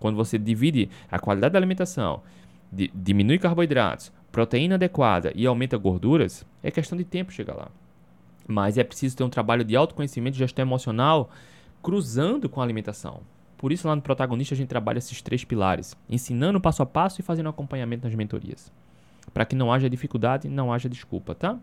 Quando 0.00 0.16
você 0.16 0.36
divide 0.36 0.90
a 1.10 1.18
qualidade 1.18 1.52
da 1.52 1.58
alimentação, 1.58 2.22
di 2.70 2.90
diminui 2.94 3.38
carboidratos, 3.38 4.12
proteína 4.32 4.74
adequada 4.74 5.32
e 5.34 5.46
aumenta 5.46 5.78
gorduras, 5.78 6.44
é 6.62 6.70
questão 6.70 6.98
de 6.98 7.04
tempo 7.04 7.32
chegar 7.32 7.54
lá. 7.54 7.70
Mas 8.46 8.76
é 8.78 8.84
preciso 8.84 9.16
ter 9.16 9.24
um 9.24 9.30
trabalho 9.30 9.64
de 9.64 9.74
autoconhecimento 9.74 10.36
e 10.36 10.38
gestão 10.38 10.64
emocional 10.64 11.30
cruzando 11.82 12.48
com 12.48 12.60
a 12.60 12.64
alimentação. 12.64 13.20
Por 13.56 13.72
isso, 13.72 13.88
lá 13.88 13.96
no 13.96 14.02
Protagonista, 14.02 14.54
a 14.54 14.56
gente 14.56 14.68
trabalha 14.68 14.98
esses 14.98 15.22
três 15.22 15.44
pilares: 15.44 15.96
ensinando 16.08 16.60
passo 16.60 16.82
a 16.82 16.86
passo 16.86 17.20
e 17.20 17.24
fazendo 17.24 17.48
acompanhamento 17.48 18.06
nas 18.06 18.14
mentorias. 18.14 18.72
Para 19.32 19.44
que 19.44 19.56
não 19.56 19.72
haja 19.72 19.88
dificuldade, 19.88 20.48
não 20.48 20.72
haja 20.72 20.88
desculpa, 20.88 21.34
tá? 21.34 21.58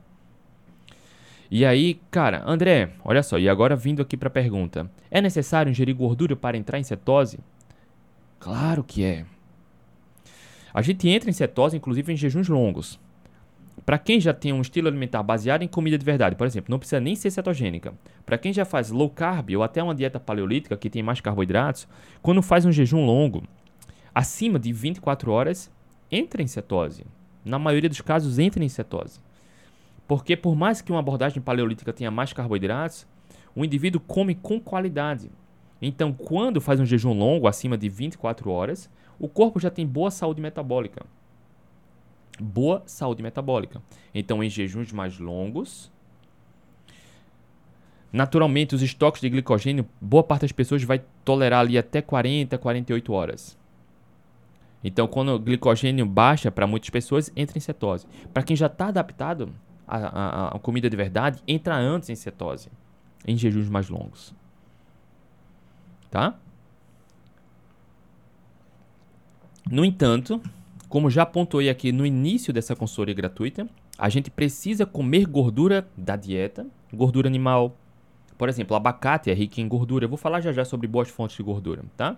E 1.49 1.65
aí, 1.65 1.99
cara, 2.09 2.43
André, 2.45 2.93
olha 3.03 3.21
só, 3.21 3.37
e 3.37 3.49
agora 3.49 3.75
vindo 3.75 4.01
aqui 4.01 4.15
para 4.15 4.29
a 4.29 4.31
pergunta: 4.31 4.89
é 5.11 5.21
necessário 5.21 5.69
ingerir 5.69 5.95
gordura 5.95 6.35
para 6.35 6.57
entrar 6.57 6.79
em 6.79 6.83
cetose? 6.83 7.39
Claro 8.39 8.83
que 8.83 9.03
é. 9.03 9.25
A 10.73 10.81
gente 10.81 11.07
entra 11.09 11.29
em 11.29 11.33
cetose, 11.33 11.75
inclusive, 11.75 12.13
em 12.13 12.15
jejuns 12.15 12.47
longos. 12.47 12.99
Para 13.85 13.97
quem 13.97 14.19
já 14.19 14.33
tem 14.33 14.53
um 14.53 14.61
estilo 14.61 14.87
alimentar 14.87 15.23
baseado 15.23 15.63
em 15.63 15.67
comida 15.67 15.97
de 15.97 16.05
verdade, 16.05 16.35
por 16.35 16.45
exemplo, 16.45 16.69
não 16.69 16.77
precisa 16.77 16.99
nem 16.99 17.15
ser 17.15 17.31
cetogênica. 17.31 17.93
Para 18.25 18.37
quem 18.37 18.53
já 18.53 18.63
faz 18.63 18.91
low 18.91 19.09
carb 19.09 19.49
ou 19.55 19.63
até 19.63 19.81
uma 19.81 19.95
dieta 19.95 20.19
paleolítica 20.19 20.77
que 20.77 20.89
tem 20.89 21.01
mais 21.01 21.19
carboidratos, 21.19 21.87
quando 22.21 22.41
faz 22.41 22.63
um 22.63 22.71
jejum 22.71 23.05
longo, 23.05 23.43
acima 24.13 24.59
de 24.59 24.71
24 24.71 25.31
horas, 25.31 25.71
entra 26.11 26.43
em 26.43 26.47
cetose. 26.47 27.05
Na 27.43 27.57
maioria 27.57 27.89
dos 27.89 28.01
casos, 28.01 28.37
entra 28.37 28.63
em 28.63 28.69
cetose. 28.69 29.19
Porque 30.07 30.35
por 30.35 30.55
mais 30.55 30.81
que 30.81 30.91
uma 30.91 30.99
abordagem 30.99 31.41
paleolítica 31.41 31.91
tenha 31.91 32.11
mais 32.11 32.33
carboidratos, 32.33 33.07
o 33.55 33.65
indivíduo 33.65 33.99
come 33.99 34.35
com 34.35 34.59
qualidade. 34.59 35.31
Então, 35.81 36.13
quando 36.13 36.61
faz 36.61 36.79
um 36.79 36.85
jejum 36.85 37.13
longo, 37.13 37.47
acima 37.47 37.75
de 37.75 37.89
24 37.89 38.51
horas, 38.51 38.87
o 39.17 39.27
corpo 39.27 39.59
já 39.59 39.71
tem 39.71 39.87
boa 39.87 40.11
saúde 40.11 40.39
metabólica 40.39 41.03
boa 42.41 42.83
saúde 42.85 43.21
metabólica. 43.21 43.81
Então, 44.13 44.43
em 44.43 44.49
jejuns 44.49 44.91
mais 44.91 45.19
longos, 45.19 45.91
naturalmente 48.11 48.75
os 48.75 48.81
estoques 48.81 49.21
de 49.21 49.29
glicogênio, 49.29 49.87
boa 49.99 50.23
parte 50.23 50.41
das 50.41 50.51
pessoas 50.51 50.83
vai 50.83 51.01
tolerar 51.23 51.61
ali 51.61 51.77
até 51.77 52.01
40, 52.01 52.57
48 52.57 53.13
horas. 53.13 53.57
Então, 54.83 55.07
quando 55.07 55.29
o 55.29 55.39
glicogênio 55.39 56.05
baixa 56.05 56.51
para 56.51 56.65
muitas 56.65 56.89
pessoas, 56.89 57.31
entra 57.35 57.57
em 57.57 57.61
cetose. 57.61 58.07
Para 58.33 58.43
quem 58.43 58.55
já 58.55 58.65
está 58.65 58.87
adaptado 58.87 59.53
à, 59.87 59.97
à, 59.97 60.47
à 60.55 60.59
comida 60.59 60.89
de 60.89 60.97
verdade, 60.97 61.41
entra 61.47 61.75
antes 61.75 62.09
em 62.09 62.15
cetose, 62.15 62.69
em 63.27 63.37
jejuns 63.37 63.69
mais 63.69 63.89
longos. 63.89 64.33
Tá? 66.09 66.35
No 69.69 69.85
entanto, 69.85 70.41
como 70.91 71.09
já 71.09 71.25
pontuei 71.25 71.69
aqui 71.69 71.89
no 71.93 72.05
início 72.05 72.51
dessa 72.51 72.75
consultoria 72.75 73.15
gratuita, 73.15 73.65
a 73.97 74.09
gente 74.09 74.29
precisa 74.29 74.85
comer 74.85 75.25
gordura 75.25 75.87
da 75.95 76.17
dieta, 76.17 76.67
gordura 76.93 77.29
animal. 77.29 77.77
Por 78.37 78.49
exemplo, 78.49 78.75
abacate 78.75 79.31
é 79.31 79.33
rico 79.33 79.61
em 79.61 79.67
gordura. 79.69 80.03
Eu 80.03 80.09
vou 80.09 80.17
falar 80.17 80.41
já 80.41 80.51
já 80.51 80.65
sobre 80.65 80.87
boas 80.87 81.07
fontes 81.07 81.37
de 81.37 81.43
gordura, 81.43 81.81
tá? 81.95 82.17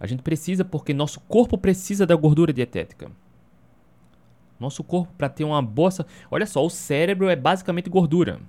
A 0.00 0.06
gente 0.08 0.20
precisa 0.20 0.64
porque 0.64 0.92
nosso 0.92 1.20
corpo 1.28 1.56
precisa 1.56 2.04
da 2.04 2.16
gordura 2.16 2.52
dietética. 2.52 3.08
Nosso 4.58 4.82
corpo 4.82 5.12
para 5.16 5.28
ter 5.28 5.44
uma 5.44 5.62
boa, 5.62 5.90
olha 6.28 6.44
só, 6.44 6.66
o 6.66 6.68
cérebro 6.68 7.28
é 7.28 7.36
basicamente 7.36 7.88
gordura. 7.88 8.40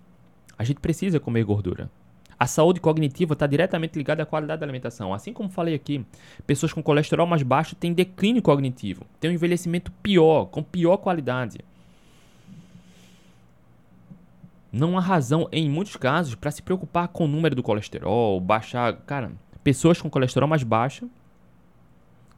A 0.58 0.64
gente 0.64 0.80
precisa 0.80 1.20
comer 1.20 1.44
gordura. 1.44 1.92
A 2.40 2.46
saúde 2.46 2.80
cognitiva 2.80 3.34
está 3.34 3.48
diretamente 3.48 3.98
ligada 3.98 4.22
à 4.22 4.26
qualidade 4.26 4.60
da 4.60 4.66
alimentação. 4.66 5.14
Assim 5.14 5.34
como 5.34 5.50
falei 5.50 5.74
aqui, 5.74 6.06
pessoas 6.46 6.72
com 6.72 6.84
colesterol 6.84 7.26
mais 7.26 7.42
baixo 7.42 7.76
têm 7.76 7.94
declínio 7.94 8.42
cognitivo, 8.42 9.06
têm 9.20 9.32
um 9.32 9.34
envelhecimento 9.34 9.92
pior, 10.04 10.46
com 10.46 10.62
pior 10.62 10.98
qualidade. 10.98 11.60
Não 14.72 14.98
há 14.98 15.02
razão, 15.02 15.48
em 15.52 15.68
muitos 15.68 15.96
casos, 15.96 16.36
para 16.36 16.52
se 16.52 16.62
preocupar 16.62 17.08
com 17.08 17.26
o 17.26 17.28
número 17.28 17.56
do 17.56 17.64
colesterol, 17.64 18.40
baixar. 18.40 18.94
Cara, 19.08 19.32
pessoas 19.64 20.00
com 20.00 20.10
colesterol 20.10 20.48
mais 20.48 20.62
baixo 20.62 21.10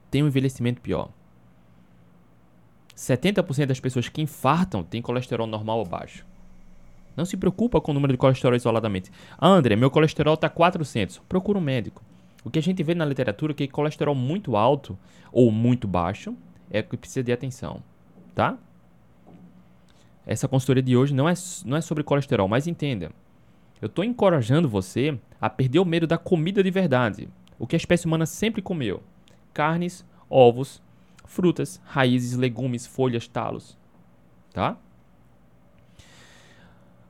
têm 0.09 0.23
um 0.23 0.27
envelhecimento 0.27 0.79
pior. 0.79 1.09
70% 2.95 3.65
das 3.65 3.79
pessoas 3.79 4.07
que 4.07 4.21
infartam 4.21 4.83
têm 4.83 5.01
colesterol 5.01 5.47
normal 5.47 5.79
ou 5.79 5.85
baixo. 5.85 6.25
Não 7.19 7.25
se 7.25 7.35
preocupa 7.35 7.81
com 7.81 7.91
o 7.91 7.93
número 7.93 8.13
de 8.13 8.17
colesterol 8.17 8.55
isoladamente. 8.55 9.11
André, 9.41 9.75
meu 9.75 9.91
colesterol 9.91 10.35
está 10.35 10.47
400. 10.47 11.17
Procura 11.27 11.59
um 11.59 11.61
médico. 11.61 12.01
O 12.45 12.49
que 12.49 12.57
a 12.57 12.61
gente 12.61 12.81
vê 12.81 12.95
na 12.95 13.03
literatura 13.03 13.51
é 13.51 13.53
que 13.53 13.67
colesterol 13.67 14.15
muito 14.15 14.55
alto 14.55 14.97
ou 15.29 15.51
muito 15.51 15.85
baixo 15.85 16.33
é 16.71 16.81
que 16.81 16.95
precisa 16.95 17.21
de 17.21 17.33
atenção, 17.33 17.83
tá? 18.33 18.57
Essa 20.25 20.47
consultoria 20.47 20.81
de 20.81 20.95
hoje 20.95 21.13
não 21.13 21.27
é, 21.27 21.33
não 21.65 21.75
é 21.75 21.81
sobre 21.81 22.05
colesterol, 22.05 22.47
mas 22.47 22.67
entenda. 22.67 23.11
Eu 23.81 23.87
estou 23.87 24.05
encorajando 24.05 24.69
você 24.69 25.19
a 25.41 25.49
perder 25.49 25.79
o 25.79 25.85
medo 25.85 26.07
da 26.07 26.17
comida 26.17 26.63
de 26.63 26.71
verdade. 26.71 27.27
O 27.59 27.67
que 27.67 27.75
a 27.75 27.77
espécie 27.77 28.05
humana 28.05 28.25
sempre 28.25 28.61
comeu: 28.61 29.03
carnes, 29.53 30.05
ovos, 30.29 30.81
frutas, 31.25 31.81
raízes, 31.83 32.37
legumes, 32.37 32.87
folhas, 32.87 33.27
talos. 33.27 33.77
Tá? 34.53 34.77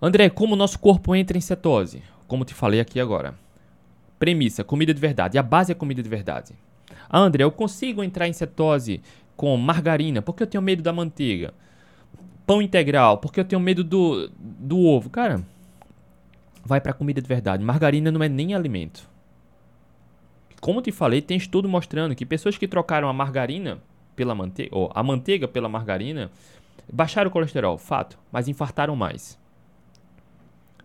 André, 0.01 0.29
como 0.29 0.53
o 0.53 0.57
nosso 0.57 0.79
corpo 0.79 1.13
entra 1.13 1.37
em 1.37 1.41
cetose? 1.41 2.01
Como 2.25 2.45
te 2.45 2.53
falei 2.53 2.79
aqui 2.79 3.01
agora. 3.01 3.35
Premissa: 4.17 4.63
comida 4.63 4.93
de 4.93 5.01
verdade. 5.01 5.37
A 5.37 5.43
base 5.43 5.71
é 5.71 5.75
comida 5.75 6.01
de 6.01 6.07
verdade. 6.07 6.53
Ah, 7.09 7.19
André, 7.19 7.43
eu 7.43 7.51
consigo 7.51 8.03
entrar 8.03 8.27
em 8.27 8.33
cetose 8.33 9.01
com 9.35 9.55
margarina 9.57 10.21
porque 10.21 10.43
eu 10.43 10.47
tenho 10.47 10.61
medo 10.61 10.81
da 10.81 10.93
manteiga. 10.93 11.53
Pão 12.45 12.61
integral 12.61 13.17
porque 13.17 13.41
eu 13.41 13.45
tenho 13.45 13.59
medo 13.59 13.83
do, 13.83 14.29
do 14.37 14.79
ovo. 14.79 15.09
Cara, 15.09 15.43
vai 16.63 16.79
para 16.79 16.93
comida 16.93 17.21
de 17.21 17.27
verdade. 17.27 17.63
Margarina 17.63 18.09
não 18.09 18.23
é 18.23 18.29
nem 18.29 18.55
alimento. 18.55 19.07
Como 20.61 20.81
te 20.81 20.91
falei, 20.91 21.21
tem 21.21 21.37
estudo 21.37 21.67
mostrando 21.67 22.15
que 22.15 22.25
pessoas 22.25 22.57
que 22.57 22.67
trocaram 22.67 23.09
a 23.09 23.13
margarina 23.13 23.79
pela 24.15 24.35
manteiga, 24.35 24.75
ou 24.75 24.91
a 24.93 25.01
manteiga 25.01 25.47
pela 25.47 25.69
margarina, 25.69 26.29
baixaram 26.91 27.29
o 27.29 27.31
colesterol, 27.31 27.77
fato, 27.77 28.19
mas 28.29 28.49
infartaram 28.49 28.93
mais 28.93 29.38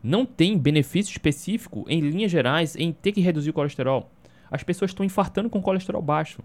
não 0.04 0.26
tem 0.26 0.58
benefício 0.58 1.12
específico, 1.12 1.86
em 1.88 2.00
linhas 2.00 2.30
gerais, 2.30 2.76
em 2.76 2.92
ter 2.92 3.10
que 3.10 3.22
reduzir 3.22 3.48
o 3.48 3.54
colesterol. 3.54 4.10
As 4.50 4.62
pessoas 4.62 4.90
estão 4.90 5.04
infartando 5.04 5.48
com 5.48 5.62
colesterol 5.62 6.02
baixo. 6.02 6.42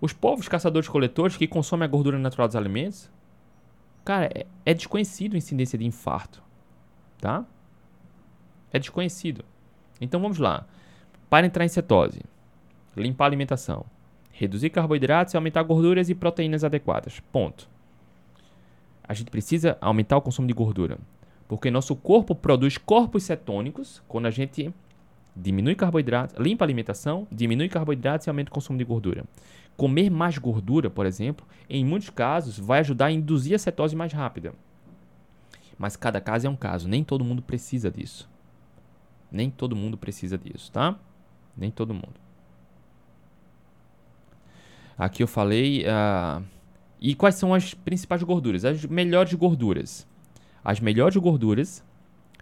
Os 0.00 0.12
povos 0.12 0.48
caçadores-coletores 0.48 1.36
que 1.36 1.46
consomem 1.46 1.84
a 1.84 1.88
gordura 1.88 2.18
natural 2.18 2.48
dos 2.48 2.56
alimentos, 2.56 3.08
cara, 4.04 4.28
é, 4.34 4.44
é 4.66 4.74
desconhecido 4.74 5.34
a 5.34 5.38
incidência 5.38 5.78
de 5.78 5.86
infarto, 5.86 6.42
tá? 7.20 7.46
É 8.72 8.80
desconhecido. 8.80 9.44
Então 10.00 10.20
vamos 10.20 10.38
lá. 10.38 10.66
Para 11.28 11.46
entrar 11.46 11.64
em 11.64 11.68
cetose, 11.68 12.22
limpar 12.96 13.26
a 13.26 13.28
alimentação, 13.28 13.86
reduzir 14.32 14.70
carboidratos 14.70 15.34
e 15.34 15.36
aumentar 15.36 15.62
gorduras 15.62 16.10
e 16.10 16.14
proteínas 16.14 16.64
adequadas. 16.64 17.20
Ponto. 17.30 17.68
A 19.04 19.14
gente 19.14 19.30
precisa 19.30 19.78
aumentar 19.80 20.16
o 20.16 20.22
consumo 20.22 20.48
de 20.48 20.54
gordura. 20.54 20.98
Porque 21.50 21.68
nosso 21.68 21.96
corpo 21.96 22.32
produz 22.32 22.78
corpos 22.78 23.24
cetônicos 23.24 24.00
quando 24.06 24.26
a 24.26 24.30
gente 24.30 24.72
diminui 25.34 25.74
carboidratos, 25.74 26.36
limpa 26.38 26.64
a 26.64 26.66
alimentação, 26.66 27.26
diminui 27.28 27.68
carboidratos 27.68 28.28
e 28.28 28.30
aumenta 28.30 28.52
o 28.52 28.54
consumo 28.54 28.78
de 28.78 28.84
gordura. 28.84 29.24
Comer 29.76 30.10
mais 30.10 30.38
gordura, 30.38 30.88
por 30.88 31.06
exemplo, 31.06 31.44
em 31.68 31.84
muitos 31.84 32.08
casos 32.08 32.56
vai 32.56 32.78
ajudar 32.78 33.06
a 33.06 33.10
induzir 33.10 33.56
a 33.56 33.58
cetose 33.58 33.96
mais 33.96 34.12
rápida. 34.12 34.54
Mas 35.76 35.96
cada 35.96 36.20
caso 36.20 36.46
é 36.46 36.50
um 36.50 36.54
caso, 36.54 36.88
nem 36.88 37.02
todo 37.02 37.24
mundo 37.24 37.42
precisa 37.42 37.90
disso. 37.90 38.30
Nem 39.28 39.50
todo 39.50 39.74
mundo 39.74 39.98
precisa 39.98 40.38
disso, 40.38 40.70
tá? 40.70 40.96
Nem 41.56 41.72
todo 41.72 41.92
mundo. 41.92 42.14
Aqui 44.96 45.20
eu 45.20 45.26
falei. 45.26 45.82
Uh, 45.82 46.44
e 47.00 47.12
quais 47.12 47.34
são 47.34 47.52
as 47.52 47.74
principais 47.74 48.22
gorduras? 48.22 48.64
As 48.64 48.84
melhores 48.84 49.34
gorduras. 49.34 50.08
As 50.64 50.80
melhores 50.80 51.16
gorduras 51.16 51.84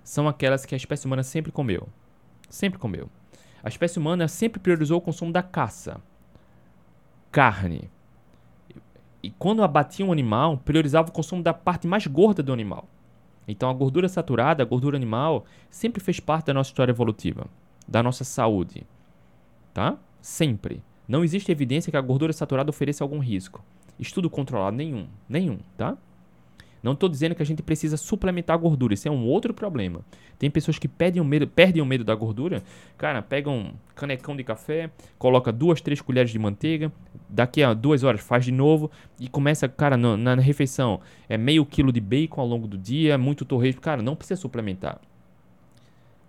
são 0.03 0.27
aquelas 0.27 0.65
que 0.65 0.75
a 0.75 0.77
espécie 0.77 1.07
humana 1.07 1.23
sempre 1.23 1.53
comeu. 1.53 1.89
Sempre 2.49 2.79
comeu. 2.79 3.09
A 3.63 3.69
espécie 3.69 3.99
humana 3.99 4.29
sempre 4.29 4.61
priorizou 4.61 4.99
o 4.99 5.03
consumo 5.03 5.33
da 5.33 5.43
caça. 5.43 6.01
Carne. 7.31 7.91
E 9.23 9.31
quando 9.31 9.63
abatia 9.63 10.07
um 10.07 10.13
animal, 10.13 10.59
priorizava 10.59 11.09
o 11.09 11.13
consumo 11.13 11.43
da 11.43 11.53
parte 11.53 11.87
mais 11.87 12.07
gorda 12.07 12.43
do 12.43 12.53
animal. 12.53 12.89
Então 13.47 13.69
a 13.69 13.75
gordura 13.75 14.09
saturada, 14.09 14.63
a 14.63 14.67
gordura 14.67 14.97
animal, 14.97 15.45
sempre 15.71 16.03
fez 16.03 16.21
parte 16.21 16.47
da 16.47 16.55
nossa 16.55 16.71
história 16.71 16.93
evolutiva, 16.93 17.47
da 17.87 18.03
nossa 18.03 18.25
saúde. 18.25 18.87
Tá? 19.73 19.97
Sempre. 20.21 20.83
Não 21.07 21.25
existe 21.25 21.51
evidência 21.51 21.91
que 21.91 21.97
a 21.97 22.03
gordura 22.03 22.33
saturada 22.33 22.71
ofereça 22.71 23.03
algum 23.03 23.19
risco. 23.19 23.65
Estudo 23.99 24.29
controlado 24.29 24.77
nenhum, 24.77 25.09
nenhum, 25.29 25.59
tá? 25.77 25.97
Não 26.83 26.93
estou 26.93 27.09
dizendo 27.09 27.35
que 27.35 27.43
a 27.43 27.47
gente 27.47 27.63
precisa 27.63 27.97
suplementar 27.97 28.55
a 28.55 28.59
gordura, 28.59 28.95
isso 28.95 29.09
é 29.09 29.11
um 29.11 29.27
outro 29.27 29.53
problema. 29.53 30.01
Tem 30.39 30.51
pessoas 30.51 30.79
que 30.79 30.87
perdem 30.87 31.21
o 31.21 31.25
medo, 31.25 31.47
perdem 31.47 31.83
o 31.83 31.87
medo 31.87 32.05
da 32.05 32.15
gordura. 32.15 32.63
Cara, 32.97 33.21
pega 33.21 33.51
um 33.51 33.73
canecão 33.95 34.37
de 34.37 34.45
café, 34.45 34.91
coloca 35.19 35.51
duas, 35.51 35.81
três 35.81 36.01
colheres 36.01 36.31
de 36.31 36.39
manteiga, 36.39 36.93
daqui 37.29 37.63
a 37.63 37.75
duas 37.75 38.05
horas 38.05 38.21
faz 38.21 38.45
de 38.45 38.53
novo 38.53 38.91
e 39.19 39.29
começa, 39.29 39.69
cara, 39.69 39.97
na, 39.97 40.17
na 40.17 40.35
refeição, 40.37 41.01
é 41.29 41.37
meio 41.37 41.67
quilo 41.67 41.93
de 41.93 42.01
bacon 42.01 42.41
ao 42.41 42.47
longo 42.47 42.69
do 42.69 42.79
dia, 42.79 43.19
muito 43.19 43.45
torresmo. 43.45 43.81
Cara, 43.81 44.01
não 44.01 44.15
precisa 44.15 44.41
suplementar. 44.41 45.01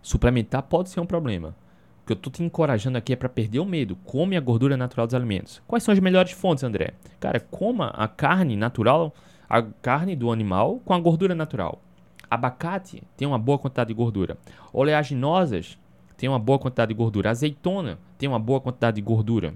Suplementar 0.01 0.63
pode 0.63 0.89
ser 0.89 0.99
um 0.99 1.05
problema. 1.05 1.55
O 2.01 2.07
que 2.07 2.13
eu 2.13 2.15
estou 2.15 2.33
te 2.33 2.41
encorajando 2.41 2.97
aqui 2.97 3.13
é 3.13 3.15
para 3.15 3.29
perder 3.29 3.59
o 3.59 3.65
medo. 3.65 3.95
Come 3.97 4.35
a 4.35 4.39
gordura 4.39 4.75
natural 4.75 5.05
dos 5.05 5.13
alimentos. 5.13 5.61
Quais 5.67 5.83
são 5.83 5.91
as 5.91 5.99
melhores 5.99 6.31
fontes, 6.31 6.63
André? 6.63 6.93
Cara, 7.19 7.39
coma 7.39 7.89
a 7.89 8.07
carne 8.07 8.55
natural 8.55 9.13
a 9.49 9.61
carne 9.61 10.15
do 10.15 10.31
animal 10.31 10.79
com 10.85 10.93
a 10.93 10.99
gordura 10.99 11.33
natural. 11.33 11.81
Abacate 12.29 13.01
tem 13.17 13.27
uma 13.27 13.39
boa 13.39 13.57
quantidade 13.57 13.87
de 13.87 13.93
gordura. 13.93 14.37
Oleaginosas 14.71 15.77
tem 16.15 16.29
uma 16.29 16.37
boa 16.37 16.59
quantidade 16.59 16.89
de 16.89 16.97
gordura. 16.97 17.31
Azeitona 17.31 17.97
tem 18.17 18.29
uma 18.29 18.39
boa 18.39 18.61
quantidade 18.61 18.95
de 18.95 19.01
gordura. 19.01 19.55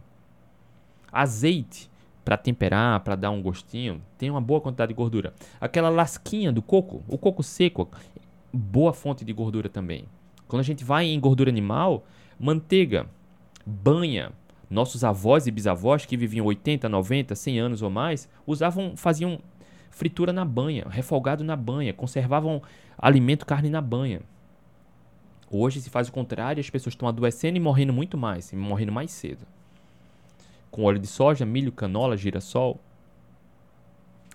Azeite 1.11 1.91
para 2.25 2.37
temperar, 2.37 3.01
para 3.01 3.15
dar 3.15 3.31
um 3.31 3.41
gostinho, 3.41 4.01
tem 4.17 4.31
uma 4.31 4.41
boa 4.41 4.61
quantidade 4.61 4.89
de 4.89 4.95
gordura. 4.95 5.33
Aquela 5.59 5.89
lasquinha 5.89 6.51
do 6.51 6.61
coco, 6.61 7.03
o 7.07 7.17
coco 7.17 7.43
seco, 7.43 7.89
boa 8.51 8.93
fonte 8.93 9.25
de 9.25 9.33
gordura 9.33 9.69
também. 9.69 10.05
Quando 10.47 10.61
a 10.61 10.63
gente 10.63 10.83
vai 10.83 11.05
em 11.05 11.19
gordura 11.19 11.49
animal, 11.49 12.05
manteiga, 12.39 13.07
banha, 13.65 14.31
nossos 14.69 15.03
avós 15.03 15.45
e 15.45 15.51
bisavós 15.51 16.05
que 16.05 16.17
viviam 16.17 16.45
80, 16.45 16.87
90, 16.89 17.35
100 17.35 17.59
anos 17.59 17.81
ou 17.81 17.89
mais, 17.89 18.29
usavam, 18.47 18.95
faziam 18.95 19.39
fritura 19.93 20.33
na 20.33 20.43
banha, 20.43 20.85
refogado 20.89 21.43
na 21.43 21.55
banha, 21.55 21.93
conservavam 21.93 22.61
alimento, 22.97 23.45
carne 23.45 23.69
na 23.69 23.79
banha. 23.79 24.21
Hoje 25.49 25.79
se 25.79 25.89
faz 25.89 26.09
o 26.09 26.11
contrário, 26.11 26.59
as 26.59 26.69
pessoas 26.69 26.93
estão 26.93 27.07
adoecendo 27.07 27.57
e 27.57 27.59
morrendo 27.59 27.93
muito 27.93 28.17
mais, 28.17 28.51
e 28.51 28.55
morrendo 28.55 28.91
mais 28.91 29.11
cedo. 29.11 29.45
Com 30.71 30.83
óleo 30.83 30.97
de 30.97 31.05
soja, 31.05 31.45
milho, 31.45 31.71
canola, 31.71 32.17
girassol, 32.17 32.79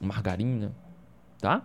margarina, 0.01 0.73
tá? 1.41 1.65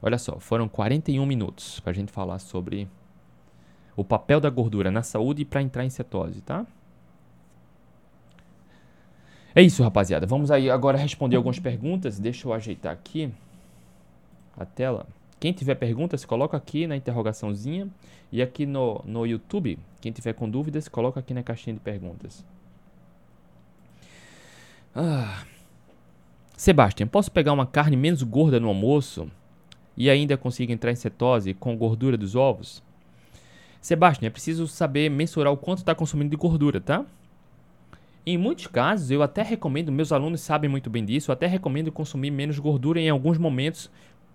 Olha 0.00 0.16
só, 0.16 0.38
foram 0.38 0.68
41 0.68 1.26
minutos 1.26 1.80
para 1.80 1.90
a 1.90 1.94
gente 1.94 2.12
falar 2.12 2.38
sobre 2.38 2.88
o 3.96 4.04
papel 4.04 4.40
da 4.40 4.48
gordura 4.48 4.92
na 4.92 5.02
saúde 5.02 5.42
e 5.42 5.44
para 5.44 5.60
entrar 5.60 5.84
em 5.84 5.90
cetose, 5.90 6.40
tá? 6.40 6.64
É 9.56 9.62
isso, 9.62 9.82
rapaziada. 9.82 10.26
Vamos 10.26 10.50
aí 10.50 10.68
agora 10.68 10.98
responder 10.98 11.36
algumas 11.36 11.58
perguntas. 11.58 12.18
Deixa 12.18 12.46
eu 12.46 12.52
ajeitar 12.52 12.92
aqui 12.92 13.32
a 14.54 14.66
tela. 14.66 15.06
Quem 15.40 15.50
tiver 15.50 15.76
perguntas, 15.76 16.26
coloca 16.26 16.58
aqui 16.58 16.86
na 16.86 16.94
interrogaçãozinha. 16.94 17.88
E 18.30 18.42
aqui 18.42 18.66
no, 18.66 19.00
no 19.06 19.24
YouTube, 19.24 19.78
quem 19.98 20.12
tiver 20.12 20.34
com 20.34 20.46
dúvidas, 20.46 20.88
coloca 20.88 21.20
aqui 21.20 21.32
na 21.32 21.42
caixinha 21.42 21.72
de 21.72 21.80
perguntas. 21.80 22.44
Ah. 24.94 25.42
Sebastião, 26.54 27.08
posso 27.08 27.32
pegar 27.32 27.54
uma 27.54 27.66
carne 27.66 27.96
menos 27.96 28.22
gorda 28.22 28.60
no 28.60 28.68
almoço 28.68 29.26
e 29.96 30.10
ainda 30.10 30.36
consigo 30.36 30.70
entrar 30.70 30.92
em 30.92 30.96
cetose 30.96 31.54
com 31.54 31.74
gordura 31.78 32.18
dos 32.18 32.36
ovos? 32.36 32.82
Sebastião, 33.80 34.26
é 34.26 34.30
preciso 34.30 34.68
saber 34.68 35.10
mensurar 35.10 35.50
o 35.50 35.56
quanto 35.56 35.78
está 35.78 35.94
consumindo 35.94 36.30
de 36.30 36.36
gordura, 36.36 36.78
tá? 36.78 37.06
Em 38.28 38.36
muitos 38.36 38.66
casos, 38.66 39.12
eu 39.12 39.22
até 39.22 39.40
recomendo, 39.40 39.92
meus 39.92 40.10
alunos 40.10 40.40
sabem 40.40 40.68
muito 40.68 40.90
bem 40.90 41.04
disso, 41.04 41.30
eu 41.30 41.32
até 41.32 41.46
recomendo 41.46 41.92
consumir 41.92 42.32
menos 42.32 42.58
gordura 42.58 42.98
em 42.98 43.08
alguns 43.08 43.38
momentos 43.38 43.88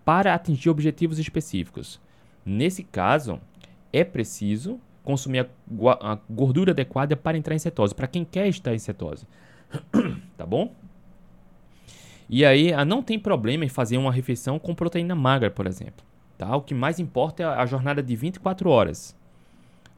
para 0.05 0.33
atingir 0.33 0.69
objetivos 0.69 1.19
específicos. 1.19 1.99
Nesse 2.45 2.83
caso, 2.83 3.41
é 3.91 4.05
preciso 4.05 4.79
consumir 5.03 5.39
a, 5.39 6.13
a 6.13 6.19
gordura 6.29 6.71
adequada 6.71 7.17
para 7.17 7.37
entrar 7.37 7.53
em 7.53 7.59
cetose, 7.59 7.93
para 7.93 8.07
quem 8.07 8.23
quer 8.23 8.47
estar 8.47 8.73
em 8.73 8.79
cetose. 8.79 9.27
tá 10.37 10.45
bom? 10.45 10.73
E 12.29 12.45
aí, 12.45 12.71
ah, 12.71 12.85
não 12.85 13.03
tem 13.03 13.19
problema 13.19 13.65
em 13.65 13.69
fazer 13.69 13.97
uma 13.97 14.11
refeição 14.11 14.57
com 14.57 14.73
proteína 14.73 15.15
magra, 15.15 15.51
por 15.51 15.67
exemplo. 15.67 16.05
Tá? 16.37 16.55
O 16.55 16.61
que 16.61 16.73
mais 16.73 16.97
importa 16.97 17.43
é 17.43 17.45
a 17.45 17.65
jornada 17.65 18.01
de 18.01 18.15
24 18.15 18.69
horas. 18.69 19.13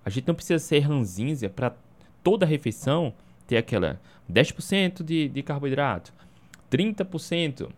A 0.04 0.10
gente 0.10 0.28
não 0.28 0.34
precisa 0.34 0.58
ser 0.58 0.80
ranzinza 0.80 1.48
para 1.48 1.76
toda 2.24 2.44
refeição 2.44 3.14
ter 3.54 3.58
aquela 3.58 4.00
10% 4.32 5.04
de, 5.04 5.30
de 5.30 5.44
carboidrato, 5.44 6.12
30% 6.72 7.70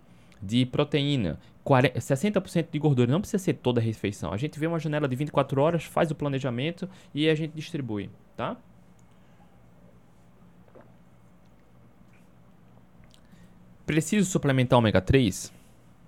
de 0.42 0.66
proteína, 0.66 1.38
40, 1.64 2.00
60% 2.00 2.68
de 2.72 2.80
gordura. 2.80 3.12
Não 3.12 3.20
precisa 3.20 3.44
ser 3.44 3.56
toda 3.56 3.82
a 3.82 3.84
refeição. 3.84 4.32
A 4.32 4.38
gente 4.38 4.58
vê 4.58 4.68
uma 4.68 4.80
janela 4.80 5.08
de 5.08 5.16
24 5.16 5.62
horas, 5.62 5.84
faz 5.84 6.12
o 6.12 6.16
planejamento 6.16 6.88
e 7.14 7.28
a 7.28 7.36
gente 7.36 7.52
distribui, 7.54 8.10
tá? 8.38 8.56
Preciso 13.86 14.30
suplementar 14.30 14.80
ômega 14.80 15.02
3? 15.02 15.54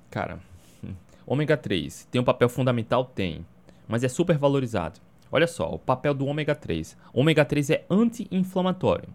Cara, 0.09 0.39
ômega 1.27 1.57
3 1.57 2.07
tem 2.09 2.21
um 2.21 2.23
papel 2.23 2.47
fundamental? 2.47 3.03
Tem, 3.03 3.45
mas 3.87 4.03
é 4.03 4.07
super 4.07 4.37
valorizado. 4.37 4.99
Olha 5.29 5.45
só, 5.45 5.69
o 5.69 5.77
papel 5.77 6.13
do 6.13 6.25
ômega 6.25 6.55
3. 6.55 6.95
ômega 7.13 7.43
3 7.43 7.69
é 7.71 7.85
anti-inflamatório. 7.89 9.09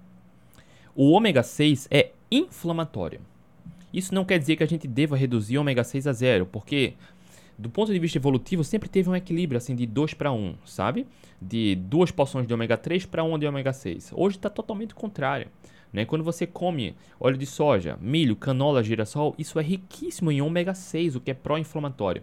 O 0.95 1.13
ômega 1.13 1.43
6 1.43 1.89
é 1.91 2.11
inflamatório. 2.31 3.21
Isso 3.95 4.15
não 4.15 4.27
quer 4.27 4.39
dizer 4.39 4.57
que 4.57 4.63
a 4.63 4.67
gente 4.67 4.87
deva 4.87 5.17
reduzir 5.17 5.57
o 5.57 5.63
ômega 5.63 5.83
6 5.83 6.07
a 6.07 6.13
zero, 6.13 6.45
porque 6.45 6.93
do 7.59 7.71
ponto 7.71 7.91
de 7.91 7.99
vista 7.99 8.19
evolutivo 8.19 8.63
sempre 8.63 8.91
teve 8.91 9.09
um 9.09 9.17
equilíbrio 9.17 9.57
assim 9.57 9.75
de 9.75 9.87
2 9.87 10.13
para 10.13 10.31
1, 10.31 10.55
sabe? 10.67 11.07
De 11.41 11.77
duas 11.77 12.11
porções 12.11 12.47
de 12.47 12.53
ômega 12.53 12.77
3 12.77 13.07
para 13.07 13.25
1 13.25 13.39
de 13.39 13.47
ômega 13.47 13.73
6. 13.73 14.13
Hoje 14.15 14.37
está 14.37 14.51
totalmente 14.51 14.95
contrário. 14.95 15.49
Né? 15.91 16.05
Quando 16.05 16.25
você 16.25 16.47
come 16.47 16.95
óleo 17.19 17.39
de 17.39 17.47
soja, 17.47 17.99
milho, 17.99 18.37
canola, 18.37 18.83
girassol, 18.83 19.35
isso 19.39 19.59
é 19.59 19.63
riquíssimo 19.63 20.31
em 20.31 20.43
ômega 20.43 20.75
6, 20.75 21.17
o 21.17 21.21
que 21.21 21.31
é 21.31 21.35
pró-inflamatório. 21.35 22.23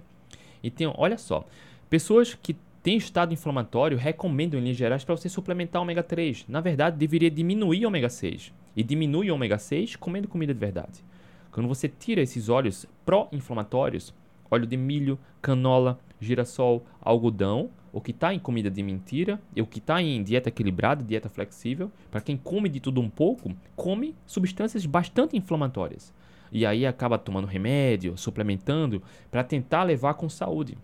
Então, 0.63 0.93
olha 0.95 1.17
só, 1.17 1.43
pessoas 1.89 2.35
que 2.35 2.55
tem 2.83 2.97
estado 2.97 3.33
inflamatório, 3.33 3.97
recomendo 3.97 4.55
em 4.55 4.61
linhas 4.61 4.77
gerais 4.77 5.03
para 5.03 5.15
você 5.15 5.27
suplementar 5.27 5.81
ômega 5.81 6.01
3. 6.01 6.45
Na 6.47 6.61
verdade, 6.61 6.97
deveria 6.97 7.29
diminuir 7.29 7.85
ômega 7.85 8.09
6. 8.09 8.53
E 8.79 8.83
diminui 8.83 9.29
ômega 9.29 9.59
6 9.59 9.97
comendo 9.97 10.29
comida 10.29 10.53
de 10.53 10.59
verdade. 10.61 11.03
Quando 11.51 11.67
você 11.67 11.89
tira 11.89 12.21
esses 12.21 12.47
óleos 12.47 12.85
pró-inflamatórios, 13.05 14.13
óleo 14.49 14.65
de 14.65 14.77
milho, 14.77 15.19
canola, 15.41 15.99
girassol, 16.17 16.85
algodão, 17.01 17.71
o 17.91 17.99
que 17.99 18.11
está 18.11 18.33
em 18.33 18.39
comida 18.39 18.71
de 18.71 18.81
mentira 18.81 19.37
e 19.53 19.61
o 19.61 19.67
que 19.67 19.79
está 19.79 20.01
em 20.01 20.23
dieta 20.23 20.47
equilibrada, 20.47 21.03
dieta 21.03 21.27
flexível, 21.27 21.91
para 22.09 22.21
quem 22.21 22.37
come 22.37 22.69
de 22.69 22.79
tudo 22.79 23.01
um 23.01 23.09
pouco, 23.09 23.53
come 23.75 24.15
substâncias 24.25 24.85
bastante 24.85 25.35
inflamatórias. 25.35 26.13
E 26.49 26.65
aí 26.65 26.85
acaba 26.85 27.19
tomando 27.19 27.47
remédio, 27.47 28.17
suplementando, 28.17 29.03
para 29.29 29.43
tentar 29.43 29.83
levar 29.83 30.13
com 30.13 30.29
saúde. 30.29 30.77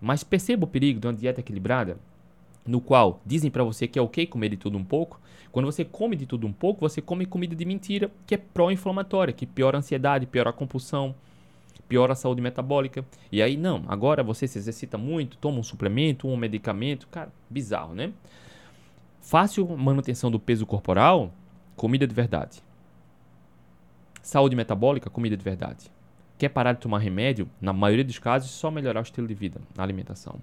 Mas 0.00 0.24
perceba 0.24 0.64
o 0.64 0.68
perigo 0.68 0.98
de 0.98 1.06
uma 1.06 1.14
dieta 1.14 1.38
equilibrada, 1.38 1.98
no 2.68 2.82
qual 2.82 3.20
dizem 3.24 3.50
para 3.50 3.64
você 3.64 3.88
que 3.88 3.98
é 3.98 4.02
ok 4.02 4.26
comer 4.26 4.50
de 4.50 4.56
tudo 4.58 4.76
um 4.76 4.84
pouco. 4.84 5.18
Quando 5.50 5.64
você 5.64 5.84
come 5.84 6.14
de 6.14 6.26
tudo 6.26 6.46
um 6.46 6.52
pouco, 6.52 6.80
você 6.80 7.00
come 7.00 7.24
comida 7.24 7.56
de 7.56 7.64
mentira, 7.64 8.10
que 8.26 8.34
é 8.34 8.38
pró-inflamatória, 8.38 9.32
que 9.32 9.46
piora 9.46 9.78
a 9.78 9.80
ansiedade, 9.80 10.26
piora 10.26 10.50
a 10.50 10.52
compulsão, 10.52 11.14
piora 11.88 12.12
a 12.12 12.16
saúde 12.16 12.42
metabólica. 12.42 13.02
E 13.32 13.40
aí, 13.40 13.56
não, 13.56 13.82
agora 13.88 14.22
você 14.22 14.46
se 14.46 14.58
exercita 14.58 14.98
muito, 14.98 15.38
toma 15.38 15.58
um 15.58 15.62
suplemento, 15.62 16.28
um 16.28 16.36
medicamento, 16.36 17.08
cara, 17.08 17.32
bizarro, 17.48 17.94
né? 17.94 18.12
Fácil 19.22 19.66
manutenção 19.74 20.30
do 20.30 20.38
peso 20.38 20.66
corporal, 20.66 21.32
comida 21.74 22.06
de 22.06 22.14
verdade. 22.14 22.62
Saúde 24.20 24.54
metabólica, 24.54 25.08
comida 25.08 25.38
de 25.38 25.42
verdade. 25.42 25.90
Quer 26.36 26.50
parar 26.50 26.74
de 26.74 26.80
tomar 26.80 26.98
remédio? 26.98 27.48
Na 27.60 27.72
maioria 27.72 28.04
dos 28.04 28.18
casos, 28.18 28.50
só 28.50 28.70
melhorar 28.70 29.00
o 29.00 29.02
estilo 29.02 29.26
de 29.26 29.34
vida, 29.34 29.58
a 29.76 29.82
alimentação. 29.82 30.38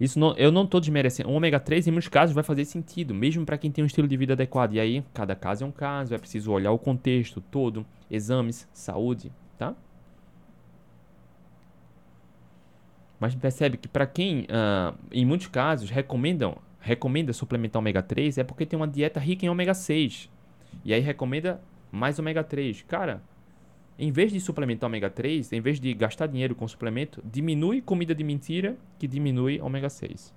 Isso 0.00 0.18
não, 0.18 0.34
eu 0.36 0.50
não 0.50 0.64
estou 0.64 0.80
desmerecendo. 0.80 1.28
O 1.28 1.32
ômega 1.32 1.60
3, 1.60 1.86
em 1.86 1.90
muitos 1.90 2.08
casos, 2.08 2.34
vai 2.34 2.42
fazer 2.42 2.64
sentido, 2.64 3.14
mesmo 3.14 3.44
para 3.44 3.58
quem 3.58 3.70
tem 3.70 3.84
um 3.84 3.86
estilo 3.86 4.08
de 4.08 4.16
vida 4.16 4.32
adequado. 4.32 4.74
E 4.74 4.80
aí, 4.80 5.04
cada 5.14 5.34
caso 5.34 5.64
é 5.64 5.66
um 5.66 5.70
caso, 5.70 6.14
é 6.14 6.18
preciso 6.18 6.50
olhar 6.50 6.72
o 6.72 6.78
contexto 6.78 7.40
todo, 7.40 7.86
exames, 8.10 8.68
saúde, 8.72 9.32
tá? 9.58 9.74
Mas 13.20 13.34
percebe 13.34 13.76
que 13.76 13.86
para 13.86 14.04
quem, 14.04 14.42
uh, 14.42 14.98
em 15.12 15.24
muitos 15.24 15.46
casos, 15.46 15.90
recomendam, 15.90 16.56
recomenda 16.80 17.32
suplementar 17.32 17.78
ômega 17.78 18.02
3 18.02 18.38
é 18.38 18.44
porque 18.44 18.66
tem 18.66 18.76
uma 18.76 18.88
dieta 18.88 19.20
rica 19.20 19.46
em 19.46 19.48
ômega 19.48 19.74
6. 19.74 20.28
E 20.84 20.92
aí 20.92 21.00
recomenda 21.00 21.60
mais 21.92 22.18
ômega 22.18 22.42
3. 22.42 22.82
Cara, 22.82 23.22
em 23.98 24.10
vez 24.10 24.32
de 24.32 24.40
suplementar 24.40 24.88
ômega 24.88 25.10
3, 25.10 25.52
em 25.52 25.60
vez 25.60 25.78
de 25.78 25.92
gastar 25.94 26.26
dinheiro 26.26 26.54
com 26.54 26.66
suplemento, 26.66 27.22
diminui 27.24 27.80
comida 27.80 28.14
de 28.14 28.24
mentira 28.24 28.76
que 28.98 29.06
diminui 29.06 29.60
ômega 29.60 29.88
6. 29.88 30.34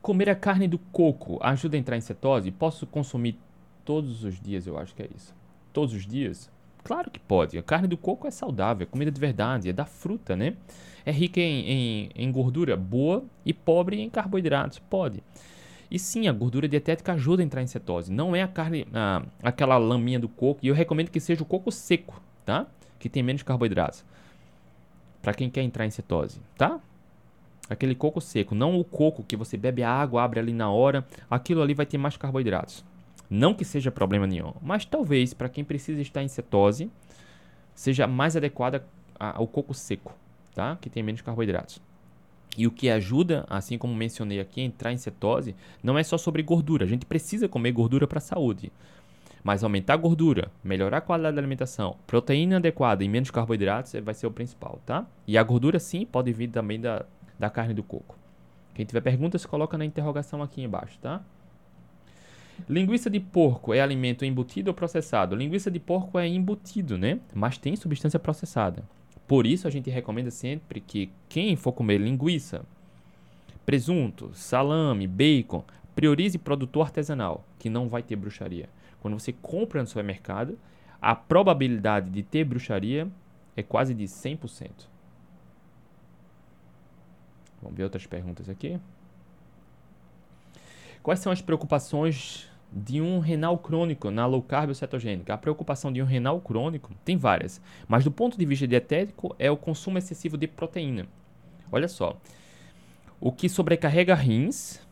Comer 0.00 0.28
a 0.28 0.34
carne 0.34 0.68
do 0.68 0.78
coco 0.78 1.38
ajuda 1.42 1.76
a 1.76 1.80
entrar 1.80 1.96
em 1.96 2.00
cetose? 2.00 2.50
Posso 2.50 2.86
consumir 2.86 3.38
todos 3.84 4.24
os 4.24 4.40
dias, 4.40 4.66
eu 4.66 4.76
acho 4.78 4.94
que 4.94 5.02
é 5.02 5.08
isso. 5.14 5.34
todos 5.72 5.94
os 5.94 6.06
dias? 6.06 6.50
Claro 6.84 7.10
que 7.10 7.18
pode. 7.18 7.56
A 7.56 7.62
carne 7.62 7.88
do 7.88 7.96
coco 7.96 8.26
é 8.26 8.30
saudável, 8.30 8.86
é 8.86 8.86
comida 8.86 9.10
de 9.10 9.18
verdade, 9.18 9.70
é 9.70 9.72
da 9.72 9.86
fruta, 9.86 10.36
né? 10.36 10.54
É 11.04 11.10
rica 11.10 11.40
em, 11.40 11.70
em, 11.70 12.10
em 12.14 12.30
gordura 12.30 12.76
boa 12.76 13.24
e 13.44 13.54
pobre 13.54 14.00
em 14.00 14.10
carboidratos. 14.10 14.78
Pode. 14.78 15.22
E 15.90 15.98
sim, 15.98 16.28
a 16.28 16.32
gordura 16.32 16.68
dietética 16.68 17.12
ajuda 17.12 17.42
a 17.42 17.44
entrar 17.44 17.62
em 17.62 17.66
cetose. 17.66 18.12
Não 18.12 18.34
é 18.34 18.42
a 18.42 18.48
carne, 18.48 18.86
a, 18.92 19.22
aquela 19.42 19.76
laminha 19.78 20.18
do 20.18 20.28
coco. 20.28 20.60
E 20.62 20.68
eu 20.68 20.74
recomendo 20.74 21.10
que 21.10 21.20
seja 21.20 21.42
o 21.42 21.46
coco 21.46 21.70
seco, 21.70 22.20
tá? 22.44 22.66
Que 22.98 23.08
tem 23.08 23.22
menos 23.22 23.42
carboidratos. 23.42 24.04
Para 25.22 25.34
quem 25.34 25.48
quer 25.48 25.62
entrar 25.62 25.86
em 25.86 25.90
cetose, 25.90 26.40
tá? 26.56 26.80
Aquele 27.68 27.94
coco 27.94 28.20
seco, 28.20 28.54
não 28.54 28.78
o 28.78 28.84
coco 28.84 29.22
que 29.22 29.36
você 29.36 29.56
bebe 29.56 29.82
a 29.82 29.90
água, 29.90 30.22
abre 30.22 30.38
ali 30.38 30.52
na 30.52 30.70
hora. 30.70 31.06
Aquilo 31.30 31.62
ali 31.62 31.72
vai 31.72 31.86
ter 31.86 31.96
mais 31.96 32.16
carboidratos. 32.16 32.84
Não 33.30 33.54
que 33.54 33.64
seja 33.64 33.90
problema 33.90 34.26
nenhum, 34.26 34.52
mas 34.60 34.84
talvez 34.84 35.32
para 35.32 35.48
quem 35.48 35.64
precisa 35.64 36.00
estar 36.00 36.22
em 36.22 36.28
cetose 36.28 36.90
seja 37.74 38.06
mais 38.06 38.36
adequada 38.36 38.84
ao 39.18 39.46
coco 39.46 39.72
seco, 39.72 40.14
tá? 40.54 40.76
Que 40.80 40.90
tem 40.90 41.02
menos 41.02 41.22
carboidratos. 41.22 41.80
E 42.56 42.66
o 42.66 42.70
que 42.70 42.88
ajuda, 42.88 43.44
assim 43.48 43.76
como 43.76 43.94
mencionei 43.94 44.40
aqui, 44.40 44.60
a 44.60 44.64
entrar 44.64 44.92
em 44.92 44.96
cetose, 44.96 45.54
não 45.82 45.98
é 45.98 46.02
só 46.02 46.16
sobre 46.16 46.42
gordura. 46.42 46.84
A 46.84 46.88
gente 46.88 47.06
precisa 47.06 47.48
comer 47.48 47.72
gordura 47.72 48.06
para 48.06 48.18
a 48.18 48.20
saúde. 48.20 48.72
Mas 49.42 49.62
aumentar 49.62 49.94
a 49.94 49.98
gordura, 49.98 50.50
melhorar 50.62 50.98
a 50.98 51.00
qualidade 51.02 51.36
da 51.36 51.40
alimentação, 51.40 51.96
proteína 52.06 52.56
adequada 52.56 53.04
e 53.04 53.08
menos 53.08 53.30
carboidratos 53.30 53.92
vai 54.02 54.14
ser 54.14 54.26
o 54.26 54.30
principal, 54.30 54.80
tá? 54.86 55.06
E 55.26 55.36
a 55.36 55.42
gordura 55.42 55.78
sim 55.78 56.06
pode 56.06 56.32
vir 56.32 56.48
também 56.48 56.80
da, 56.80 57.04
da 57.38 57.50
carne 57.50 57.74
do 57.74 57.82
coco. 57.82 58.16
Quem 58.72 58.86
tiver 58.86 59.02
perguntas, 59.02 59.44
coloca 59.44 59.76
na 59.76 59.84
interrogação 59.84 60.42
aqui 60.42 60.62
embaixo, 60.62 60.98
tá? 60.98 61.22
Linguiça 62.68 63.10
de 63.10 63.20
porco 63.20 63.74
é 63.74 63.80
alimento 63.80 64.24
embutido 64.24 64.70
ou 64.70 64.74
processado? 64.74 65.36
Linguiça 65.36 65.70
de 65.70 65.78
porco 65.78 66.18
é 66.18 66.26
embutido, 66.26 66.96
né? 66.96 67.20
Mas 67.34 67.58
tem 67.58 67.76
substância 67.76 68.18
processada. 68.18 68.82
Por 69.26 69.46
isso 69.46 69.66
a 69.66 69.70
gente 69.70 69.90
recomenda 69.90 70.30
sempre 70.30 70.80
que 70.80 71.10
quem 71.28 71.56
for 71.56 71.72
comer 71.72 71.98
linguiça, 71.98 72.64
presunto, 73.64 74.30
salame, 74.34 75.06
bacon, 75.06 75.64
priorize 75.94 76.36
produtor 76.36 76.86
artesanal, 76.86 77.44
que 77.58 77.70
não 77.70 77.88
vai 77.88 78.02
ter 78.02 78.16
bruxaria. 78.16 78.68
Quando 79.00 79.18
você 79.18 79.32
compra 79.32 79.80
no 79.80 79.88
supermercado, 79.88 80.58
a 81.00 81.14
probabilidade 81.14 82.10
de 82.10 82.22
ter 82.22 82.44
bruxaria 82.44 83.08
é 83.56 83.62
quase 83.62 83.94
de 83.94 84.04
100%. 84.04 84.70
Vamos 87.62 87.76
ver 87.76 87.84
outras 87.84 88.06
perguntas 88.06 88.48
aqui. 88.48 88.78
Quais 91.02 91.20
são 91.20 91.32
as 91.32 91.40
preocupações 91.40 92.50
de 92.74 93.00
um 93.00 93.20
renal 93.20 93.56
crônico 93.56 94.10
na 94.10 94.26
low 94.26 94.42
carb 94.42 94.70
ou 94.70 94.74
cetogênica? 94.74 95.32
A 95.32 95.38
preocupação 95.38 95.92
de 95.92 96.02
um 96.02 96.04
renal 96.04 96.40
crônico 96.40 96.92
tem 97.04 97.16
várias, 97.16 97.60
mas 97.86 98.02
do 98.02 98.10
ponto 98.10 98.36
de 98.36 98.44
vista 98.44 98.66
dietético 98.66 99.34
é 99.38 99.48
o 99.50 99.56
consumo 99.56 99.96
excessivo 99.96 100.36
de 100.36 100.48
proteína. 100.48 101.06
Olha 101.70 101.86
só, 101.86 102.16
o 103.20 103.30
que 103.30 103.48
sobrecarrega 103.48 104.14
rins 104.14 104.84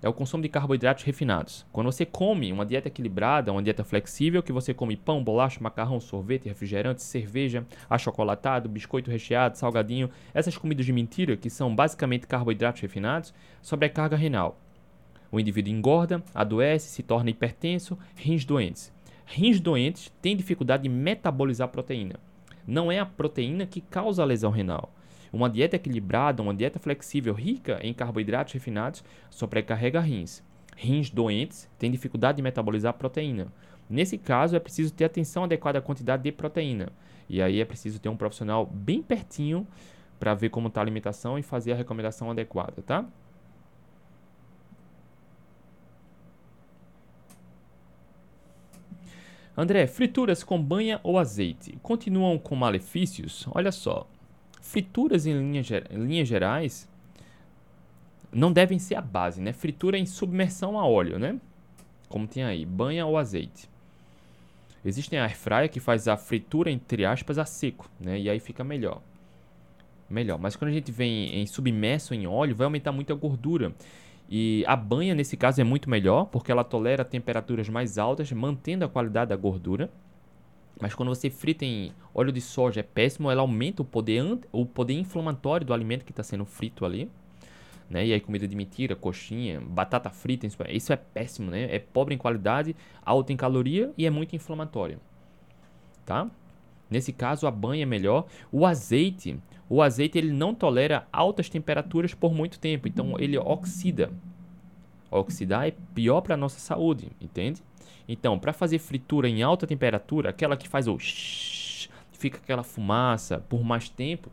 é 0.00 0.08
o 0.08 0.12
consumo 0.12 0.42
de 0.42 0.48
carboidratos 0.48 1.02
refinados. 1.02 1.66
Quando 1.72 1.90
você 1.90 2.06
come 2.06 2.52
uma 2.52 2.64
dieta 2.64 2.86
equilibrada, 2.86 3.50
uma 3.50 3.62
dieta 3.62 3.82
flexível, 3.82 4.42
que 4.42 4.52
você 4.52 4.72
come 4.72 4.96
pão, 4.96 5.24
bolacha, 5.24 5.58
macarrão, 5.60 6.00
sorvete, 6.00 6.48
refrigerante, 6.48 7.02
cerveja, 7.02 7.66
achocolatado, 7.90 8.68
biscoito 8.68 9.10
recheado, 9.10 9.58
salgadinho, 9.58 10.08
essas 10.32 10.56
comidas 10.56 10.86
de 10.86 10.92
mentira, 10.92 11.36
que 11.36 11.50
são 11.50 11.74
basicamente 11.74 12.28
carboidratos 12.28 12.80
refinados, 12.80 13.34
sobrecarga 13.60 14.16
renal. 14.16 14.56
O 15.30 15.38
indivíduo 15.38 15.72
engorda, 15.72 16.22
adoece, 16.34 16.88
se 16.88 17.02
torna 17.02 17.30
hipertenso, 17.30 17.98
rins 18.16 18.44
doentes. 18.44 18.92
Rins 19.26 19.60
doentes 19.60 20.10
têm 20.22 20.36
dificuldade 20.36 20.84
de 20.84 20.88
metabolizar 20.88 21.68
proteína. 21.68 22.16
Não 22.66 22.90
é 22.90 22.98
a 22.98 23.06
proteína 23.06 23.66
que 23.66 23.80
causa 23.80 24.22
a 24.22 24.26
lesão 24.26 24.50
renal. 24.50 24.92
Uma 25.32 25.50
dieta 25.50 25.76
equilibrada, 25.76 26.42
uma 26.42 26.54
dieta 26.54 26.78
flexível, 26.78 27.34
rica 27.34 27.78
em 27.82 27.92
carboidratos 27.92 28.54
refinados, 28.54 29.04
sobrecarrega 29.30 30.00
rins. 30.00 30.42
Rins 30.74 31.10
doentes 31.10 31.68
têm 31.78 31.90
dificuldade 31.90 32.36
de 32.36 32.42
metabolizar 32.42 32.94
proteína. 32.94 33.48
Nesse 33.90 34.16
caso, 34.16 34.56
é 34.56 34.60
preciso 34.60 34.92
ter 34.92 35.04
atenção 35.04 35.44
adequada 35.44 35.78
à 35.78 35.82
quantidade 35.82 36.22
de 36.22 36.32
proteína. 36.32 36.88
E 37.28 37.42
aí 37.42 37.60
é 37.60 37.64
preciso 37.64 37.98
ter 37.98 38.08
um 38.08 38.16
profissional 38.16 38.64
bem 38.64 39.02
pertinho 39.02 39.66
para 40.18 40.34
ver 40.34 40.48
como 40.48 40.68
está 40.68 40.80
a 40.80 40.84
alimentação 40.84 41.38
e 41.38 41.42
fazer 41.42 41.72
a 41.72 41.76
recomendação 41.76 42.30
adequada, 42.30 42.82
tá? 42.82 43.04
André, 49.60 49.88
frituras 49.88 50.44
com 50.44 50.62
banha 50.62 51.00
ou 51.02 51.18
azeite 51.18 51.76
continuam 51.82 52.38
com 52.38 52.54
malefícios? 52.54 53.44
Olha 53.50 53.72
só, 53.72 54.08
frituras 54.62 55.26
em 55.26 55.36
linhas, 55.36 55.66
linhas 55.90 56.28
gerais 56.28 56.88
não 58.32 58.52
devem 58.52 58.78
ser 58.78 58.94
a 58.94 59.00
base, 59.00 59.40
né? 59.42 59.52
Fritura 59.52 59.98
em 59.98 60.06
submersão 60.06 60.78
a 60.78 60.86
óleo, 60.86 61.18
né? 61.18 61.40
Como 62.08 62.28
tem 62.28 62.44
aí, 62.44 62.64
banha 62.64 63.04
ou 63.04 63.18
azeite. 63.18 63.68
Existem 64.84 65.18
a 65.18 65.24
airfryer 65.24 65.68
que 65.68 65.80
faz 65.80 66.06
a 66.06 66.16
fritura 66.16 66.70
entre 66.70 67.04
aspas 67.04 67.36
a 67.36 67.44
seco, 67.44 67.90
né? 67.98 68.16
E 68.16 68.30
aí 68.30 68.38
fica 68.38 68.62
melhor. 68.62 69.02
Melhor, 70.08 70.38
mas 70.38 70.54
quando 70.54 70.70
a 70.70 70.74
gente 70.74 70.92
vem 70.92 71.34
em 71.34 71.46
submerso 71.48 72.14
em 72.14 72.28
óleo, 72.28 72.54
vai 72.54 72.66
aumentar 72.66 72.92
muito 72.92 73.12
a 73.12 73.16
gordura. 73.16 73.74
E 74.28 74.62
a 74.66 74.76
banha, 74.76 75.14
nesse 75.14 75.36
caso, 75.36 75.60
é 75.60 75.64
muito 75.64 75.88
melhor, 75.88 76.26
porque 76.26 76.52
ela 76.52 76.62
tolera 76.62 77.04
temperaturas 77.04 77.68
mais 77.68 77.96
altas, 77.96 78.30
mantendo 78.30 78.84
a 78.84 78.88
qualidade 78.88 79.30
da 79.30 79.36
gordura. 79.36 79.90
Mas 80.80 80.94
quando 80.94 81.08
você 81.08 81.30
frita 81.30 81.64
em 81.64 81.92
óleo 82.14 82.30
de 82.30 82.40
soja 82.40 82.80
é 82.80 82.82
péssimo, 82.82 83.30
ela 83.30 83.40
aumenta 83.40 83.82
o 83.82 83.84
poder, 83.84 84.22
o 84.52 84.66
poder 84.66 84.94
inflamatório 84.94 85.66
do 85.66 85.72
alimento 85.72 86.04
que 86.04 86.12
está 86.12 86.22
sendo 86.22 86.44
frito 86.44 86.84
ali. 86.84 87.10
Né? 87.88 88.06
E 88.06 88.12
aí 88.12 88.20
comida 88.20 88.46
de 88.46 88.54
mentira, 88.54 88.94
coxinha, 88.94 89.60
batata 89.60 90.10
frita, 90.10 90.46
isso 90.70 90.92
é 90.92 90.96
péssimo, 90.96 91.50
né? 91.50 91.74
É 91.74 91.78
pobre 91.78 92.14
em 92.14 92.18
qualidade, 92.18 92.76
alto 93.02 93.32
em 93.32 93.36
caloria 93.36 93.92
e 93.96 94.04
é 94.04 94.10
muito 94.10 94.36
inflamatório. 94.36 95.00
Tá? 96.04 96.30
Nesse 96.90 97.12
caso 97.12 97.46
a 97.46 97.50
banha 97.50 97.82
é 97.82 97.86
melhor. 97.86 98.26
O 98.50 98.64
azeite, 98.64 99.38
o 99.68 99.82
azeite 99.82 100.16
ele 100.18 100.32
não 100.32 100.54
tolera 100.54 101.06
altas 101.12 101.48
temperaturas 101.48 102.14
por 102.14 102.32
muito 102.32 102.58
tempo, 102.58 102.88
então 102.88 103.18
ele 103.18 103.36
oxida. 103.36 104.10
Oxidar 105.10 105.66
é 105.66 105.74
pior 105.94 106.20
para 106.20 106.34
a 106.34 106.38
nossa 106.38 106.58
saúde, 106.58 107.10
entende? 107.20 107.62
Então, 108.08 108.38
para 108.38 108.52
fazer 108.52 108.78
fritura 108.78 109.28
em 109.28 109.42
alta 109.42 109.66
temperatura, 109.66 110.30
aquela 110.30 110.56
que 110.56 110.68
faz 110.68 110.88
o 110.88 110.98
shhh, 110.98 111.88
fica 112.12 112.38
aquela 112.38 112.62
fumaça 112.62 113.38
por 113.48 113.62
mais 113.62 113.88
tempo, 113.88 114.30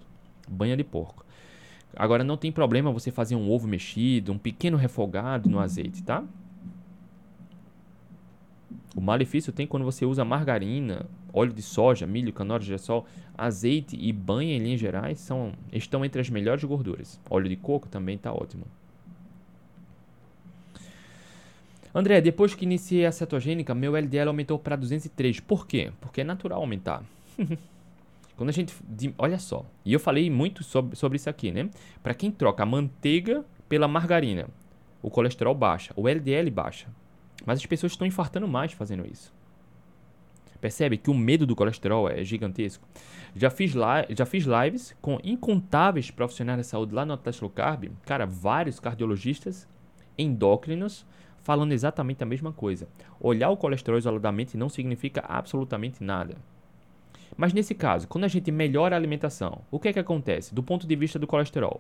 banha 0.48 0.78
de 0.78 0.84
porco. 0.84 1.26
Agora 1.96 2.24
não 2.24 2.36
tem 2.36 2.52
problema 2.52 2.92
você 2.92 3.12
fazer 3.12 3.36
um 3.36 3.50
ovo 3.50 3.68
mexido, 3.68 4.32
um 4.34 4.38
pequeno 4.38 4.78
refogado 4.78 5.50
no 5.50 5.60
azeite, 5.60 6.04
tá? 6.04 6.24
O 8.96 9.02
malefício 9.02 9.54
tem 9.54 9.68
quando 9.68 9.84
você 9.84 10.06
usa 10.06 10.26
margarina, 10.26 11.06
óleo 11.36 11.54
de 11.54 11.62
soja, 11.62 12.08
milho, 12.08 12.32
canola, 12.32 12.62
girassol, 12.62 13.06
azeite 13.38 13.98
e 14.00 14.12
banha 14.14 14.56
em 14.56 14.60
linhas 14.60 14.80
gerais 14.80 15.20
são, 15.20 15.52
estão 15.72 16.06
entre 16.06 16.22
as 16.22 16.30
melhores 16.30 16.64
gorduras. 16.64 17.20
Óleo 17.30 17.50
de 17.50 17.56
coco 17.58 17.88
também 17.90 18.16
está 18.16 18.32
ótimo. 18.32 18.66
André, 21.94 22.20
depois 22.20 22.54
que 22.54 22.66
iniciei 22.66 23.06
a 23.06 23.12
cetogênica, 23.12 23.74
meu 23.74 23.96
LDL 23.96 24.28
aumentou 24.28 24.60
para 24.60 24.76
203. 24.76 25.40
Por 25.40 25.66
quê? 25.68 25.92
Porque 26.02 26.22
é 26.22 26.24
natural 26.24 26.60
aumentar. 26.60 27.04
Quando 28.36 28.50
a 28.50 28.52
gente. 28.52 28.76
Olha 29.18 29.40
só. 29.40 29.66
E 29.86 29.94
eu 29.94 30.00
falei 30.00 30.30
muito 30.30 30.64
sobre, 30.64 30.96
sobre 30.96 31.16
isso 31.16 31.30
aqui, 31.30 31.52
né? 31.52 31.70
Para 32.04 32.14
quem 32.14 32.32
troca 32.32 32.64
a 32.64 32.66
manteiga 32.66 33.46
pela 33.70 33.88
margarina, 33.88 34.48
o 35.02 35.10
colesterol 35.10 35.56
baixa, 35.56 35.94
o 35.96 36.08
LDL 36.08 36.50
baixa. 36.52 36.88
Mas 37.46 37.60
as 37.60 37.66
pessoas 37.66 37.94
estão 37.94 38.06
infartando 38.06 38.48
mais 38.48 38.74
fazendo 38.74 39.06
isso. 39.06 39.34
Percebe 40.66 40.98
que 40.98 41.12
o 41.12 41.14
medo 41.14 41.46
do 41.46 41.56
colesterol 41.56 42.10
é 42.10 42.24
gigantesco. 42.24 42.88
Já 43.36 43.52
fiz, 43.52 43.72
já 44.10 44.26
fiz 44.26 44.46
lives 44.46 44.96
com 45.00 45.20
incontáveis 45.24 46.10
profissionais 46.10 46.58
da 46.58 46.64
saúde 46.64 46.92
lá 46.92 47.06
no 47.06 47.14
Atlas 47.14 47.40
Low 47.40 47.52
Carb, 47.52 47.92
cara, 48.04 48.26
vários 48.26 48.80
cardiologistas, 48.80 49.68
endócrinos, 50.18 51.06
falando 51.44 51.72
exatamente 51.72 52.24
a 52.24 52.26
mesma 52.26 52.52
coisa. 52.52 52.88
Olhar 53.20 53.52
o 53.52 53.58
colesterol 53.58 54.00
isoladamente 54.00 54.58
não 54.58 54.68
significa 54.68 55.24
absolutamente 55.28 56.04
nada. 56.04 56.36
Mas 57.38 57.54
nesse 57.54 57.76
caso, 57.76 58.08
quando 58.08 58.24
a 58.24 58.28
gente 58.28 58.52
melhora 58.52 58.96
a 58.96 58.98
alimentação, 58.98 59.62
o 59.70 59.80
que 59.80 59.90
é 59.90 59.94
que 59.94 60.00
acontece 60.00 60.56
do 60.56 60.64
ponto 60.64 60.88
de 60.88 60.96
vista 60.96 61.20
do 61.20 61.28
colesterol? 61.28 61.80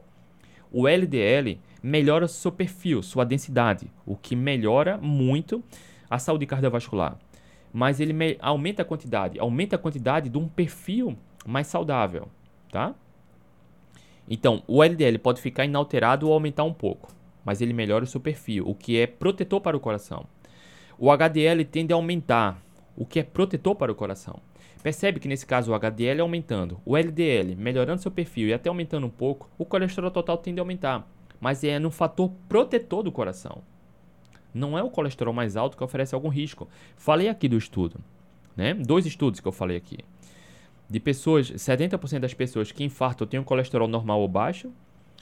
O 0.72 0.88
LDL 0.88 1.60
melhora 1.82 2.28
seu 2.28 2.52
perfil, 2.52 3.02
sua 3.02 3.26
densidade, 3.26 3.92
o 4.06 4.16
que 4.16 4.36
melhora 4.36 4.96
muito 4.96 5.64
a 6.08 6.20
saúde 6.20 6.46
cardiovascular. 6.46 7.18
Mas 7.78 8.00
ele 8.00 8.16
aumenta 8.40 8.84
a 8.84 8.86
quantidade, 8.86 9.38
aumenta 9.38 9.76
a 9.76 9.80
quantidade 9.80 10.30
de 10.30 10.38
um 10.38 10.48
perfil 10.48 11.18
mais 11.46 11.68
saudável, 11.68 12.30
tá? 12.72 12.96
Então, 14.30 14.64
o 14.66 14.82
LDL 14.82 15.18
pode 15.18 15.42
ficar 15.42 15.66
inalterado 15.66 16.26
ou 16.26 16.34
aumentar 16.34 16.64
um 16.64 16.74
pouco, 16.74 17.12
mas 17.44 17.60
ele 17.60 17.74
melhora 17.74 18.06
o 18.06 18.08
seu 18.08 18.22
perfil, 18.22 18.66
o 18.66 18.74
que 18.74 18.98
é 18.98 19.06
protetor 19.06 19.60
para 19.60 19.76
o 19.76 19.80
coração. 19.82 20.26
O 20.98 21.12
HDL 21.12 21.66
tende 21.66 21.92
a 21.92 21.98
aumentar, 21.98 22.62
o 22.96 23.06
que 23.06 23.20
é 23.20 23.24
protetor 23.24 23.76
para 23.76 23.92
o 23.92 23.96
coração. 23.96 24.40
Percebe 24.82 25.20
que 25.20 25.28
nesse 25.28 25.46
caso 25.46 25.74
o 25.74 25.76
HDL 25.76 26.22
aumentando, 26.22 26.80
o 26.86 26.96
LDL 26.96 27.58
melhorando 27.58 28.02
seu 28.02 28.10
perfil 28.10 28.48
e 28.48 28.54
até 28.54 28.70
aumentando 28.70 29.06
um 29.06 29.10
pouco, 29.10 29.50
o 29.58 29.66
colesterol 29.66 30.12
total 30.12 30.38
tende 30.38 30.62
a 30.62 30.64
aumentar, 30.64 31.06
mas 31.42 31.62
é 31.62 31.78
no 31.78 31.92
fator 31.92 32.32
protetor 32.48 33.04
do 33.04 33.12
coração. 33.12 33.62
Não 34.56 34.78
é 34.78 34.82
o 34.82 34.90
colesterol 34.90 35.34
mais 35.34 35.58
alto 35.58 35.76
que 35.76 35.84
oferece 35.84 36.16
algum 36.16 36.30
risco. 36.30 36.70
Falei 36.96 37.28
aqui 37.28 37.50
do 37.50 37.58
estudo, 37.58 38.00
né? 38.56 38.74
Dois 38.74 39.06
estudos 39.06 39.42
que 39.42 39.48
eu 39.48 39.52
falei 39.52 39.76
aqui. 39.76 39.98
De 40.90 40.98
pessoas, 40.98 41.52
70% 41.52 42.20
das 42.20 42.34
pessoas 42.34 42.72
que 42.72 42.82
infartam 42.82 43.28
têm 43.28 43.38
um 43.38 43.44
colesterol 43.44 43.86
normal 43.86 44.22
ou 44.22 44.30
baixo, 44.30 44.72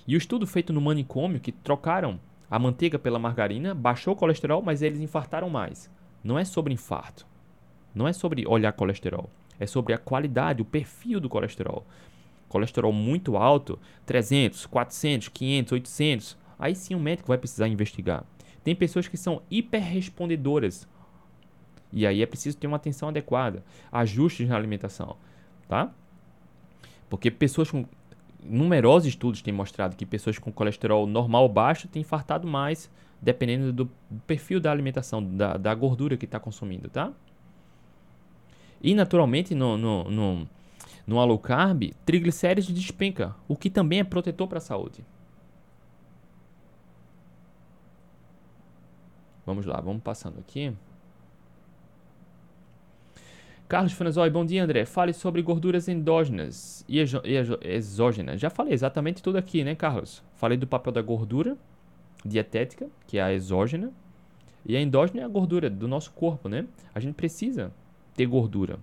e 0.07 0.15
o 0.15 0.17
estudo 0.19 0.45
feito 0.45 0.71
no 0.71 0.79
manicômio 0.79 1.39
que 1.39 1.51
trocaram 1.51 2.19
a 2.47 2.59
manteiga 2.59 2.99
pela 2.99 3.17
margarina, 3.17 3.73
baixou 3.73 4.13
o 4.13 4.15
colesterol, 4.15 4.61
mas 4.61 4.84
eles 4.84 4.99
infartaram 4.99 5.49
mais. 5.49 5.89
Não 6.23 6.38
é 6.38 6.45
sobre 6.45 6.71
infarto. 6.71 7.25
Não 7.95 8.07
é 8.07 8.13
sobre 8.13 8.45
olhar 8.45 8.71
colesterol. 8.73 9.27
É 9.59 9.65
sobre 9.65 9.93
a 9.93 9.97
qualidade, 9.97 10.61
o 10.61 10.65
perfil 10.65 11.19
do 11.19 11.27
colesterol. 11.27 11.84
Colesterol 12.47 12.93
muito 12.93 13.36
alto, 13.36 13.79
300, 14.05 14.67
400, 14.67 15.29
500, 15.29 15.71
800. 15.71 16.38
Aí 16.59 16.75
sim 16.75 16.93
o 16.93 16.99
médico 16.99 17.29
vai 17.29 17.38
precisar 17.39 17.67
investigar. 17.67 18.23
Tem 18.64 18.76
pessoas 18.76 19.07
que 19.07 19.18
são 19.18 19.41
hiperrespondedoras. 19.51 20.88
E 21.91 22.07
aí 22.07 22.22
é 22.22 22.26
preciso 22.26 22.57
ter 22.57 22.68
uma 22.68 22.78
atenção 22.78 23.09
adequada. 23.09 23.64
Ajustes 23.91 24.47
na 24.47 24.55
alimentação. 24.55 25.18
Tá? 25.68 25.91
Porque 27.09 27.30
pessoas 27.30 27.70
com 27.70 27.86
numerosos 28.43 29.07
estudos 29.07 29.41
têm 29.41 29.53
mostrado 29.53 29.95
que 29.95 30.05
pessoas 30.05 30.38
com 30.38 30.51
colesterol 30.51 31.07
normal 31.07 31.47
baixo 31.47 31.88
têm 31.88 32.01
infartado 32.01 32.47
mais, 32.47 32.89
dependendo 33.22 33.72
do 33.72 33.89
perfil 34.28 34.59
da 34.59 34.72
alimentação, 34.72 35.24
da, 35.24 35.55
da 35.55 35.74
gordura 35.74 36.18
que 36.18 36.26
está 36.26 36.39
consumindo, 36.39 36.89
tá? 36.89 37.11
E 38.82 38.93
naturalmente 38.93 39.55
no, 39.55 39.78
no, 39.78 40.03
no, 40.11 40.47
no 41.07 41.26
low 41.26 41.39
carb, 41.39 41.93
triglicéridos 42.05 42.74
despenca, 42.74 43.34
o 43.47 43.55
que 43.55 43.70
também 43.70 43.99
é 43.99 44.03
protetor 44.03 44.47
para 44.47 44.57
a 44.57 44.61
saúde. 44.61 45.05
Vamos 49.45 49.65
lá, 49.65 49.79
vamos 49.81 50.01
passando 50.01 50.39
aqui. 50.39 50.73
Carlos 53.67 53.93
Franzoi, 53.93 54.29
bom 54.29 54.45
dia 54.45 54.63
André. 54.63 54.85
Fale 54.85 55.13
sobre 55.13 55.41
gorduras 55.41 55.87
endógenas 55.87 56.85
e 56.87 56.99
exógenas. 57.61 58.39
Já 58.39 58.49
falei 58.49 58.73
exatamente 58.73 59.21
tudo 59.21 59.37
aqui, 59.37 59.63
né, 59.63 59.75
Carlos? 59.75 60.23
Falei 60.35 60.57
do 60.57 60.67
papel 60.67 60.93
da 60.93 61.01
gordura 61.01 61.57
dietética, 62.23 62.87
que 63.07 63.17
é 63.17 63.21
a 63.21 63.33
exógena, 63.33 63.91
e 64.65 64.77
a 64.77 64.81
endógena 64.81 65.21
é 65.21 65.25
a 65.25 65.27
gordura 65.27 65.69
do 65.69 65.87
nosso 65.87 66.11
corpo, 66.11 66.47
né? 66.47 66.65
A 66.95 66.99
gente 66.99 67.15
precisa 67.15 67.73
ter 68.15 68.25
gordura, 68.25 68.79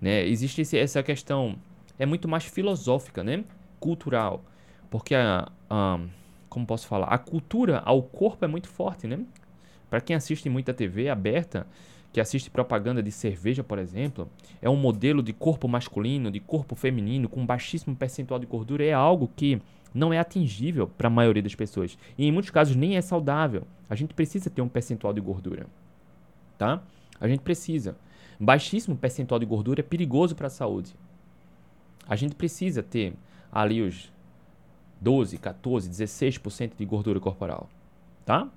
né? 0.00 0.24
Existe 0.26 0.76
essa 0.76 1.02
questão 1.02 1.56
é 1.98 2.06
muito 2.06 2.28
mais 2.28 2.44
filosófica, 2.44 3.24
né? 3.24 3.44
Cultural, 3.80 4.44
porque 4.90 5.14
a, 5.14 5.50
a 5.68 6.00
como 6.48 6.66
posso 6.66 6.86
falar, 6.86 7.06
a 7.06 7.18
cultura 7.18 7.80
ao 7.84 8.02
corpo 8.02 8.44
é 8.44 8.48
muito 8.48 8.68
forte, 8.68 9.06
né? 9.06 9.24
Para 9.88 10.00
quem 10.00 10.14
assiste 10.14 10.48
muita 10.48 10.74
TV 10.74 11.08
aberta, 11.08 11.66
que 12.12 12.20
assiste 12.20 12.50
propaganda 12.50 13.02
de 13.02 13.12
cerveja, 13.12 13.62
por 13.62 13.78
exemplo, 13.78 14.28
é 14.60 14.68
um 14.68 14.76
modelo 14.76 15.22
de 15.22 15.32
corpo 15.32 15.68
masculino, 15.68 16.30
de 16.30 16.40
corpo 16.40 16.74
feminino, 16.74 17.28
com 17.28 17.44
baixíssimo 17.44 17.94
percentual 17.94 18.40
de 18.40 18.46
gordura, 18.46 18.84
é 18.84 18.92
algo 18.92 19.30
que 19.36 19.60
não 19.94 20.12
é 20.12 20.18
atingível 20.18 20.86
para 20.86 21.08
a 21.08 21.10
maioria 21.10 21.42
das 21.42 21.54
pessoas. 21.54 21.98
E 22.16 22.26
em 22.26 22.32
muitos 22.32 22.50
casos 22.50 22.76
nem 22.76 22.96
é 22.96 23.00
saudável. 23.00 23.66
A 23.88 23.94
gente 23.94 24.14
precisa 24.14 24.50
ter 24.50 24.62
um 24.62 24.68
percentual 24.68 25.12
de 25.12 25.20
gordura. 25.20 25.66
Tá? 26.56 26.82
A 27.20 27.28
gente 27.28 27.40
precisa. 27.40 27.96
Baixíssimo 28.38 28.96
percentual 28.96 29.38
de 29.38 29.46
gordura 29.46 29.80
é 29.80 29.82
perigoso 29.82 30.34
para 30.34 30.46
a 30.46 30.50
saúde. 30.50 30.94
A 32.06 32.16
gente 32.16 32.34
precisa 32.34 32.82
ter 32.82 33.14
ali 33.50 33.82
os 33.82 34.12
12, 35.00 35.38
14, 35.38 35.90
16% 35.90 36.72
de 36.76 36.84
gordura 36.84 37.20
corporal. 37.20 37.68
Tá? 38.24 38.48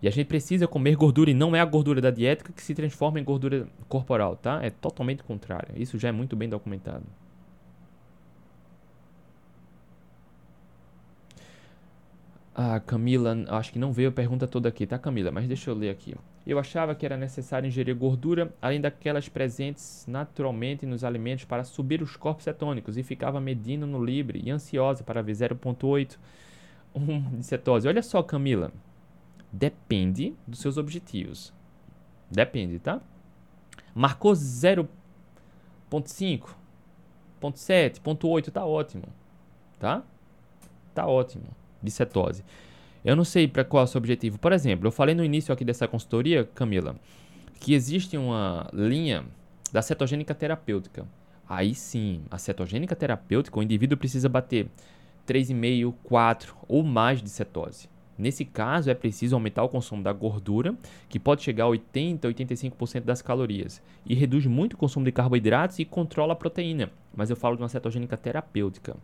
E 0.00 0.06
a 0.08 0.10
gente 0.10 0.26
precisa 0.26 0.66
comer 0.68 0.94
gordura 0.96 1.30
e 1.30 1.34
não 1.34 1.56
é 1.56 1.60
a 1.60 1.64
gordura 1.64 2.00
da 2.00 2.10
dieta 2.10 2.52
que 2.52 2.62
se 2.62 2.74
transforma 2.74 3.18
em 3.18 3.24
gordura 3.24 3.68
corporal, 3.88 4.36
tá? 4.36 4.60
É 4.62 4.70
totalmente 4.70 5.24
contrário. 5.24 5.74
Isso 5.76 5.98
já 5.98 6.08
é 6.08 6.12
muito 6.12 6.36
bem 6.36 6.48
documentado. 6.48 7.04
Ah, 12.54 12.80
Camila, 12.80 13.36
acho 13.50 13.72
que 13.72 13.78
não 13.78 13.92
veio 13.92 14.08
a 14.08 14.12
pergunta 14.12 14.46
toda 14.46 14.68
aqui, 14.68 14.84
tá, 14.84 14.98
Camila? 14.98 15.30
Mas 15.30 15.46
deixa 15.46 15.70
eu 15.70 15.74
ler 15.74 15.90
aqui. 15.90 16.14
Eu 16.44 16.58
achava 16.58 16.94
que 16.94 17.06
era 17.06 17.16
necessário 17.16 17.68
ingerir 17.68 17.94
gordura, 17.94 18.52
além 18.60 18.80
daquelas 18.80 19.28
presentes 19.28 20.04
naturalmente 20.08 20.84
nos 20.84 21.04
alimentos, 21.04 21.44
para 21.44 21.62
subir 21.62 22.02
os 22.02 22.16
corpos 22.16 22.44
cetônicos 22.44 22.96
e 22.96 23.02
ficava 23.02 23.40
medindo 23.40 23.86
no 23.86 24.04
Libre 24.04 24.40
e 24.44 24.50
ansiosa 24.50 25.04
para 25.04 25.22
ver 25.22 25.32
0,8 25.32 26.16
um 26.94 27.20
de 27.38 27.44
cetose. 27.46 27.86
Olha 27.86 28.02
só, 28.02 28.22
Camila. 28.22 28.72
Depende 29.52 30.34
dos 30.46 30.60
seus 30.60 30.76
objetivos. 30.76 31.52
Depende, 32.30 32.78
tá? 32.78 33.00
Marcou 33.94 34.32
0.5, 34.32 34.88
0.7, 37.40 38.00
0.8, 38.00 38.50
tá 38.50 38.64
ótimo. 38.64 39.04
Tá? 39.78 40.02
Tá 40.94 41.06
ótimo. 41.06 41.44
De 41.82 41.90
cetose. 41.90 42.44
Eu 43.04 43.16
não 43.16 43.24
sei 43.24 43.48
para 43.48 43.64
qual 43.64 43.82
é 43.82 43.84
o 43.84 43.86
seu 43.86 43.98
objetivo. 43.98 44.38
Por 44.38 44.52
exemplo, 44.52 44.86
eu 44.86 44.92
falei 44.92 45.14
no 45.14 45.24
início 45.24 45.52
aqui 45.54 45.64
dessa 45.64 45.88
consultoria, 45.88 46.44
Camila, 46.44 46.96
que 47.60 47.72
existe 47.72 48.16
uma 48.16 48.68
linha 48.72 49.24
da 49.72 49.80
cetogênica 49.80 50.34
terapêutica. 50.34 51.06
Aí 51.48 51.74
sim, 51.74 52.22
a 52.30 52.36
cetogênica 52.36 52.94
terapêutica, 52.94 53.58
o 53.58 53.62
indivíduo 53.62 53.96
precisa 53.96 54.28
bater 54.28 54.68
3,5, 55.26 55.94
4 56.02 56.56
ou 56.68 56.82
mais 56.82 57.22
de 57.22 57.30
cetose. 57.30 57.88
Nesse 58.18 58.44
caso, 58.44 58.90
é 58.90 58.94
preciso 58.94 59.36
aumentar 59.36 59.62
o 59.62 59.68
consumo 59.68 60.02
da 60.02 60.12
gordura, 60.12 60.74
que 61.08 61.20
pode 61.20 61.42
chegar 61.42 61.64
a 61.64 61.68
80 61.68 62.26
a 62.26 62.32
85% 62.32 63.02
das 63.02 63.22
calorias, 63.22 63.80
e 64.04 64.12
reduz 64.12 64.44
muito 64.44 64.72
o 64.72 64.76
consumo 64.76 65.04
de 65.04 65.12
carboidratos 65.12 65.78
e 65.78 65.84
controla 65.84 66.32
a 66.32 66.36
proteína. 66.36 66.90
Mas 67.14 67.30
eu 67.30 67.36
falo 67.36 67.54
de 67.54 67.62
uma 67.62 67.68
cetogênica 67.68 68.16
terapêutica. 68.16 68.96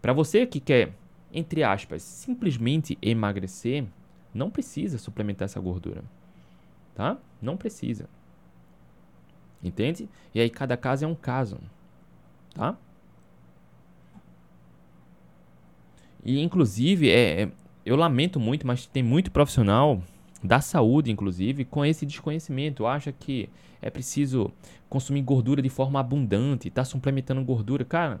Para 0.00 0.14
você 0.14 0.46
que 0.46 0.60
quer, 0.60 0.94
entre 1.30 1.62
aspas, 1.62 2.02
simplesmente 2.02 2.96
emagrecer, 3.02 3.84
não 4.32 4.50
precisa 4.50 4.96
suplementar 4.96 5.44
essa 5.44 5.60
gordura. 5.60 6.02
Tá? 6.94 7.18
Não 7.40 7.56
precisa. 7.56 8.08
Entende? 9.62 10.08
E 10.34 10.40
aí 10.40 10.48
cada 10.48 10.76
caso 10.76 11.04
é 11.04 11.08
um 11.08 11.14
caso. 11.14 11.58
Tá? 12.54 12.76
E 16.24 16.40
inclusive 16.40 17.10
é, 17.10 17.42
é 17.42 17.50
eu 17.84 17.96
lamento 17.96 18.40
muito, 18.40 18.66
mas 18.66 18.86
tem 18.86 19.02
muito 19.02 19.30
profissional 19.30 20.02
da 20.42 20.60
saúde, 20.60 21.10
inclusive, 21.10 21.64
com 21.64 21.84
esse 21.84 22.04
desconhecimento. 22.04 22.86
Acha 22.86 23.12
que 23.12 23.48
é 23.80 23.90
preciso 23.90 24.50
consumir 24.88 25.22
gordura 25.22 25.60
de 25.60 25.68
forma 25.68 26.00
abundante, 26.00 26.70
tá 26.70 26.84
suplementando 26.84 27.42
gordura. 27.44 27.84
Cara, 27.84 28.20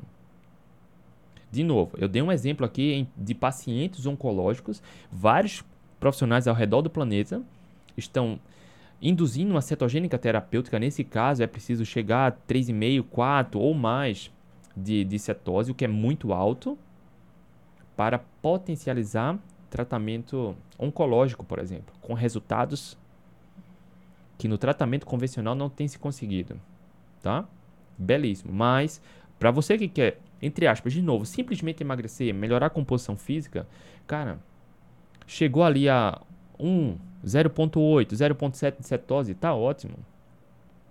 de 1.50 1.62
novo, 1.62 1.92
eu 1.98 2.08
dei 2.08 2.20
um 2.20 2.32
exemplo 2.32 2.66
aqui 2.66 3.06
de 3.16 3.34
pacientes 3.34 4.06
oncológicos, 4.06 4.82
vários 5.10 5.64
profissionais 6.00 6.46
ao 6.46 6.54
redor 6.54 6.82
do 6.82 6.90
planeta 6.90 7.40
estão 7.96 8.38
induzindo 9.00 9.52
uma 9.52 9.62
cetogênica 9.62 10.18
terapêutica. 10.18 10.78
Nesse 10.78 11.04
caso, 11.04 11.42
é 11.42 11.46
preciso 11.46 11.84
chegar 11.84 12.26
a 12.26 12.32
3,5, 12.32 13.04
4 13.10 13.60
ou 13.60 13.72
mais 13.72 14.30
de, 14.76 15.04
de 15.04 15.18
cetose, 15.18 15.70
o 15.70 15.74
que 15.74 15.84
é 15.84 15.88
muito 15.88 16.32
alto, 16.32 16.76
para 17.96 18.18
potencializar 18.18 19.38
tratamento 19.74 20.54
oncológico, 20.78 21.44
por 21.44 21.58
exemplo, 21.58 21.92
com 22.00 22.14
resultados 22.14 22.96
que 24.38 24.46
no 24.46 24.56
tratamento 24.56 25.04
convencional 25.04 25.56
não 25.56 25.68
tem 25.68 25.88
se 25.88 25.98
conseguido, 25.98 26.60
tá? 27.20 27.44
Belíssimo. 27.98 28.52
Mas 28.52 29.02
para 29.36 29.50
você 29.50 29.76
que 29.76 29.88
quer, 29.88 30.20
entre 30.40 30.68
aspas, 30.68 30.92
de 30.92 31.02
novo, 31.02 31.26
simplesmente 31.26 31.82
emagrecer, 31.82 32.32
melhorar 32.32 32.66
a 32.66 32.70
composição 32.70 33.16
física, 33.16 33.66
cara, 34.06 34.38
chegou 35.26 35.64
ali 35.64 35.88
a 35.88 36.20
1, 36.56 36.96
0.8, 37.26 38.12
0.7 38.12 38.78
de 38.78 38.86
cetose, 38.86 39.34
tá 39.34 39.52
ótimo. 39.52 39.96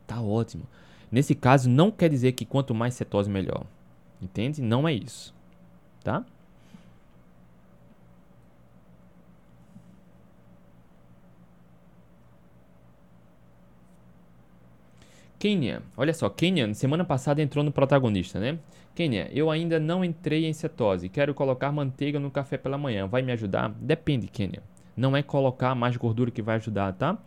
Tá 0.05 0.19
ótimo. 0.19 0.67
Nesse 1.09 1.33
caso, 1.33 1.69
não 1.69 1.89
quer 1.89 2.09
dizer 2.09 2.33
que 2.33 2.43
quanto 2.43 2.75
mais 2.75 2.95
cetose, 2.95 3.29
melhor. 3.29 3.63
Entende? 4.21 4.61
Não 4.61 4.85
é 4.85 4.93
isso. 4.93 5.33
Tá? 6.03 6.25
Kenya, 15.43 15.81
olha 15.97 16.13
só, 16.13 16.29
Kenya 16.29 16.73
semana 16.73 17.03
passada 17.03 17.41
entrou 17.41 17.65
no 17.65 17.69
protagonista, 17.69 18.39
né? 18.39 18.57
Kenya, 18.95 19.29
eu 19.33 19.51
ainda 19.51 19.77
não 19.77 20.01
entrei 20.05 20.45
em 20.45 20.53
cetose, 20.53 21.09
quero 21.09 21.33
colocar 21.33 21.69
manteiga 21.69 22.17
no 22.17 22.31
café 22.31 22.57
pela 22.57 22.77
manhã, 22.77 23.07
vai 23.07 23.21
me 23.21 23.33
ajudar? 23.33 23.67
Depende, 23.71 24.27
Kenya. 24.27 24.63
Não 24.95 25.17
é 25.17 25.21
colocar 25.21 25.75
mais 25.75 25.97
gordura 25.97 26.31
que 26.31 26.41
vai 26.41 26.55
ajudar, 26.55 26.93
tá? 26.93 27.17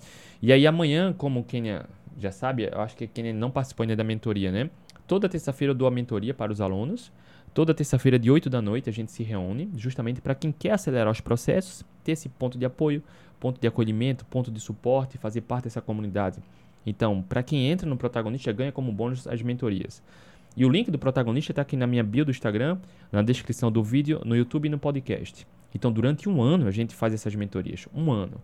E 0.41 0.51
aí 0.51 0.67
amanhã, 0.67 1.13
como 1.13 1.41
o 1.41 1.45
Kenia 1.45 1.85
já 2.19 2.33
sabe, 2.33 2.71
eu 2.73 2.81
acho 2.81 2.97
que 2.97 3.07
Kenia 3.07 3.35
não 3.35 3.51
participou 3.51 3.85
ainda 3.85 3.95
da 3.95 4.03
mentoria, 4.03 4.51
né? 4.51 4.71
Toda 5.07 5.29
terça-feira 5.29 5.73
eu 5.73 5.75
dou 5.75 5.87
a 5.87 5.91
mentoria 5.91 6.33
para 6.33 6.51
os 6.51 6.63
alunos. 6.63 7.13
Toda 7.53 7.75
terça-feira, 7.75 8.19
de 8.19 8.31
8 8.31 8.49
da 8.49 8.63
noite, 8.63 8.89
a 8.89 8.93
gente 8.95 9.13
se 9.13 9.23
reúne, 9.23 9.69
justamente 9.77 10.23
para 10.23 10.35
quem 10.35 10.51
quer 10.53 10.71
acelerar 10.71 11.13
os 11.13 11.21
processos, 11.21 11.85
ter 12.03 12.13
esse 12.13 12.31
ponto 12.31 12.57
de 12.57 12.65
apoio, 12.65 13.03
ponto 13.39 13.61
de 13.61 13.69
acolhimento, 13.69 14.25
ponto 14.25 14.51
de 14.51 14.59
suporte, 14.59 15.19
fazer 15.19 15.43
parte 15.43 15.65
dessa 15.65 15.83
comunidade. 15.83 16.41
Então, 16.87 17.21
para 17.21 17.43
quem 17.43 17.69
entra 17.69 17.89
no 17.89 17.97
protagonista, 17.97 18.53
ganha 18.53 18.71
como 18.71 18.93
bônus 18.93 19.27
as 19.27 19.43
mentorias. 19.43 20.01
E 20.57 20.65
o 20.65 20.69
link 20.71 20.91
do 20.91 20.99
protagonista 20.99 21.53
está 21.53 21.63
aqui 21.63 21.77
na 21.77 21.87
minha 21.87 22.03
bio 22.03 22.25
do 22.25 22.31
Instagram, 22.31 22.79
na 23.13 23.21
descrição 23.21 23.71
do 23.71 23.83
vídeo, 23.83 24.23
no 24.25 24.35
YouTube 24.37 24.67
e 24.67 24.71
no 24.71 24.79
podcast. 24.79 25.47
Então, 25.75 25.93
durante 25.93 26.29
um 26.29 26.41
ano, 26.41 26.67
a 26.67 26.71
gente 26.71 26.95
faz 26.95 27.13
essas 27.13 27.35
mentorias. 27.35 27.87
Um 27.93 28.11
ano. 28.11 28.41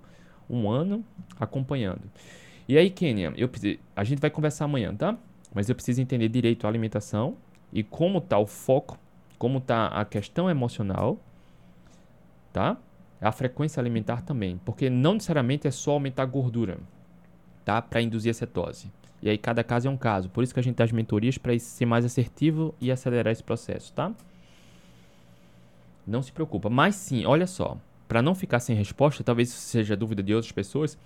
Um 0.51 0.69
ano 0.69 1.05
acompanhando. 1.41 2.03
E 2.69 2.77
aí, 2.77 2.91
Kenia, 2.91 3.33
eu, 3.37 3.49
a 3.97 4.05
gente 4.05 4.21
vai 4.21 4.29
conversar 4.29 4.67
amanhã, 4.67 4.95
tá? 4.95 5.17
Mas 5.55 5.69
eu 5.69 5.75
preciso 5.75 6.01
entender 6.03 6.29
direito 6.29 6.67
a 6.67 6.69
alimentação 6.69 7.37
e 7.73 7.83
como 7.83 8.19
está 8.19 8.39
o 8.39 8.47
foco, 8.47 8.99
como 9.39 9.59
está 9.59 9.87
a 9.87 10.05
questão 10.05 10.51
emocional, 10.51 11.19
tá? 12.53 12.77
A 13.21 13.33
frequência 13.33 13.81
alimentar 13.81 14.23
também, 14.23 14.61
porque 14.65 14.91
não 14.91 15.15
necessariamente 15.15 15.67
é 15.67 15.71
só 15.71 15.93
aumentar 15.93 16.25
a 16.25 16.27
gordura, 16.27 16.79
tá? 17.65 17.81
Para 17.81 18.03
induzir 18.03 18.31
a 18.31 18.35
cetose. 18.35 18.91
E 19.23 19.31
aí 19.31 19.39
cada 19.39 19.63
caso 19.63 19.87
é 19.89 19.91
um 19.91 19.97
caso. 19.97 20.29
Por 20.29 20.43
isso 20.43 20.53
que 20.53 20.61
a 20.61 20.63
gente 20.63 20.83
as 20.83 20.93
mentorias 20.93 21.39
para 21.39 21.57
ser 21.59 21.87
mais 21.87 22.05
assertivo 22.05 22.75
e 22.81 22.91
acelerar 22.91 23.33
esse 23.33 23.43
processo, 23.43 23.93
tá? 23.93 24.13
Não 26.07 26.23
se 26.23 26.33
preocupa. 26.33 26.69
Mas 26.69 26.97
sim, 26.97 27.25
olha 27.25 27.47
só, 27.47 27.77
para 28.09 28.21
não 28.21 28.35
ficar 28.35 28.59
sem 28.61 28.75
resposta, 28.75 29.23
talvez 29.23 29.49
isso 29.51 29.61
seja 29.61 29.97
dúvida 29.97 30.23
de 30.23 30.35
outras 30.35 30.53
pessoas, 30.53 30.99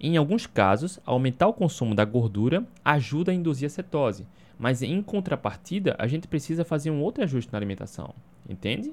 em 0.00 0.16
alguns 0.16 0.46
casos, 0.46 1.00
aumentar 1.04 1.48
o 1.48 1.52
consumo 1.52 1.94
da 1.94 2.04
gordura 2.04 2.64
ajuda 2.84 3.32
a 3.32 3.34
induzir 3.34 3.66
a 3.66 3.70
cetose. 3.70 4.26
Mas 4.58 4.82
em 4.82 5.02
contrapartida, 5.02 5.96
a 5.98 6.06
gente 6.06 6.28
precisa 6.28 6.64
fazer 6.64 6.90
um 6.90 7.02
outro 7.02 7.24
ajuste 7.24 7.52
na 7.52 7.58
alimentação. 7.58 8.14
Entende? 8.48 8.92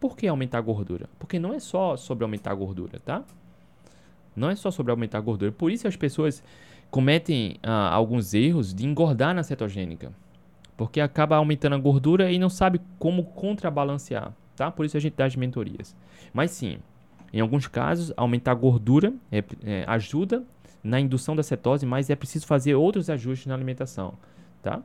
Por 0.00 0.16
que 0.16 0.26
aumentar 0.26 0.58
a 0.58 0.62
gordura? 0.62 1.08
Porque 1.18 1.38
não 1.38 1.52
é 1.52 1.60
só 1.60 1.96
sobre 1.96 2.24
aumentar 2.24 2.52
a 2.52 2.54
gordura, 2.54 2.98
tá? 2.98 3.22
Não 4.34 4.50
é 4.50 4.54
só 4.54 4.70
sobre 4.70 4.90
aumentar 4.90 5.18
a 5.18 5.20
gordura. 5.20 5.52
Por 5.52 5.70
isso 5.70 5.86
as 5.86 5.96
pessoas 5.96 6.42
cometem 6.90 7.56
ah, 7.62 7.90
alguns 7.90 8.34
erros 8.34 8.74
de 8.74 8.86
engordar 8.86 9.34
na 9.34 9.42
cetogênica. 9.42 10.12
Porque 10.76 11.00
acaba 11.00 11.36
aumentando 11.36 11.74
a 11.74 11.78
gordura 11.78 12.30
e 12.32 12.38
não 12.38 12.48
sabe 12.48 12.80
como 12.98 13.24
contrabalancear, 13.24 14.32
tá? 14.56 14.70
Por 14.70 14.86
isso 14.86 14.96
a 14.96 15.00
gente 15.00 15.14
dá 15.14 15.26
as 15.26 15.36
mentorias. 15.36 15.94
Mas 16.32 16.52
sim, 16.52 16.78
em 17.32 17.40
alguns 17.40 17.66
casos, 17.66 18.12
aumentar 18.16 18.52
a 18.52 18.54
gordura 18.54 19.12
é, 19.30 19.44
é, 19.62 19.84
ajuda 19.86 20.42
na 20.82 20.98
indução 20.98 21.36
da 21.36 21.42
cetose, 21.42 21.84
mas 21.84 22.08
é 22.08 22.16
preciso 22.16 22.46
fazer 22.46 22.74
outros 22.74 23.10
ajustes 23.10 23.46
na 23.46 23.54
alimentação 23.54 24.14
tá? 24.62 24.82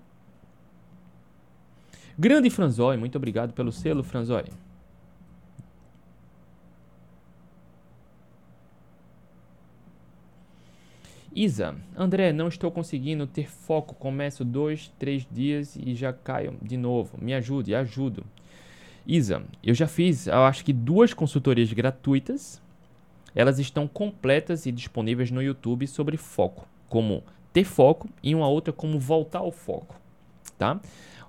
Grande 2.17 2.49
Franzói, 2.49 2.97
muito 2.97 3.17
obrigado 3.17 3.53
pelo 3.53 3.71
selo, 3.71 4.03
Franzói. 4.03 4.45
Isa, 11.35 11.75
André, 11.97 12.31
não 12.31 12.47
estou 12.47 12.71
conseguindo 12.71 13.27
ter 13.27 13.49
foco. 13.49 13.93
Começo 13.93 14.45
dois, 14.45 14.89
três 14.97 15.27
dias 15.29 15.75
e 15.75 15.93
já 15.93 16.13
caio 16.13 16.57
de 16.61 16.77
novo. 16.77 17.17
Me 17.21 17.33
ajude, 17.33 17.75
ajudo. 17.75 18.23
Isa, 19.05 19.43
eu 19.61 19.73
já 19.73 19.85
fiz, 19.85 20.27
eu 20.27 20.45
acho 20.45 20.63
que 20.63 20.71
duas 20.71 21.13
consultorias 21.13 21.73
gratuitas. 21.73 22.61
Elas 23.35 23.59
estão 23.59 23.85
completas 23.85 24.65
e 24.65 24.71
disponíveis 24.71 25.29
no 25.29 25.43
YouTube 25.43 25.85
sobre 25.87 26.15
foco, 26.15 26.65
como 26.87 27.21
ter 27.51 27.65
foco 27.65 28.07
e 28.23 28.33
uma 28.33 28.47
outra 28.47 28.71
como 28.71 28.97
voltar 28.97 29.39
ao 29.39 29.51
foco, 29.51 29.93
tá? 30.57 30.79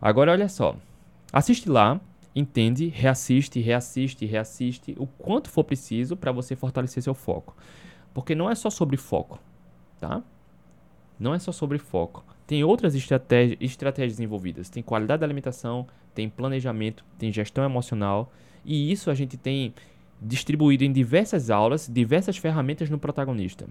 Agora 0.00 0.30
olha 0.30 0.48
só, 0.48 0.76
assiste 1.32 1.68
lá, 1.68 2.00
entende, 2.32 2.86
reassiste, 2.86 3.58
reassiste, 3.58 4.24
reassiste 4.24 4.94
o 4.98 5.06
quanto 5.06 5.50
for 5.50 5.64
preciso 5.64 6.16
para 6.16 6.30
você 6.30 6.54
fortalecer 6.54 7.02
seu 7.02 7.14
foco, 7.14 7.56
porque 8.14 8.36
não 8.36 8.48
é 8.48 8.54
só 8.54 8.70
sobre 8.70 8.96
foco, 8.96 9.40
tá? 10.00 10.22
Não 11.18 11.34
é 11.34 11.38
só 11.38 11.52
sobre 11.52 11.78
foco. 11.78 12.24
Tem 12.46 12.62
outras 12.62 12.94
estratégias, 12.94 13.58
estratégias 13.60 14.20
envolvidas. 14.20 14.68
Tem 14.68 14.82
qualidade 14.82 15.20
da 15.20 15.26
alimentação, 15.26 15.86
tem 16.14 16.28
planejamento, 16.28 17.04
tem 17.18 17.32
gestão 17.32 17.64
emocional. 17.64 18.32
E 18.64 18.92
isso 18.92 19.10
a 19.10 19.14
gente 19.14 19.36
tem 19.36 19.74
distribuído 20.20 20.84
em 20.84 20.92
diversas 20.92 21.50
aulas, 21.50 21.90
diversas 21.92 22.36
ferramentas 22.36 22.88
no 22.88 22.98
protagonista. 22.98 23.66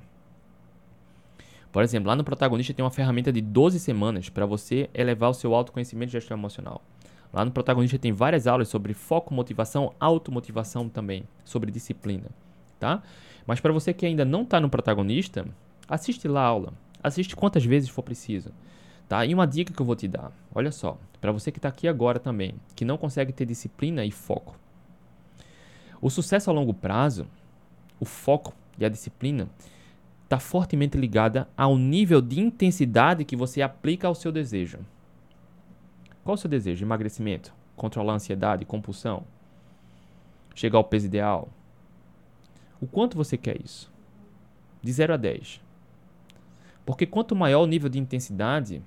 Por 1.71 1.83
exemplo, 1.83 2.07
lá 2.07 2.15
no 2.15 2.23
protagonista 2.23 2.73
tem 2.73 2.85
uma 2.85 2.91
ferramenta 2.91 3.33
de 3.33 3.41
12 3.41 3.79
semanas 3.79 4.29
para 4.29 4.45
você 4.45 4.89
elevar 4.93 5.29
o 5.29 5.33
seu 5.33 5.53
autoconhecimento 5.53 6.11
e 6.11 6.13
gestão 6.13 6.37
emocional. 6.37 6.81
Lá 7.33 7.43
no 7.43 7.51
protagonista 7.51 7.99
tem 7.99 8.13
várias 8.13 8.47
aulas 8.47 8.69
sobre 8.69 8.93
foco, 8.93 9.33
motivação, 9.33 9.93
automotivação 9.99 10.87
também, 10.87 11.25
sobre 11.43 11.69
disciplina, 11.69 12.29
tá? 12.79 13.03
Mas 13.45 13.59
para 13.59 13.73
você 13.73 13.93
que 13.93 14.05
ainda 14.05 14.23
não 14.23 14.43
está 14.43 14.57
no 14.57 14.69
protagonista, 14.69 15.45
assiste 15.87 16.27
lá 16.27 16.41
a 16.41 16.47
aula. 16.47 16.73
Assiste 17.03 17.35
quantas 17.35 17.63
vezes 17.65 17.89
for 17.89 18.01
preciso. 18.01 18.51
Tá? 19.07 19.25
E 19.25 19.33
uma 19.33 19.45
dica 19.45 19.73
que 19.73 19.81
eu 19.81 19.85
vou 19.85 19.95
te 19.95 20.07
dar, 20.07 20.31
olha 20.53 20.71
só, 20.71 20.97
para 21.21 21.31
você 21.31 21.51
que 21.51 21.59
está 21.59 21.69
aqui 21.69 21.87
agora 21.87 22.19
também, 22.19 22.55
que 22.75 22.83
não 22.83 22.97
consegue 22.97 23.31
ter 23.31 23.45
disciplina 23.45 24.03
e 24.03 24.11
foco. 24.11 24.57
O 26.01 26.09
sucesso 26.09 26.49
a 26.49 26.53
longo 26.53 26.73
prazo, 26.73 27.27
o 27.99 28.05
foco 28.05 28.53
e 28.77 28.85
a 28.85 28.89
disciplina 28.89 29.47
está 30.23 30.39
fortemente 30.39 30.97
ligada 30.97 31.47
ao 31.55 31.77
nível 31.77 32.21
de 32.21 32.39
intensidade 32.39 33.23
que 33.23 33.35
você 33.35 33.61
aplica 33.61 34.07
ao 34.07 34.15
seu 34.15 34.31
desejo. 34.31 34.79
Qual 36.23 36.33
o 36.33 36.37
seu 36.37 36.49
desejo? 36.49 36.83
Emagrecimento? 36.83 37.53
Controlar 37.75 38.13
a 38.13 38.15
ansiedade? 38.15 38.65
Compulsão? 38.65 39.23
Chegar 40.55 40.79
ao 40.79 40.83
peso 40.83 41.05
ideal? 41.05 41.49
O 42.81 42.87
quanto 42.87 43.15
você 43.15 43.37
quer 43.37 43.61
isso? 43.63 43.91
De 44.81 44.91
0 44.91 45.13
a 45.13 45.17
10. 45.17 45.61
Porque 46.85 47.05
quanto 47.05 47.35
maior 47.35 47.63
o 47.63 47.67
nível 47.67 47.89
de 47.89 47.99
intensidade 47.99 48.81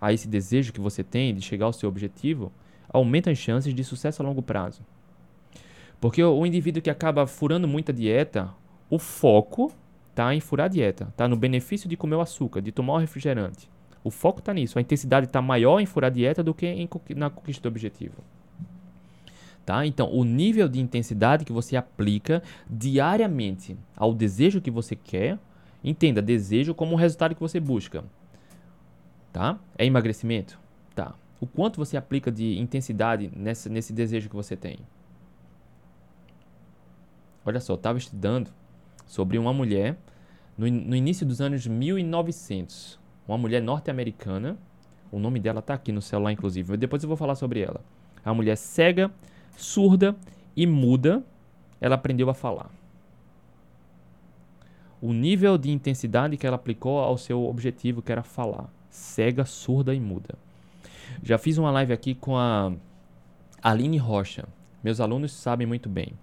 a 0.00 0.12
esse 0.12 0.28
desejo 0.28 0.72
que 0.72 0.80
você 0.80 1.02
tem 1.02 1.34
de 1.34 1.40
chegar 1.40 1.66
ao 1.66 1.72
seu 1.72 1.88
objetivo, 1.88 2.52
aumenta 2.88 3.30
as 3.30 3.38
chances 3.38 3.74
de 3.74 3.82
sucesso 3.82 4.22
a 4.22 4.26
longo 4.26 4.42
prazo. 4.42 4.82
Porque 6.00 6.22
o 6.22 6.44
indivíduo 6.44 6.82
que 6.82 6.90
acaba 6.90 7.26
furando 7.26 7.66
muita 7.66 7.92
dieta, 7.92 8.50
o 8.90 8.98
foco 8.98 9.72
tá 10.14 10.34
em 10.34 10.40
furar 10.40 10.66
a 10.66 10.68
dieta, 10.68 11.12
tá 11.16 11.26
no 11.26 11.36
benefício 11.36 11.88
de 11.88 11.96
comer 11.96 12.16
o 12.16 12.20
açúcar, 12.20 12.60
de 12.60 12.70
tomar 12.70 12.94
o 12.94 12.98
refrigerante. 12.98 13.68
O 14.04 14.10
foco 14.10 14.38
está 14.38 14.54
nisso. 14.54 14.78
A 14.78 14.82
intensidade 14.82 15.26
está 15.26 15.42
maior 15.42 15.80
em 15.80 15.86
furar 15.86 16.10
a 16.10 16.14
dieta 16.14 16.42
do 16.42 16.54
que 16.54 16.66
em, 16.66 16.88
na 17.16 17.28
conquista 17.28 17.62
do 17.62 17.68
objetivo. 17.68 18.22
Tá? 19.64 19.84
Então, 19.84 20.08
o 20.12 20.22
nível 20.22 20.68
de 20.68 20.78
intensidade 20.78 21.44
que 21.44 21.52
você 21.52 21.76
aplica 21.76 22.40
diariamente 22.70 23.76
ao 23.96 24.14
desejo 24.14 24.60
que 24.60 24.70
você 24.70 24.94
quer, 24.94 25.40
entenda, 25.86 26.20
desejo 26.20 26.74
como 26.74 26.92
um 26.92 26.96
resultado 26.96 27.34
que 27.34 27.40
você 27.40 27.60
busca. 27.60 28.04
Tá? 29.32 29.58
É 29.78 29.86
emagrecimento? 29.86 30.58
Tá. 30.94 31.14
O 31.40 31.46
quanto 31.46 31.76
você 31.76 31.96
aplica 31.96 32.30
de 32.32 32.58
intensidade 32.58 33.30
nesse, 33.34 33.68
nesse 33.68 33.92
desejo 33.92 34.28
que 34.28 34.34
você 34.34 34.56
tem? 34.56 34.78
Olha 37.44 37.60
só, 37.60 37.74
eu 37.74 37.76
estava 37.76 37.96
estudando 37.96 38.50
sobre 39.06 39.38
uma 39.38 39.52
mulher 39.52 39.96
no, 40.58 40.66
no 40.68 40.96
início 40.96 41.24
dos 41.24 41.40
anos 41.40 41.66
1900. 41.66 42.98
Uma 43.28 43.38
mulher 43.38 43.62
norte-americana. 43.62 44.56
O 45.12 45.18
nome 45.18 45.38
dela 45.38 45.60
está 45.60 45.74
aqui 45.74 45.92
no 45.92 46.02
celular, 46.02 46.32
inclusive. 46.32 46.76
Depois 46.76 47.02
eu 47.02 47.08
vou 47.08 47.16
falar 47.16 47.36
sobre 47.36 47.60
ela. 47.60 47.80
A 48.24 48.34
mulher 48.34 48.56
cega, 48.56 49.10
surda 49.56 50.16
e 50.56 50.66
muda, 50.66 51.22
ela 51.80 51.94
aprendeu 51.94 52.28
a 52.28 52.34
falar. 52.34 52.70
O 55.06 55.12
nível 55.12 55.56
de 55.56 55.70
intensidade 55.70 56.36
que 56.36 56.44
ela 56.44 56.56
aplicou 56.56 56.98
ao 56.98 57.16
seu 57.16 57.46
objetivo, 57.46 58.02
que 58.02 58.10
era 58.10 58.24
falar. 58.24 58.68
Cega, 58.90 59.44
surda 59.44 59.94
e 59.94 60.00
muda. 60.00 60.34
Já 61.22 61.38
fiz 61.38 61.58
uma 61.58 61.70
live 61.70 61.92
aqui 61.92 62.12
com 62.12 62.36
a 62.36 62.72
Aline 63.62 63.98
Rocha. 63.98 64.48
Meus 64.82 65.00
alunos 65.00 65.30
sabem 65.30 65.64
muito 65.64 65.88
bem. 65.88 66.14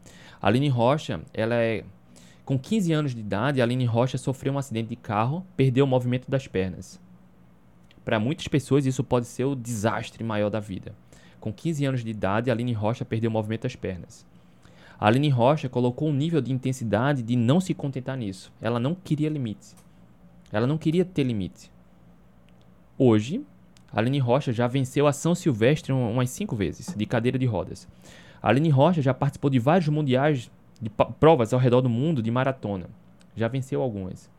A 0.41 0.47
Aline 0.47 0.67
Rocha, 0.67 1.21
ela 1.34 1.55
é 1.55 1.86
com 2.43 2.59
15 2.59 2.91
anos 2.91 3.15
de 3.15 3.21
idade, 3.21 3.61
Aline 3.61 3.86
Rocha 3.86 4.17
sofreu 4.17 4.51
um 4.51 4.57
acidente 4.57 4.89
de 4.89 4.97
carro, 4.97 5.45
perdeu 5.55 5.86
o 5.86 5.88
movimento 5.88 6.29
das 6.29 6.45
pernas. 6.45 6.99
Para 8.03 8.19
muitas 8.19 8.49
pessoas, 8.49 8.86
isso 8.86 9.01
pode 9.01 9.27
ser 9.27 9.45
o 9.45 9.55
desastre 9.55 10.25
maior 10.25 10.49
da 10.49 10.59
vida. 10.59 10.93
Com 11.39 11.53
15 11.53 11.86
anos 11.86 12.03
de 12.03 12.11
idade, 12.11 12.51
Aline 12.51 12.73
Rocha 12.73 13.05
perdeu 13.05 13.29
o 13.29 13.34
movimento 13.34 13.61
das 13.61 13.77
pernas. 13.77 14.25
A 15.04 15.08
Aline 15.08 15.28
Rocha 15.28 15.68
colocou 15.68 16.08
um 16.08 16.14
nível 16.14 16.39
de 16.39 16.54
intensidade 16.54 17.22
de 17.22 17.36
não 17.36 17.60
se 17.60 17.74
contentar 17.74 18.16
nisso. 18.16 18.54
Ela 18.62 18.80
não 18.80 18.95
queria 18.95 19.28
limites. 19.28 19.76
Ela 20.49 20.66
não 20.66 20.78
queria 20.78 21.04
ter 21.04 21.24
limite. 21.24 21.70
Hoje, 22.97 23.43
a 23.91 23.99
Aline 23.99 24.20
Rocha 24.20 24.54
já 24.54 24.66
venceu 24.66 25.06
a 25.06 25.12
São 25.12 25.36
Silvestre 25.36 25.91
umas 25.91 26.30
cinco 26.30 26.56
vezes, 26.56 26.95
de 26.95 27.06
cadeira 27.06 27.38
de 27.38 27.45
rodas. 27.45 27.86
A 28.41 28.47
Aline 28.47 28.70
Rocha 28.70 29.01
já 29.01 29.14
participou 29.14 29.49
de 29.49 29.60
vários 29.60 29.89
mundiais 29.89 30.49
de 30.82 30.89
provas 31.20 31.54
ao 31.54 31.60
redor 31.60 31.82
do 31.82 31.89
mundo 31.89 32.24
de 32.24 32.32
maratona. 32.32 32.86
Já 33.36 33.49
venceu 33.49 33.82
algumas. 33.82 34.30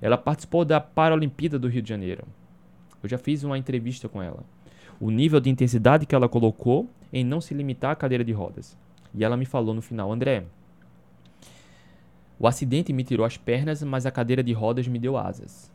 Ela 0.00 0.16
participou 0.16 0.64
da 0.64 0.80
Paralimpíada 0.80 1.58
do 1.58 1.66
Rio 1.66 1.82
de 1.82 1.88
Janeiro. 1.88 2.22
Eu 3.02 3.08
já 3.08 3.18
fiz 3.18 3.42
uma 3.42 3.58
entrevista 3.58 4.08
com 4.08 4.22
ela. 4.22 4.44
O 5.00 5.10
nível 5.10 5.40
de 5.40 5.50
intensidade 5.50 6.06
que 6.06 6.14
ela 6.14 6.28
colocou 6.28 6.88
em 7.12 7.24
não 7.24 7.40
se 7.40 7.54
limitar 7.54 7.90
à 7.90 7.96
cadeira 7.96 8.22
de 8.22 8.30
rodas. 8.30 8.80
E 9.14 9.24
ela 9.24 9.36
me 9.36 9.44
falou 9.44 9.74
no 9.74 9.82
final, 9.82 10.10
André, 10.12 10.44
o 12.38 12.46
acidente 12.46 12.92
me 12.92 13.04
tirou 13.04 13.24
as 13.24 13.36
pernas, 13.36 13.82
mas 13.82 14.06
a 14.06 14.10
cadeira 14.10 14.42
de 14.42 14.52
rodas 14.52 14.88
me 14.88 14.98
deu 14.98 15.16
asas. 15.16 15.70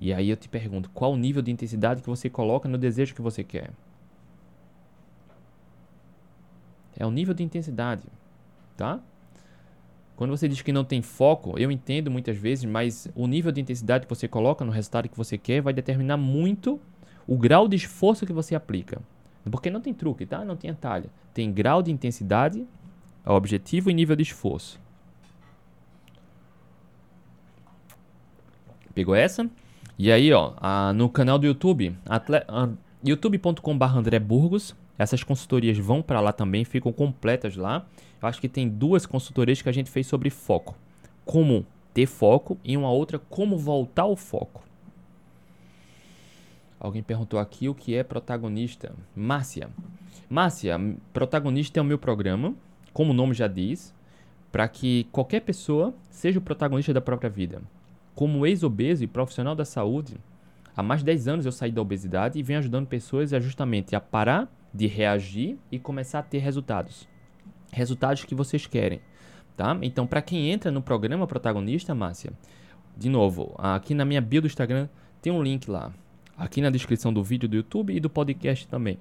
E 0.00 0.12
aí 0.12 0.28
eu 0.28 0.36
te 0.36 0.48
pergunto, 0.48 0.90
qual 0.90 1.12
o 1.12 1.16
nível 1.16 1.42
de 1.42 1.50
intensidade 1.50 2.02
que 2.02 2.08
você 2.08 2.28
coloca 2.28 2.68
no 2.68 2.78
desejo 2.78 3.14
que 3.14 3.22
você 3.22 3.42
quer? 3.42 3.70
É 6.96 7.06
o 7.06 7.10
nível 7.10 7.34
de 7.34 7.42
intensidade, 7.42 8.04
tá? 8.76 9.00
Quando 10.14 10.30
você 10.30 10.46
diz 10.46 10.62
que 10.62 10.72
não 10.72 10.84
tem 10.84 11.02
foco, 11.02 11.58
eu 11.58 11.70
entendo 11.70 12.10
muitas 12.10 12.36
vezes, 12.36 12.64
mas 12.64 13.08
o 13.14 13.26
nível 13.26 13.50
de 13.50 13.60
intensidade 13.60 14.06
que 14.06 14.14
você 14.14 14.28
coloca 14.28 14.64
no 14.64 14.70
resultado 14.70 15.08
que 15.08 15.16
você 15.16 15.38
quer 15.38 15.62
vai 15.62 15.72
determinar 15.72 16.16
muito 16.16 16.80
o 17.26 17.36
grau 17.36 17.66
de 17.66 17.76
esforço 17.76 18.26
que 18.26 18.32
você 18.32 18.54
aplica. 18.54 19.00
Porque 19.50 19.70
não 19.70 19.80
tem 19.80 19.92
truque, 19.92 20.24
tá? 20.24 20.44
Não 20.44 20.56
tem 20.56 20.70
atalho. 20.70 21.10
Tem 21.34 21.52
grau 21.52 21.82
de 21.82 21.90
intensidade, 21.90 22.66
objetivo 23.24 23.90
e 23.90 23.94
nível 23.94 24.14
de 24.14 24.22
esforço. 24.22 24.80
Pegou 28.94 29.14
essa? 29.14 29.48
E 29.98 30.12
aí, 30.12 30.32
ó, 30.32 30.52
a, 30.58 30.92
no 30.92 31.08
canal 31.08 31.38
do 31.38 31.46
YouTube, 31.46 31.96
youtube.com.br 33.04 33.84
André 33.84 34.18
Burgos, 34.18 34.76
essas 34.98 35.24
consultorias 35.24 35.78
vão 35.78 36.02
para 36.02 36.20
lá 36.20 36.32
também, 36.32 36.64
ficam 36.64 36.92
completas 36.92 37.56
lá. 37.56 37.86
Eu 38.20 38.28
acho 38.28 38.40
que 38.40 38.48
tem 38.48 38.68
duas 38.68 39.06
consultorias 39.06 39.62
que 39.62 39.68
a 39.68 39.72
gente 39.72 39.90
fez 39.90 40.06
sobre 40.06 40.30
foco. 40.30 40.76
Como 41.24 41.66
ter 41.92 42.06
foco 42.06 42.58
e 42.64 42.76
uma 42.76 42.90
outra 42.90 43.18
como 43.18 43.56
voltar 43.56 44.02
ao 44.02 44.16
foco. 44.16 44.62
Alguém 46.82 47.00
perguntou 47.00 47.38
aqui 47.38 47.68
o 47.68 47.74
que 47.76 47.94
é 47.94 48.02
protagonista. 48.02 48.92
Márcia. 49.14 49.70
Márcia, 50.28 50.76
protagonista 51.12 51.78
é 51.78 51.80
o 51.80 51.84
meu 51.84 51.96
programa, 51.96 52.56
como 52.92 53.12
o 53.12 53.14
nome 53.14 53.34
já 53.34 53.46
diz, 53.46 53.94
para 54.50 54.66
que 54.66 55.06
qualquer 55.12 55.42
pessoa 55.42 55.94
seja 56.10 56.40
o 56.40 56.42
protagonista 56.42 56.92
da 56.92 57.00
própria 57.00 57.30
vida. 57.30 57.62
Como 58.16 58.44
ex-obeso 58.44 59.04
e 59.04 59.06
profissional 59.06 59.54
da 59.54 59.64
saúde, 59.64 60.16
há 60.76 60.82
mais 60.82 61.02
de 61.02 61.06
10 61.06 61.28
anos 61.28 61.46
eu 61.46 61.52
saí 61.52 61.70
da 61.70 61.80
obesidade 61.80 62.36
e 62.36 62.42
venho 62.42 62.58
ajudando 62.58 62.88
pessoas 62.88 63.32
a 63.32 63.38
justamente 63.38 63.94
a 63.94 64.00
parar 64.00 64.52
de 64.74 64.88
reagir 64.88 65.56
e 65.70 65.78
começar 65.78 66.18
a 66.18 66.24
ter 66.24 66.38
resultados. 66.38 67.06
Resultados 67.70 68.24
que 68.24 68.34
vocês 68.34 68.66
querem, 68.66 69.00
tá? 69.56 69.78
Então, 69.82 70.04
para 70.04 70.20
quem 70.20 70.50
entra 70.50 70.72
no 70.72 70.82
programa 70.82 71.28
protagonista, 71.28 71.94
Márcia, 71.94 72.32
de 72.96 73.08
novo, 73.08 73.54
aqui 73.56 73.94
na 73.94 74.04
minha 74.04 74.20
bio 74.20 74.40
do 74.40 74.48
Instagram 74.48 74.88
tem 75.22 75.32
um 75.32 75.40
link 75.40 75.70
lá. 75.70 75.92
Aqui 76.42 76.60
na 76.60 76.70
descrição 76.70 77.12
do 77.12 77.22
vídeo 77.22 77.48
do 77.48 77.54
YouTube 77.54 77.94
e 77.94 78.00
do 78.00 78.10
podcast 78.10 78.66
também. 78.66 78.98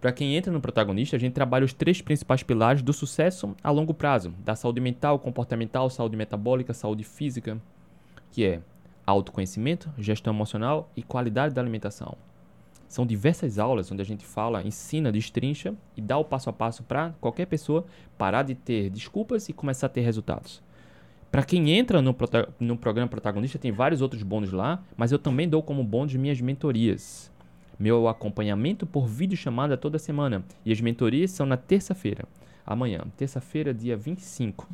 Para 0.00 0.12
quem 0.12 0.34
entra 0.34 0.50
no 0.50 0.62
protagonista, 0.62 1.14
a 1.14 1.18
gente 1.18 1.34
trabalha 1.34 1.62
os 1.62 1.74
três 1.74 2.00
principais 2.00 2.42
pilares 2.42 2.80
do 2.80 2.90
sucesso 2.90 3.54
a 3.62 3.70
longo 3.70 3.92
prazo: 3.92 4.32
da 4.42 4.56
saúde 4.56 4.80
mental, 4.80 5.18
comportamental, 5.18 5.90
saúde 5.90 6.16
metabólica, 6.16 6.72
saúde 6.72 7.04
física, 7.04 7.60
que 8.30 8.46
é 8.46 8.62
autoconhecimento, 9.04 9.92
gestão 9.98 10.32
emocional 10.32 10.90
e 10.96 11.02
qualidade 11.02 11.52
da 11.54 11.60
alimentação. 11.60 12.16
São 12.88 13.04
diversas 13.04 13.58
aulas 13.58 13.92
onde 13.92 14.00
a 14.00 14.06
gente 14.06 14.24
fala, 14.24 14.66
ensina, 14.66 15.12
destrincha 15.12 15.74
e 15.94 16.00
dá 16.00 16.16
o 16.16 16.24
passo 16.24 16.48
a 16.48 16.52
passo 16.54 16.82
para 16.82 17.10
qualquer 17.20 17.44
pessoa 17.44 17.84
parar 18.16 18.42
de 18.42 18.54
ter 18.54 18.88
desculpas 18.88 19.50
e 19.50 19.52
começar 19.52 19.88
a 19.88 19.90
ter 19.90 20.00
resultados. 20.00 20.62
Para 21.34 21.42
quem 21.42 21.72
entra 21.72 22.00
no, 22.00 22.16
no 22.60 22.76
programa 22.76 23.08
protagonista, 23.08 23.58
tem 23.58 23.72
vários 23.72 24.00
outros 24.00 24.22
bônus 24.22 24.52
lá, 24.52 24.80
mas 24.96 25.10
eu 25.10 25.18
também 25.18 25.48
dou 25.48 25.64
como 25.64 25.82
bônus 25.82 26.14
minhas 26.14 26.40
mentorias. 26.40 27.28
Meu 27.76 28.06
acompanhamento 28.06 28.86
por 28.86 29.08
vídeo 29.08 29.36
chamada 29.36 29.76
toda 29.76 29.98
semana. 29.98 30.44
E 30.64 30.70
as 30.70 30.80
mentorias 30.80 31.32
são 31.32 31.44
na 31.44 31.56
terça-feira. 31.56 32.24
Amanhã, 32.64 33.00
terça-feira, 33.16 33.74
dia 33.74 33.96
25. 33.96 34.70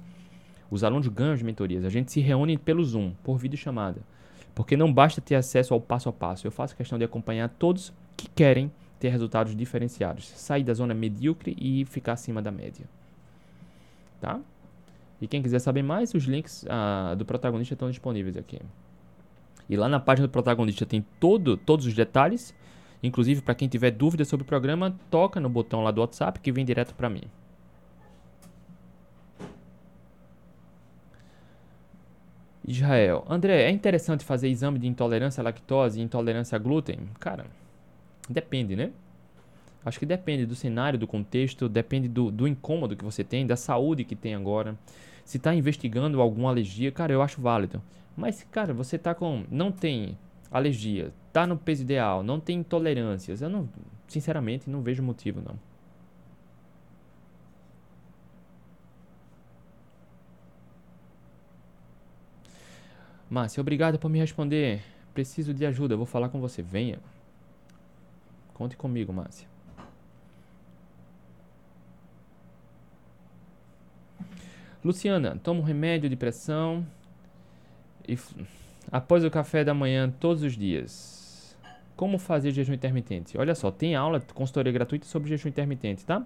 Os 0.70 0.84
alunos 0.84 1.08
ganham 1.08 1.32
as 1.32 1.40
mentorias. 1.40 1.82
A 1.82 1.88
gente 1.88 2.12
se 2.12 2.20
reúne 2.20 2.58
pelo 2.58 2.84
Zoom, 2.84 3.14
por 3.24 3.38
vídeo 3.38 3.56
chamada. 3.56 4.02
Porque 4.54 4.76
não 4.76 4.92
basta 4.92 5.18
ter 5.18 5.36
acesso 5.36 5.72
ao 5.72 5.80
passo 5.80 6.10
a 6.10 6.12
passo. 6.12 6.46
Eu 6.46 6.50
faço 6.50 6.76
questão 6.76 6.98
de 6.98 7.04
acompanhar 7.06 7.48
todos 7.48 7.90
que 8.14 8.28
querem 8.28 8.70
ter 8.98 9.08
resultados 9.08 9.56
diferenciados, 9.56 10.28
sair 10.28 10.62
da 10.62 10.74
zona 10.74 10.92
medíocre 10.92 11.56
e 11.58 11.86
ficar 11.86 12.12
acima 12.12 12.42
da 12.42 12.50
média. 12.50 12.84
Tá? 14.20 14.38
E 15.20 15.28
quem 15.28 15.42
quiser 15.42 15.58
saber 15.58 15.82
mais, 15.82 16.14
os 16.14 16.24
links 16.24 16.64
ah, 16.68 17.14
do 17.16 17.24
protagonista 17.24 17.74
estão 17.74 17.90
disponíveis 17.90 18.36
aqui. 18.36 18.58
E 19.68 19.76
lá 19.76 19.88
na 19.88 20.00
página 20.00 20.26
do 20.26 20.30
protagonista 20.30 20.86
tem 20.86 21.04
todo, 21.18 21.56
todos 21.56 21.86
os 21.86 21.94
detalhes. 21.94 22.54
Inclusive, 23.02 23.42
para 23.42 23.54
quem 23.54 23.68
tiver 23.68 23.90
dúvida 23.90 24.24
sobre 24.24 24.44
o 24.44 24.46
programa, 24.46 24.96
toca 25.10 25.38
no 25.40 25.48
botão 25.48 25.82
lá 25.82 25.90
do 25.90 26.00
WhatsApp 26.00 26.40
que 26.40 26.52
vem 26.52 26.64
direto 26.64 26.94
para 26.94 27.08
mim. 27.08 27.22
Israel. 32.66 33.24
André, 33.28 33.62
é 33.62 33.70
interessante 33.70 34.24
fazer 34.24 34.48
exame 34.48 34.78
de 34.78 34.86
intolerância 34.86 35.40
à 35.40 35.44
lactose 35.44 35.98
e 35.98 36.02
intolerância 36.02 36.56
a 36.56 36.58
glúten? 36.58 36.98
Cara, 37.18 37.46
Depende, 38.30 38.76
né? 38.76 38.92
Acho 39.84 39.98
que 39.98 40.06
depende 40.06 40.44
do 40.44 40.54
cenário, 40.54 40.98
do 40.98 41.06
contexto, 41.06 41.68
depende 41.68 42.08
do, 42.08 42.30
do 42.30 42.46
incômodo 42.46 42.96
que 42.96 43.04
você 43.04 43.24
tem, 43.24 43.46
da 43.46 43.56
saúde 43.56 44.04
que 44.04 44.14
tem 44.14 44.34
agora. 44.34 44.78
Se 45.24 45.38
está 45.38 45.54
investigando 45.54 46.20
alguma 46.20 46.50
alergia, 46.50 46.92
cara, 46.92 47.12
eu 47.12 47.22
acho 47.22 47.40
válido. 47.40 47.80
Mas, 48.16 48.46
cara, 48.50 48.74
você 48.74 48.98
tá 48.98 49.14
com. 49.14 49.44
não 49.50 49.72
tem 49.72 50.18
alergia, 50.50 51.12
tá 51.32 51.46
no 51.46 51.56
peso 51.56 51.82
ideal, 51.82 52.22
não 52.22 52.38
tem 52.38 52.58
intolerâncias. 52.58 53.40
Eu 53.40 53.48
não, 53.48 53.68
sinceramente, 54.08 54.68
não 54.68 54.82
vejo 54.82 55.02
motivo, 55.02 55.40
não. 55.40 55.56
Márcia, 63.30 63.60
obrigado 63.60 63.98
por 63.98 64.10
me 64.10 64.18
responder. 64.18 64.82
Preciso 65.14 65.54
de 65.54 65.64
ajuda, 65.64 65.96
vou 65.96 66.06
falar 66.06 66.28
com 66.28 66.40
você. 66.40 66.62
Venha. 66.62 66.98
Conte 68.52 68.76
comigo, 68.76 69.12
Márcia. 69.12 69.49
Luciana, 74.82 75.38
toma 75.42 75.60
um 75.60 75.62
remédio 75.62 76.08
de 76.08 76.16
pressão 76.16 76.86
e 78.08 78.18
após 78.90 79.22
o 79.24 79.30
café 79.30 79.62
da 79.62 79.74
manhã 79.74 80.10
todos 80.18 80.42
os 80.42 80.56
dias. 80.56 81.56
Como 81.94 82.18
fazer 82.18 82.50
jejum 82.50 82.72
intermitente? 82.72 83.36
Olha 83.36 83.54
só, 83.54 83.70
tem 83.70 83.94
aula, 83.94 84.20
consultoria 84.34 84.72
gratuita 84.72 85.04
sobre 85.04 85.28
jejum 85.28 85.50
intermitente, 85.50 86.06
tá? 86.06 86.24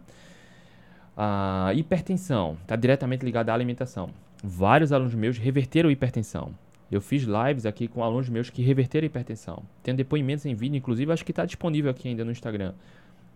A 1.17 1.73
hipertensão 1.75 2.57
está 2.63 2.77
diretamente 2.77 3.25
ligada 3.25 3.51
à 3.51 3.55
alimentação. 3.55 4.11
Vários 4.43 4.93
alunos 4.93 5.15
meus 5.15 5.37
reverteram 5.37 5.91
hipertensão. 5.91 6.55
Eu 6.93 7.01
fiz 7.01 7.25
lives 7.25 7.67
aqui 7.67 7.89
com 7.89 8.05
alunos 8.05 8.29
meus 8.29 8.51
que 8.51 8.63
reverteram 8.63 9.05
hipertensão. 9.05 9.65
Tenho 9.83 9.97
depoimentos 9.97 10.47
em 10.47 10.55
vídeo, 10.55 10.77
inclusive 10.77 11.11
acho 11.13 11.25
que 11.25 11.33
está 11.33 11.45
disponível 11.45 11.91
aqui 11.91 12.09
ainda 12.09 12.25
no 12.25 12.31
Instagram. 12.31 12.73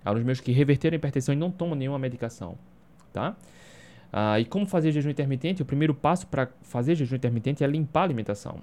Alunos 0.05 0.25
meus 0.25 0.41
que 0.41 0.53
reverteram 0.53 0.95
hipertensão 0.95 1.35
e 1.35 1.37
não 1.37 1.51
tomam 1.51 1.75
nenhuma 1.75 1.99
medicação, 1.99 2.57
tá? 3.13 3.35
Ah, 4.13 4.41
e 4.41 4.45
como 4.45 4.67
fazer 4.67 4.93
jejum 4.93 5.11
intermitente? 5.11 5.63
O 5.63 5.67
primeiro 5.67 5.95
passo 5.95 6.27
para 6.27 6.49
fazer 6.63 6.95
jejum 6.95 7.17
intermitente 7.17 7.63
é 7.63 7.67
limpar 7.67 8.01
a 8.01 8.05
alimentação. 8.05 8.61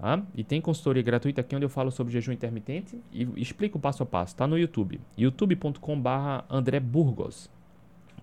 Tá? 0.00 0.22
E 0.34 0.42
tem 0.42 0.60
consultoria 0.60 1.02
gratuita 1.02 1.42
aqui 1.42 1.54
onde 1.54 1.64
eu 1.64 1.68
falo 1.68 1.90
sobre 1.90 2.12
jejum 2.12 2.32
intermitente 2.32 2.98
e 3.12 3.28
explico 3.36 3.78
passo 3.78 4.02
a 4.02 4.06
passo. 4.06 4.34
Está 4.34 4.46
no 4.46 4.58
YouTube, 4.58 5.00
youtube.com.br 5.16 6.44
André 6.48 6.80
Burgos. 6.80 7.50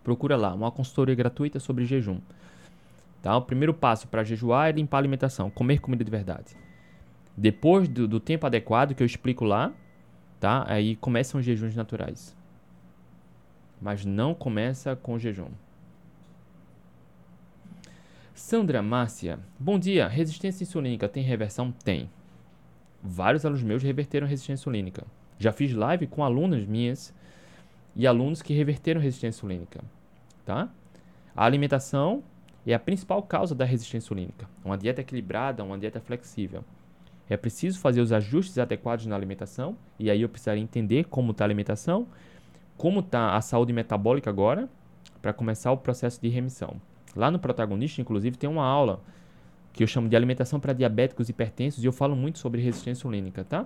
Procura 0.03 0.35
lá, 0.35 0.53
uma 0.53 0.71
consultoria 0.71 1.13
gratuita 1.13 1.59
sobre 1.59 1.85
jejum. 1.85 2.19
Tá? 3.21 3.35
O 3.37 3.41
primeiro 3.41 3.73
passo 3.73 4.07
para 4.07 4.23
jejuar 4.23 4.69
é 4.69 4.71
limpar 4.71 4.97
a 4.97 5.01
alimentação, 5.01 5.49
comer 5.49 5.79
comida 5.79 6.03
de 6.03 6.09
verdade. 6.11 6.55
Depois 7.35 7.87
do, 7.87 8.07
do 8.07 8.19
tempo 8.19 8.47
adequado 8.47 8.95
que 8.95 9.03
eu 9.03 9.05
explico 9.05 9.45
lá, 9.45 9.71
tá? 10.39 10.65
Aí 10.67 10.95
começam 10.95 11.39
os 11.39 11.45
jejuns 11.45 11.75
naturais. 11.75 12.35
Mas 13.79 14.03
não 14.03 14.33
começa 14.33 14.95
com 14.95 15.19
jejum. 15.19 15.49
Sandra 18.37 18.83
Márcia, 18.83 19.39
bom 19.59 19.79
dia. 19.79 20.07
Resistência 20.07 20.63
insulínica 20.63 21.09
tem 21.09 21.23
reversão? 21.23 21.71
Tem. 21.71 22.07
Vários 23.01 23.43
alunos 23.43 23.63
meus 23.63 23.81
reverteram 23.81 24.27
resistência 24.27 24.61
insulínica. 24.61 25.07
Já 25.39 25.51
fiz 25.51 25.73
live 25.73 26.05
com 26.05 26.23
alunas 26.23 26.63
minhas 26.63 27.11
e 27.95 28.05
alunos 28.05 28.43
que 28.43 28.53
reverteram 28.53 29.01
resistência 29.01 29.39
insulínica, 29.39 29.83
tá? 30.45 30.69
A 31.35 31.45
alimentação 31.45 32.23
é 32.65 32.75
a 32.75 32.79
principal 32.79 33.23
causa 33.23 33.55
da 33.55 33.65
resistência 33.65 34.05
insulínica. 34.05 34.47
Uma 34.63 34.77
dieta 34.77 35.01
equilibrada, 35.01 35.63
uma 35.63 35.77
dieta 35.77 35.99
flexível. 35.99 36.63
É 37.27 37.35
preciso 37.35 37.79
fazer 37.79 38.01
os 38.01 38.11
ajustes 38.11 38.59
adequados 38.59 39.07
na 39.07 39.15
alimentação, 39.15 39.75
e 39.97 40.11
aí 40.11 40.21
eu 40.21 40.29
precisaria 40.29 40.61
entender 40.61 41.05
como 41.05 41.31
está 41.31 41.43
a 41.43 41.47
alimentação, 41.47 42.07
como 42.77 42.99
está 42.99 43.35
a 43.35 43.41
saúde 43.41 43.73
metabólica 43.73 44.29
agora, 44.29 44.69
para 45.23 45.33
começar 45.33 45.71
o 45.71 45.77
processo 45.77 46.21
de 46.21 46.29
remissão. 46.29 46.79
Lá 47.17 47.31
no 47.31 47.39
protagonista, 47.39 47.99
inclusive, 47.99 48.37
tem 48.37 48.49
uma 48.49 48.63
aula 48.63 49.01
que 49.73 49.83
eu 49.83 49.87
chamo 49.87 50.07
de 50.07 50.15
alimentação 50.15 50.59
para 50.59 50.71
diabéticos 50.71 51.27
e 51.27 51.31
hipertensos 51.31 51.83
e 51.83 51.87
eu 51.87 51.91
falo 51.91 52.15
muito 52.15 52.37
sobre 52.37 52.61
resistência 52.61 52.99
insulínica, 52.99 53.43
tá? 53.43 53.65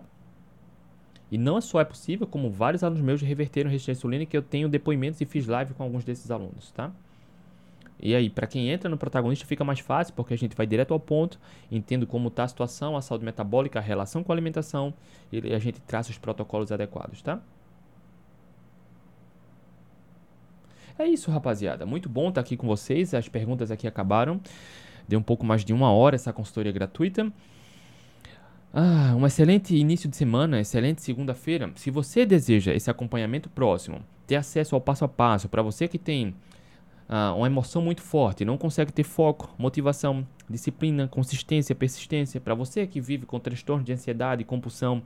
E 1.29 1.37
não 1.37 1.59
só 1.61 1.79
é 1.79 1.85
possível, 1.85 2.25
como 2.25 2.49
vários 2.49 2.83
alunos 2.83 3.01
meus 3.01 3.21
reverteram 3.21 3.69
resistência 3.69 3.99
insulínica, 3.99 4.35
eu 4.35 4.41
tenho 4.41 4.67
depoimentos 4.69 5.19
e 5.21 5.25
fiz 5.25 5.47
live 5.47 5.73
com 5.73 5.83
alguns 5.83 6.03
desses 6.03 6.31
alunos, 6.31 6.71
tá? 6.71 6.91
E 8.01 8.15
aí, 8.15 8.29
para 8.29 8.47
quem 8.47 8.69
entra 8.69 8.89
no 8.89 8.97
protagonista 8.97 9.45
fica 9.45 9.63
mais 9.63 9.79
fácil, 9.79 10.13
porque 10.15 10.33
a 10.33 10.37
gente 10.37 10.55
vai 10.55 10.65
direto 10.65 10.93
ao 10.93 10.99
ponto, 10.99 11.39
entendo 11.69 12.07
como 12.07 12.29
está 12.29 12.45
a 12.45 12.47
situação, 12.47 12.97
a 12.97 13.01
saúde 13.01 13.23
metabólica, 13.23 13.79
a 13.79 13.81
relação 13.81 14.23
com 14.23 14.31
a 14.31 14.35
alimentação, 14.35 14.93
e 15.31 15.53
a 15.53 15.59
gente 15.59 15.79
traça 15.81 16.09
os 16.09 16.17
protocolos 16.17 16.71
adequados, 16.71 17.21
tá? 17.21 17.39
É 21.01 21.07
isso, 21.07 21.31
rapaziada. 21.31 21.83
Muito 21.83 22.07
bom 22.07 22.29
estar 22.29 22.41
aqui 22.41 22.55
com 22.55 22.67
vocês. 22.67 23.15
As 23.15 23.27
perguntas 23.27 23.71
aqui 23.71 23.87
acabaram. 23.87 24.39
Deu 25.07 25.17
um 25.17 25.23
pouco 25.23 25.43
mais 25.43 25.65
de 25.65 25.73
uma 25.73 25.91
hora 25.91 26.13
essa 26.13 26.31
consultoria 26.31 26.71
gratuita. 26.71 27.33
Ah, 28.71 29.15
um 29.17 29.25
excelente 29.25 29.75
início 29.75 30.07
de 30.07 30.15
semana, 30.15 30.61
excelente 30.61 31.01
segunda-feira. 31.01 31.71
Se 31.73 31.89
você 31.89 32.23
deseja 32.23 32.71
esse 32.71 32.91
acompanhamento 32.91 33.49
próximo, 33.49 34.01
ter 34.27 34.35
acesso 34.35 34.75
ao 34.75 34.81
passo 34.81 35.03
a 35.03 35.07
passo, 35.07 35.49
para 35.49 35.63
você 35.63 35.87
que 35.87 35.97
tem 35.97 36.35
ah, 37.09 37.33
uma 37.33 37.47
emoção 37.47 37.81
muito 37.81 38.03
forte, 38.03 38.45
não 38.45 38.55
consegue 38.55 38.93
ter 38.93 39.03
foco, 39.03 39.51
motivação, 39.57 40.25
disciplina, 40.51 41.07
consistência, 41.07 41.73
persistência, 41.73 42.39
para 42.39 42.53
você 42.53 42.85
que 42.85 43.01
vive 43.01 43.25
com 43.25 43.39
transtorno 43.39 43.83
de 43.83 43.91
ansiedade 43.91 44.41
e 44.41 44.45
compulsão, 44.45 45.01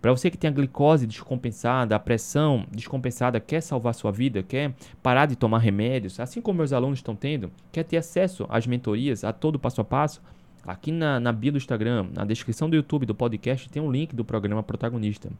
para 0.00 0.10
você 0.10 0.30
que 0.30 0.36
tem 0.36 0.48
a 0.48 0.52
glicose 0.52 1.06
descompensada, 1.06 1.94
a 1.94 1.98
pressão 1.98 2.66
descompensada, 2.70 3.38
quer 3.38 3.60
salvar 3.60 3.94
sua 3.94 4.10
vida, 4.10 4.42
quer 4.42 4.74
parar 5.02 5.26
de 5.26 5.36
tomar 5.36 5.58
remédios, 5.58 6.18
assim 6.18 6.40
como 6.40 6.58
meus 6.58 6.72
alunos 6.72 6.98
estão 6.98 7.14
tendo, 7.14 7.52
quer 7.70 7.84
ter 7.84 7.98
acesso 7.98 8.46
às 8.48 8.66
mentorias, 8.66 9.22
a 9.22 9.32
todo 9.32 9.58
passo 9.58 9.80
a 9.80 9.84
passo, 9.84 10.20
Aqui 10.66 10.90
na, 10.90 11.20
na 11.20 11.30
bio 11.30 11.52
do 11.52 11.58
Instagram, 11.58 12.08
na 12.12 12.24
descrição 12.24 12.68
do 12.68 12.74
YouTube 12.74 13.06
do 13.06 13.14
podcast, 13.14 13.70
tem 13.70 13.80
um 13.80 13.90
link 13.90 14.16
do 14.16 14.24
programa 14.24 14.64
Protagonista. 14.64 15.30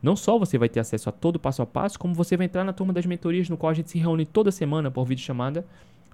Não 0.00 0.14
só 0.14 0.38
você 0.38 0.56
vai 0.56 0.68
ter 0.68 0.78
acesso 0.78 1.08
a 1.08 1.12
todo 1.12 1.40
passo 1.40 1.60
a 1.60 1.66
passo, 1.66 1.98
como 1.98 2.14
você 2.14 2.36
vai 2.36 2.46
entrar 2.46 2.62
na 2.62 2.72
turma 2.72 2.92
das 2.92 3.04
mentorias, 3.04 3.48
no 3.48 3.56
qual 3.56 3.70
a 3.70 3.74
gente 3.74 3.90
se 3.90 3.98
reúne 3.98 4.24
toda 4.24 4.52
semana 4.52 4.88
por 4.88 5.04
videochamada 5.04 5.66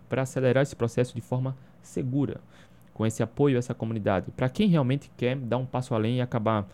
para 0.09 0.22
acelerar 0.22 0.62
esse 0.62 0.74
processo 0.74 1.14
de 1.14 1.20
forma 1.20 1.55
segura, 1.82 2.40
com 2.93 3.07
esse 3.07 3.22
apoio 3.22 3.57
a 3.57 3.59
essa 3.59 3.74
comunidade. 3.74 4.30
Para 4.32 4.49
quem 4.49 4.68
realmente 4.68 5.11
quer 5.16 5.36
dar 5.36 5.57
um 5.57 5.66
passo 5.66 5.95
além 5.95 6.18
e 6.18 6.20
acabar 6.20 6.66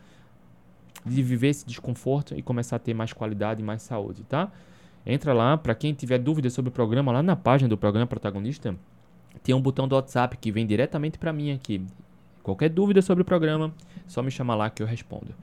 de 1.04 1.22
viver 1.22 1.48
esse 1.48 1.66
desconforto 1.66 2.34
e 2.36 2.42
começar 2.42 2.76
a 2.76 2.78
ter 2.78 2.94
mais 2.94 3.12
qualidade 3.12 3.62
e 3.62 3.64
mais 3.64 3.82
saúde, 3.82 4.24
tá? 4.24 4.50
Entra 5.06 5.32
lá, 5.32 5.56
para 5.56 5.74
quem 5.74 5.94
tiver 5.94 6.18
dúvidas 6.18 6.52
sobre 6.52 6.68
o 6.68 6.72
programa, 6.72 7.12
lá 7.12 7.22
na 7.22 7.36
página 7.36 7.68
do 7.68 7.78
programa 7.78 8.06
Protagonista, 8.06 8.76
tem 9.42 9.54
um 9.54 9.60
botão 9.60 9.86
do 9.88 9.94
WhatsApp 9.94 10.36
que 10.36 10.50
vem 10.50 10.66
diretamente 10.66 11.18
para 11.18 11.32
mim 11.32 11.52
aqui. 11.52 11.84
Qualquer 12.42 12.68
dúvida 12.68 13.00
sobre 13.00 13.22
o 13.22 13.24
programa, 13.24 13.72
só 14.06 14.22
me 14.22 14.30
chamar 14.30 14.54
lá 14.54 14.70
que 14.70 14.82
eu 14.82 14.86
respondo. 14.86 15.34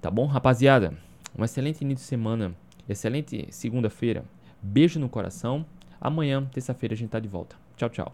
Tá 0.00 0.10
bom, 0.10 0.26
rapaziada? 0.26 0.94
Um 1.36 1.44
excelente 1.44 1.82
início 1.82 2.02
de 2.02 2.08
semana, 2.08 2.54
excelente 2.88 3.46
segunda-feira. 3.50 4.24
Beijo 4.62 4.98
no 4.98 5.08
coração. 5.08 5.64
Amanhã, 6.00 6.44
terça-feira, 6.52 6.94
a 6.94 6.96
gente 6.96 7.10
tá 7.10 7.20
de 7.20 7.28
volta. 7.28 7.56
Tchau, 7.76 7.88
tchau. 7.88 8.12